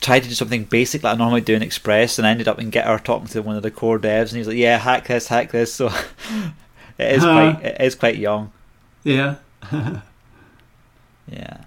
try 0.00 0.18
to 0.18 0.28
do 0.28 0.34
something 0.34 0.64
basic 0.64 1.02
like 1.02 1.14
I 1.14 1.18
normally 1.18 1.42
do 1.42 1.54
in 1.54 1.62
Express, 1.62 2.18
and 2.18 2.26
I 2.26 2.30
ended 2.30 2.48
up 2.48 2.58
in 2.58 2.70
GitHub 2.70 3.04
talking 3.04 3.28
to 3.28 3.42
one 3.42 3.56
of 3.56 3.62
the 3.62 3.70
core 3.70 3.98
devs, 3.98 4.28
and 4.28 4.38
he's 4.38 4.48
like, 4.48 4.56
"Yeah, 4.56 4.78
hack 4.78 5.06
this, 5.06 5.28
hack 5.28 5.52
this." 5.52 5.74
So 5.74 5.86
it 6.98 7.12
is 7.12 7.24
uh, 7.24 7.32
quite 7.32 7.64
it 7.64 7.80
is 7.80 7.94
quite 7.94 8.16
young. 8.16 8.50
Yeah. 9.04 9.36
yeah. 11.28 11.64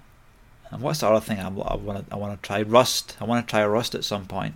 And 0.70 0.82
what's 0.82 1.00
the 1.00 1.08
other 1.08 1.24
thing 1.24 1.38
I 1.38 1.48
want 1.48 2.08
to 2.08 2.14
I 2.14 2.16
want 2.16 2.42
to 2.42 2.46
try? 2.46 2.62
Rust. 2.62 3.16
I 3.20 3.24
want 3.24 3.46
to 3.46 3.50
try 3.50 3.64
Rust 3.64 3.94
at 3.94 4.04
some 4.04 4.26
point. 4.26 4.54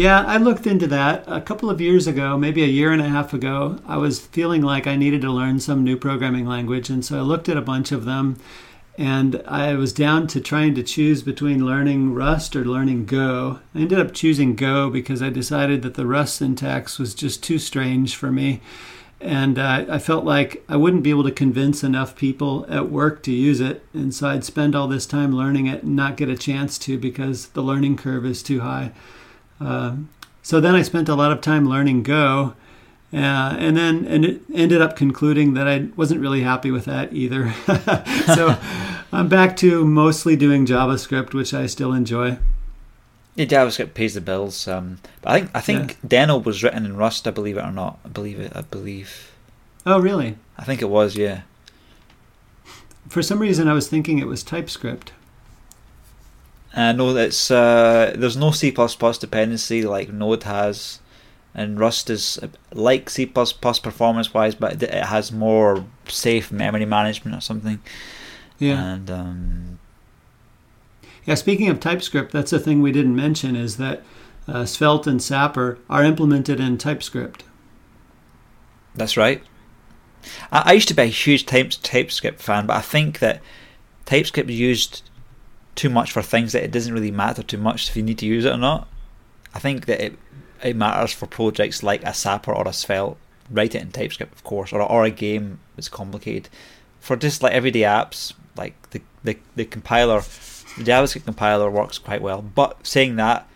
Yeah, 0.00 0.22
I 0.22 0.38
looked 0.38 0.66
into 0.66 0.86
that 0.86 1.24
a 1.26 1.42
couple 1.42 1.68
of 1.68 1.78
years 1.78 2.06
ago, 2.06 2.38
maybe 2.38 2.62
a 2.62 2.66
year 2.66 2.90
and 2.90 3.02
a 3.02 3.08
half 3.10 3.34
ago. 3.34 3.80
I 3.86 3.98
was 3.98 4.18
feeling 4.18 4.62
like 4.62 4.86
I 4.86 4.96
needed 4.96 5.20
to 5.20 5.30
learn 5.30 5.60
some 5.60 5.84
new 5.84 5.98
programming 5.98 6.46
language, 6.46 6.88
and 6.88 7.04
so 7.04 7.18
I 7.18 7.20
looked 7.20 7.50
at 7.50 7.58
a 7.58 7.60
bunch 7.60 7.92
of 7.92 8.06
them. 8.06 8.38
And 8.96 9.42
I 9.46 9.74
was 9.74 9.92
down 9.92 10.26
to 10.28 10.40
trying 10.40 10.74
to 10.76 10.82
choose 10.82 11.22
between 11.22 11.66
learning 11.66 12.14
Rust 12.14 12.56
or 12.56 12.64
learning 12.64 13.04
Go. 13.04 13.58
I 13.74 13.80
ended 13.80 14.00
up 14.00 14.14
choosing 14.14 14.56
Go 14.56 14.88
because 14.88 15.20
I 15.20 15.28
decided 15.28 15.82
that 15.82 15.96
the 15.96 16.06
Rust 16.06 16.36
syntax 16.36 16.98
was 16.98 17.14
just 17.14 17.42
too 17.42 17.58
strange 17.58 18.16
for 18.16 18.32
me. 18.32 18.62
And 19.20 19.58
uh, 19.58 19.84
I 19.86 19.98
felt 19.98 20.24
like 20.24 20.64
I 20.66 20.76
wouldn't 20.76 21.02
be 21.02 21.10
able 21.10 21.24
to 21.24 21.30
convince 21.30 21.84
enough 21.84 22.16
people 22.16 22.64
at 22.70 22.88
work 22.88 23.22
to 23.24 23.32
use 23.32 23.60
it. 23.60 23.84
And 23.92 24.14
so 24.14 24.28
I'd 24.28 24.44
spend 24.44 24.74
all 24.74 24.88
this 24.88 25.04
time 25.04 25.36
learning 25.36 25.66
it 25.66 25.82
and 25.82 25.94
not 25.94 26.16
get 26.16 26.30
a 26.30 26.38
chance 26.38 26.78
to 26.78 26.96
because 26.96 27.48
the 27.48 27.62
learning 27.62 27.98
curve 27.98 28.24
is 28.24 28.42
too 28.42 28.60
high. 28.60 28.92
Um, 29.60 30.08
so 30.42 30.60
then 30.60 30.74
I 30.74 30.82
spent 30.82 31.08
a 31.08 31.14
lot 31.14 31.32
of 31.32 31.40
time 31.40 31.68
learning 31.68 32.02
Go, 32.02 32.54
uh, 33.12 33.56
and 33.58 33.76
then 33.76 34.06
and 34.06 34.24
it 34.24 34.42
ended 34.54 34.80
up 34.80 34.96
concluding 34.96 35.54
that 35.54 35.68
I 35.68 35.88
wasn't 35.96 36.20
really 36.20 36.42
happy 36.42 36.70
with 36.70 36.86
that 36.86 37.12
either. 37.12 37.52
so 38.34 38.56
I'm 39.12 39.28
back 39.28 39.56
to 39.58 39.84
mostly 39.84 40.36
doing 40.36 40.64
JavaScript, 40.64 41.34
which 41.34 41.52
I 41.52 41.66
still 41.66 41.92
enjoy. 41.92 42.38
Yeah, 43.34 43.46
JavaScript 43.46 43.94
pays 43.94 44.14
the 44.14 44.20
bills. 44.20 44.66
Um, 44.66 44.98
but 45.22 45.30
I 45.30 45.38
think 45.38 45.50
I 45.54 45.60
think 45.60 45.98
yeah. 46.02 46.26
Deno 46.26 46.44
was 46.44 46.62
written 46.62 46.84
in 46.84 46.96
Rust. 46.96 47.28
I 47.28 47.30
believe 47.30 47.56
it 47.56 47.64
or 47.64 47.72
not. 47.72 47.98
I 48.04 48.08
believe 48.08 48.40
it. 48.40 48.52
I 48.54 48.62
believe. 48.62 49.32
Oh 49.84 50.00
really? 50.00 50.36
I 50.56 50.64
think 50.64 50.82
it 50.82 50.88
was. 50.88 51.16
Yeah. 51.16 51.42
For 53.08 53.22
some 53.22 53.40
reason, 53.40 53.66
I 53.66 53.72
was 53.72 53.88
thinking 53.88 54.18
it 54.18 54.28
was 54.28 54.44
TypeScript. 54.44 55.12
I 56.72 56.92
know 56.92 57.12
that 57.12 57.50
uh, 57.50 58.16
there's 58.16 58.36
no 58.36 58.52
C 58.52 58.70
dependency 58.70 59.82
like 59.82 60.12
Node 60.12 60.44
has, 60.44 61.00
and 61.54 61.80
Rust 61.80 62.10
is 62.10 62.38
like 62.72 63.10
C 63.10 63.26
performance 63.26 64.32
wise, 64.32 64.54
but 64.54 64.82
it 64.82 65.04
has 65.04 65.32
more 65.32 65.84
safe 66.08 66.52
memory 66.52 66.84
management 66.84 67.36
or 67.36 67.40
something. 67.40 67.80
Yeah. 68.58 68.94
And 68.94 69.10
um, 69.10 69.78
yeah, 71.24 71.34
speaking 71.34 71.68
of 71.68 71.80
TypeScript, 71.80 72.32
that's 72.32 72.52
a 72.52 72.58
thing 72.58 72.82
we 72.82 72.92
didn't 72.92 73.16
mention 73.16 73.56
is 73.56 73.76
that 73.78 74.02
uh, 74.46 74.64
Svelte 74.64 75.06
and 75.06 75.22
Sapper 75.22 75.78
are 75.88 76.04
implemented 76.04 76.60
in 76.60 76.78
TypeScript. 76.78 77.44
That's 78.94 79.16
right. 79.16 79.42
I, 80.52 80.62
I 80.66 80.72
used 80.72 80.88
to 80.88 80.94
be 80.94 81.02
a 81.02 81.06
huge 81.06 81.46
type, 81.46 81.70
TypeScript 81.82 82.40
fan, 82.40 82.66
but 82.66 82.76
I 82.76 82.80
think 82.80 83.18
that 83.18 83.40
TypeScript 84.06 84.50
used 84.50 85.02
too 85.74 85.90
much 85.90 86.12
for 86.12 86.22
things 86.22 86.52
that 86.52 86.64
it 86.64 86.70
doesn't 86.70 86.92
really 86.92 87.10
matter 87.10 87.42
too 87.42 87.58
much 87.58 87.88
if 87.88 87.96
you 87.96 88.02
need 88.02 88.18
to 88.18 88.26
use 88.26 88.44
it 88.44 88.52
or 88.52 88.58
not. 88.58 88.88
I 89.54 89.58
think 89.58 89.86
that 89.86 90.00
it 90.00 90.18
it 90.62 90.76
matters 90.76 91.12
for 91.12 91.26
projects 91.26 91.82
like 91.82 92.02
a 92.04 92.12
Sapper 92.12 92.52
or 92.52 92.68
a 92.68 92.72
Svelte. 92.72 93.16
Write 93.50 93.74
it 93.74 93.82
in 93.82 93.90
TypeScript, 93.90 94.32
of 94.32 94.44
course, 94.44 94.72
or 94.72 94.82
or 94.82 95.04
a 95.04 95.10
game 95.10 95.58
that's 95.74 95.88
complicated. 95.88 96.48
For 97.00 97.16
just 97.16 97.42
like 97.42 97.52
everyday 97.52 97.80
apps, 97.80 98.34
like 98.56 98.74
the 98.90 99.00
the, 99.24 99.38
the 99.56 99.64
compiler, 99.64 100.20
the 100.20 100.84
JavaScript 100.84 101.24
compiler 101.24 101.70
works 101.70 101.98
quite 101.98 102.22
well. 102.22 102.42
But 102.42 102.86
saying 102.86 103.16
that, 103.16 103.48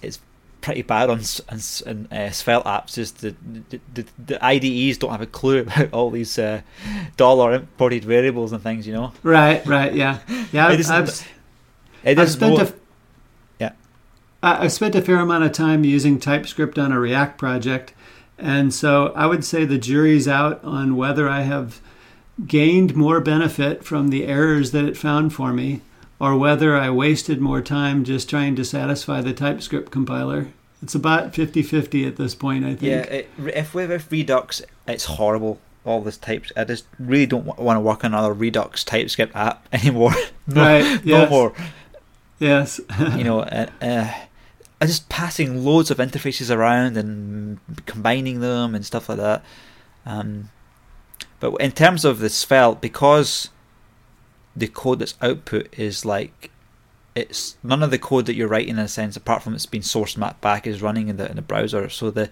it's 0.00 0.18
pretty 0.62 0.82
bad 0.82 1.10
on, 1.10 1.20
on, 1.50 1.58
on 1.86 2.08
uh, 2.10 2.30
Svelte 2.30 2.64
apps. 2.64 2.94
Just 2.94 3.20
the, 3.20 3.34
the, 3.68 3.80
the, 3.92 4.06
the 4.24 4.44
IDEs 4.44 4.96
don't 4.96 5.10
have 5.10 5.20
a 5.20 5.26
clue 5.26 5.58
about 5.60 5.92
all 5.92 6.10
these 6.10 6.38
uh, 6.38 6.62
dollar 7.18 7.52
imported 7.54 8.04
variables 8.04 8.52
and 8.52 8.62
things. 8.62 8.86
You 8.86 8.94
know. 8.94 9.12
Right. 9.22 9.64
Right. 9.66 9.94
Yeah. 9.94 10.20
Yeah. 10.52 10.68
I've, 10.68 10.90
I've, 10.90 12.18
I've 12.18 12.30
spent 12.30 12.58
a, 12.58 12.74
yeah. 13.58 13.72
I've 14.42 14.72
spent 14.72 14.94
a 14.94 15.02
fair 15.02 15.18
amount 15.18 15.44
of 15.44 15.52
time 15.52 15.84
using 15.84 16.18
TypeScript 16.18 16.78
on 16.78 16.92
a 16.92 16.98
React 16.98 17.36
project, 17.36 17.92
and 18.38 18.72
so 18.72 19.12
I 19.14 19.26
would 19.26 19.44
say 19.44 19.66
the 19.66 19.78
jury's 19.78 20.26
out 20.26 20.64
on 20.64 20.96
whether 20.96 21.28
I 21.28 21.42
have 21.42 21.80
gained 22.46 22.96
more 22.96 23.20
benefit 23.20 23.84
from 23.84 24.08
the 24.08 24.24
errors 24.24 24.70
that 24.72 24.86
it 24.86 24.96
found 24.96 25.34
for 25.34 25.52
me 25.52 25.82
or 26.22 26.36
whether 26.36 26.76
I 26.76 26.88
wasted 26.88 27.40
more 27.40 27.60
time 27.60 28.04
just 28.04 28.30
trying 28.30 28.54
to 28.54 28.64
satisfy 28.64 29.20
the 29.20 29.32
TypeScript 29.32 29.90
compiler. 29.90 30.52
It's 30.80 30.94
about 30.94 31.34
50 31.34 31.62
50 31.62 32.06
at 32.06 32.14
this 32.14 32.36
point, 32.36 32.64
I 32.64 32.76
think. 32.76 32.82
Yeah, 32.82 33.00
it, 33.00 33.30
if 33.38 33.74
with 33.74 34.12
Redux, 34.12 34.62
it's 34.86 35.04
horrible. 35.06 35.58
All 35.84 36.00
this 36.00 36.16
types, 36.16 36.52
I 36.56 36.62
just 36.62 36.86
really 37.00 37.26
don't 37.26 37.58
want 37.58 37.76
to 37.76 37.80
work 37.80 38.04
on 38.04 38.14
another 38.14 38.32
Redux 38.32 38.84
TypeScript 38.84 39.34
app 39.34 39.66
anymore. 39.72 40.12
no, 40.46 40.62
right, 40.62 41.04
yes. 41.04 41.04
no 41.04 41.28
more. 41.28 41.52
Yes. 42.38 42.80
you 43.16 43.24
know, 43.24 43.40
uh, 43.40 43.66
uh, 43.80 44.12
just 44.82 45.08
passing 45.08 45.64
loads 45.64 45.90
of 45.90 45.98
interfaces 45.98 46.54
around 46.54 46.96
and 46.96 47.58
combining 47.86 48.38
them 48.38 48.76
and 48.76 48.86
stuff 48.86 49.08
like 49.08 49.18
that. 49.18 49.44
Um, 50.06 50.50
but 51.40 51.54
in 51.54 51.72
terms 51.72 52.04
of 52.04 52.20
the 52.20 52.28
Svelte, 52.28 52.80
because 52.80 53.48
the 54.56 54.68
code 54.68 54.98
that's 54.98 55.14
output 55.22 55.68
is 55.78 56.04
like 56.04 56.50
it's 57.14 57.56
none 57.62 57.82
of 57.82 57.90
the 57.90 57.98
code 57.98 58.26
that 58.26 58.34
you're 58.34 58.48
writing 58.48 58.70
in 58.70 58.78
a 58.78 58.88
sense 58.88 59.16
apart 59.16 59.42
from 59.42 59.54
it's 59.54 59.66
been 59.66 59.82
source 59.82 60.16
mapped 60.16 60.40
back 60.40 60.66
is 60.66 60.80
running 60.80 61.08
in 61.08 61.16
the 61.16 61.28
in 61.28 61.36
the 61.36 61.42
browser 61.42 61.88
so 61.88 62.10
the 62.10 62.30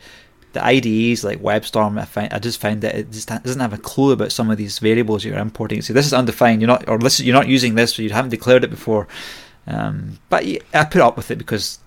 the 0.52 0.64
IDEs 0.64 1.22
like 1.22 1.40
WebStorm, 1.40 2.00
I 2.00 2.04
find 2.04 2.32
I 2.32 2.38
just 2.38 2.60
find 2.60 2.80
that 2.82 2.94
it 2.94 3.12
just 3.12 3.28
doesn't 3.28 3.60
have 3.60 3.72
a 3.72 3.78
clue 3.78 4.12
about 4.12 4.32
some 4.32 4.50
of 4.50 4.58
these 4.58 4.78
variables 4.78 5.24
you're 5.24 5.38
importing. 5.38 5.82
So 5.82 5.92
this 5.92 6.06
is 6.06 6.12
undefined. 6.12 6.60
You're 6.60 6.68
not, 6.68 6.88
or 6.88 6.98
this 6.98 7.20
you're 7.20 7.34
not 7.34 7.48
using 7.48 7.74
this, 7.74 7.98
or 7.98 8.02
you 8.02 8.10
haven't 8.10 8.30
declared 8.30 8.64
it 8.64 8.70
before. 8.70 9.06
Um, 9.66 10.18
but 10.28 10.44
I 10.74 10.84
put 10.84 11.02
up 11.02 11.16
with 11.16 11.30
it 11.30 11.36
because 11.36 11.78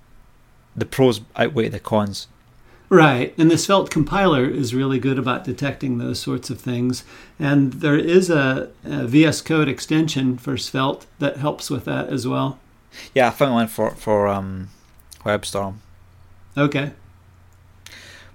the 0.76 0.86
pros 0.86 1.22
outweigh 1.36 1.70
the 1.70 1.80
cons. 1.80 2.28
Right, 2.94 3.34
and 3.40 3.50
the 3.50 3.58
Svelte 3.58 3.90
compiler 3.90 4.46
is 4.46 4.76
really 4.76 5.00
good 5.00 5.18
about 5.18 5.44
detecting 5.44 5.98
those 5.98 6.20
sorts 6.20 6.52
of 6.52 6.62
things. 6.62 7.04
And 7.40 7.74
there 7.74 7.98
is 7.98 8.30
a, 8.30 8.70
a 8.86 9.08
VS 9.08 9.42
Code 9.42 9.68
extension 9.68 10.38
for 10.38 10.58
Svelte 10.58 11.08
that 11.18 11.38
helps 11.38 11.72
with 11.72 11.86
that 11.86 12.10
as 12.10 12.28
well. 12.28 12.60
Yeah, 13.16 13.30
I 13.30 13.32
found 13.32 13.56
one 13.56 13.68
for 13.68 13.96
for 13.96 14.28
um, 14.28 14.70
WebStorm. 15.22 15.78
Okay. 16.56 16.92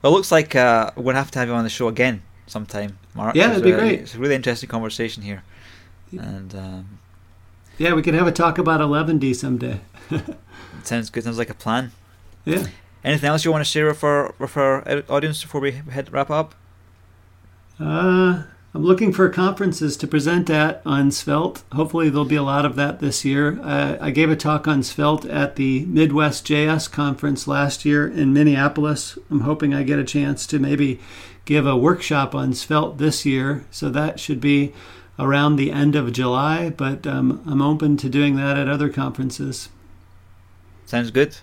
Well, 0.03 0.13
it 0.13 0.17
looks 0.17 0.33
like 0.33 0.57
uh, 0.57 0.91
we're 0.97 1.05
gonna 1.05 1.19
have 1.19 1.31
to 1.31 1.39
have 1.39 1.47
you 1.47 1.55
on 1.55 1.63
the 1.63 1.71
show 1.71 1.87
again 1.87 2.23
sometime, 2.49 2.99
Mark. 3.15 3.37
Yeah, 3.37 3.47
that'd 3.47 3.63
be 3.63 3.71
great. 3.71 4.01
It's 4.01 4.17
a 4.17 4.19
really 4.19 4.35
interesting 4.35 4.69
conversation 4.69 5.23
here, 5.23 5.45
and 6.11 6.53
um, 6.57 6.99
yeah, 7.79 7.95
we 7.95 8.03
could 8.03 8.15
have 8.15 8.27
a 8.27 8.33
talk 8.33 8.59
about 8.59 8.81
Eleventy 8.81 9.35
someday. 9.35 9.79
sounds 10.83 11.11
good. 11.11 11.23
Sounds 11.23 11.39
like 11.39 11.51
a 11.51 11.55
plan. 11.55 11.93
Yeah. 12.45 12.67
Anything 13.05 13.29
else 13.29 13.45
you 13.45 13.53
want 13.53 13.65
to 13.65 13.71
share 13.71 13.87
with 13.87 14.03
our 14.03 14.35
with 14.39 14.57
our 14.57 15.03
audience 15.09 15.43
before 15.43 15.61
we 15.61 15.73
head 15.73 16.13
wrap 16.13 16.31
up? 16.31 16.55
Uh, 17.79 18.43
I'm 18.75 18.85
looking 18.85 19.13
for 19.13 19.29
conferences 19.29 19.97
to 19.97 20.07
present 20.07 20.51
at 20.51 20.83
on 20.85 21.11
Svelte. 21.11 21.63
Hopefully, 21.73 22.11
there'll 22.11 22.25
be 22.25 22.37
a 22.37 22.43
lot 22.43 22.67
of 22.67 22.77
that 22.77 23.01
this 23.01 23.25
year. 23.25 23.61
Uh, 23.63 23.97
I 24.01 24.11
gave 24.11 24.31
a 24.31 24.37
talk 24.37 24.69
on 24.69 24.83
Svelte 24.83 25.25
at 25.27 25.57
the 25.57 25.85
Midwest 25.87 26.47
JS 26.47 26.91
conference 26.91 27.47
last 27.47 27.85
year 27.85 28.07
in 28.07 28.33
Minneapolis. 28.33 29.17
I'm 29.31 29.41
hoping 29.41 29.73
I 29.73 29.85
get 29.85 29.99
a 29.99 30.05
chance 30.05 30.47
to 30.49 30.59
maybe 30.59 31.01
give 31.45 31.67
a 31.67 31.77
workshop 31.77 32.35
on 32.35 32.53
Svelte 32.53 32.99
this 32.99 33.25
year. 33.25 33.65
So 33.71 33.89
that 33.91 34.21
should 34.21 34.41
be 34.41 34.75
around 35.19 35.57
the 35.57 35.73
end 35.73 35.97
of 35.97 36.13
July, 36.13 36.71
but 36.71 37.07
um, 37.07 37.43
I'm 37.47 37.63
open 37.63 37.97
to 37.97 38.09
doing 38.09 38.37
that 38.37 38.59
at 38.59 38.69
other 38.69 38.89
conferences. 38.89 39.69
Sounds 40.85 41.11
good. 41.11 41.39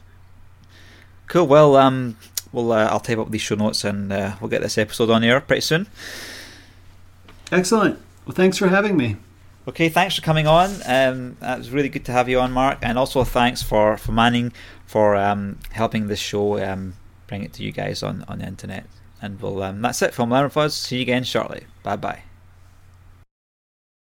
Cool. 1.28 1.48
Well, 1.48 1.76
um, 1.76 2.18
well, 2.52 2.72
uh, 2.72 2.86
I'll 2.86 3.00
type 3.00 3.18
up 3.18 3.32
these 3.32 3.42
show 3.42 3.56
notes 3.56 3.84
and 3.84 4.12
uh, 4.12 4.36
we'll 4.40 4.50
get 4.50 4.62
this 4.62 4.78
episode 4.78 5.10
on 5.10 5.24
air 5.24 5.42
pretty 5.42 5.62
soon. 5.62 5.88
Excellent. 7.52 8.00
Well, 8.26 8.36
thanks 8.36 8.58
for 8.58 8.68
having 8.68 8.98
me. 8.98 9.18
Okay, 9.68 9.90
thanks 9.90 10.16
for 10.16 10.22
coming 10.22 10.46
on. 10.46 10.70
Um, 10.86 11.38
it 11.42 11.58
was 11.58 11.72
really 11.72 11.90
good 11.90 12.06
to 12.06 12.12
have 12.12 12.30
you 12.30 12.40
on, 12.40 12.52
Mark, 12.52 12.80
and 12.84 13.00
also 13.00 13.24
thanks 13.24 13.64
for 13.64 13.98
for 13.98 14.12
Manning 14.12 14.54
for 14.86 15.16
um, 15.16 15.58
helping 15.72 16.08
this 16.08 16.20
show 16.20 16.64
um, 16.64 16.94
bring 17.26 17.44
it 17.44 17.54
to 17.54 17.64
you 17.64 17.72
guys 17.72 18.04
on 18.04 18.24
on 18.28 18.40
the 18.40 18.46
internet. 18.46 18.86
And 19.22 19.42
we'll 19.42 19.64
um, 19.64 19.82
that's 19.82 20.02
it 20.04 20.14
from 20.14 20.30
with 20.30 20.56
Us. 20.58 20.76
See 20.76 20.98
you 20.98 21.02
again 21.02 21.24
shortly. 21.24 21.66
Bye 21.82 21.96
bye. 21.96 22.35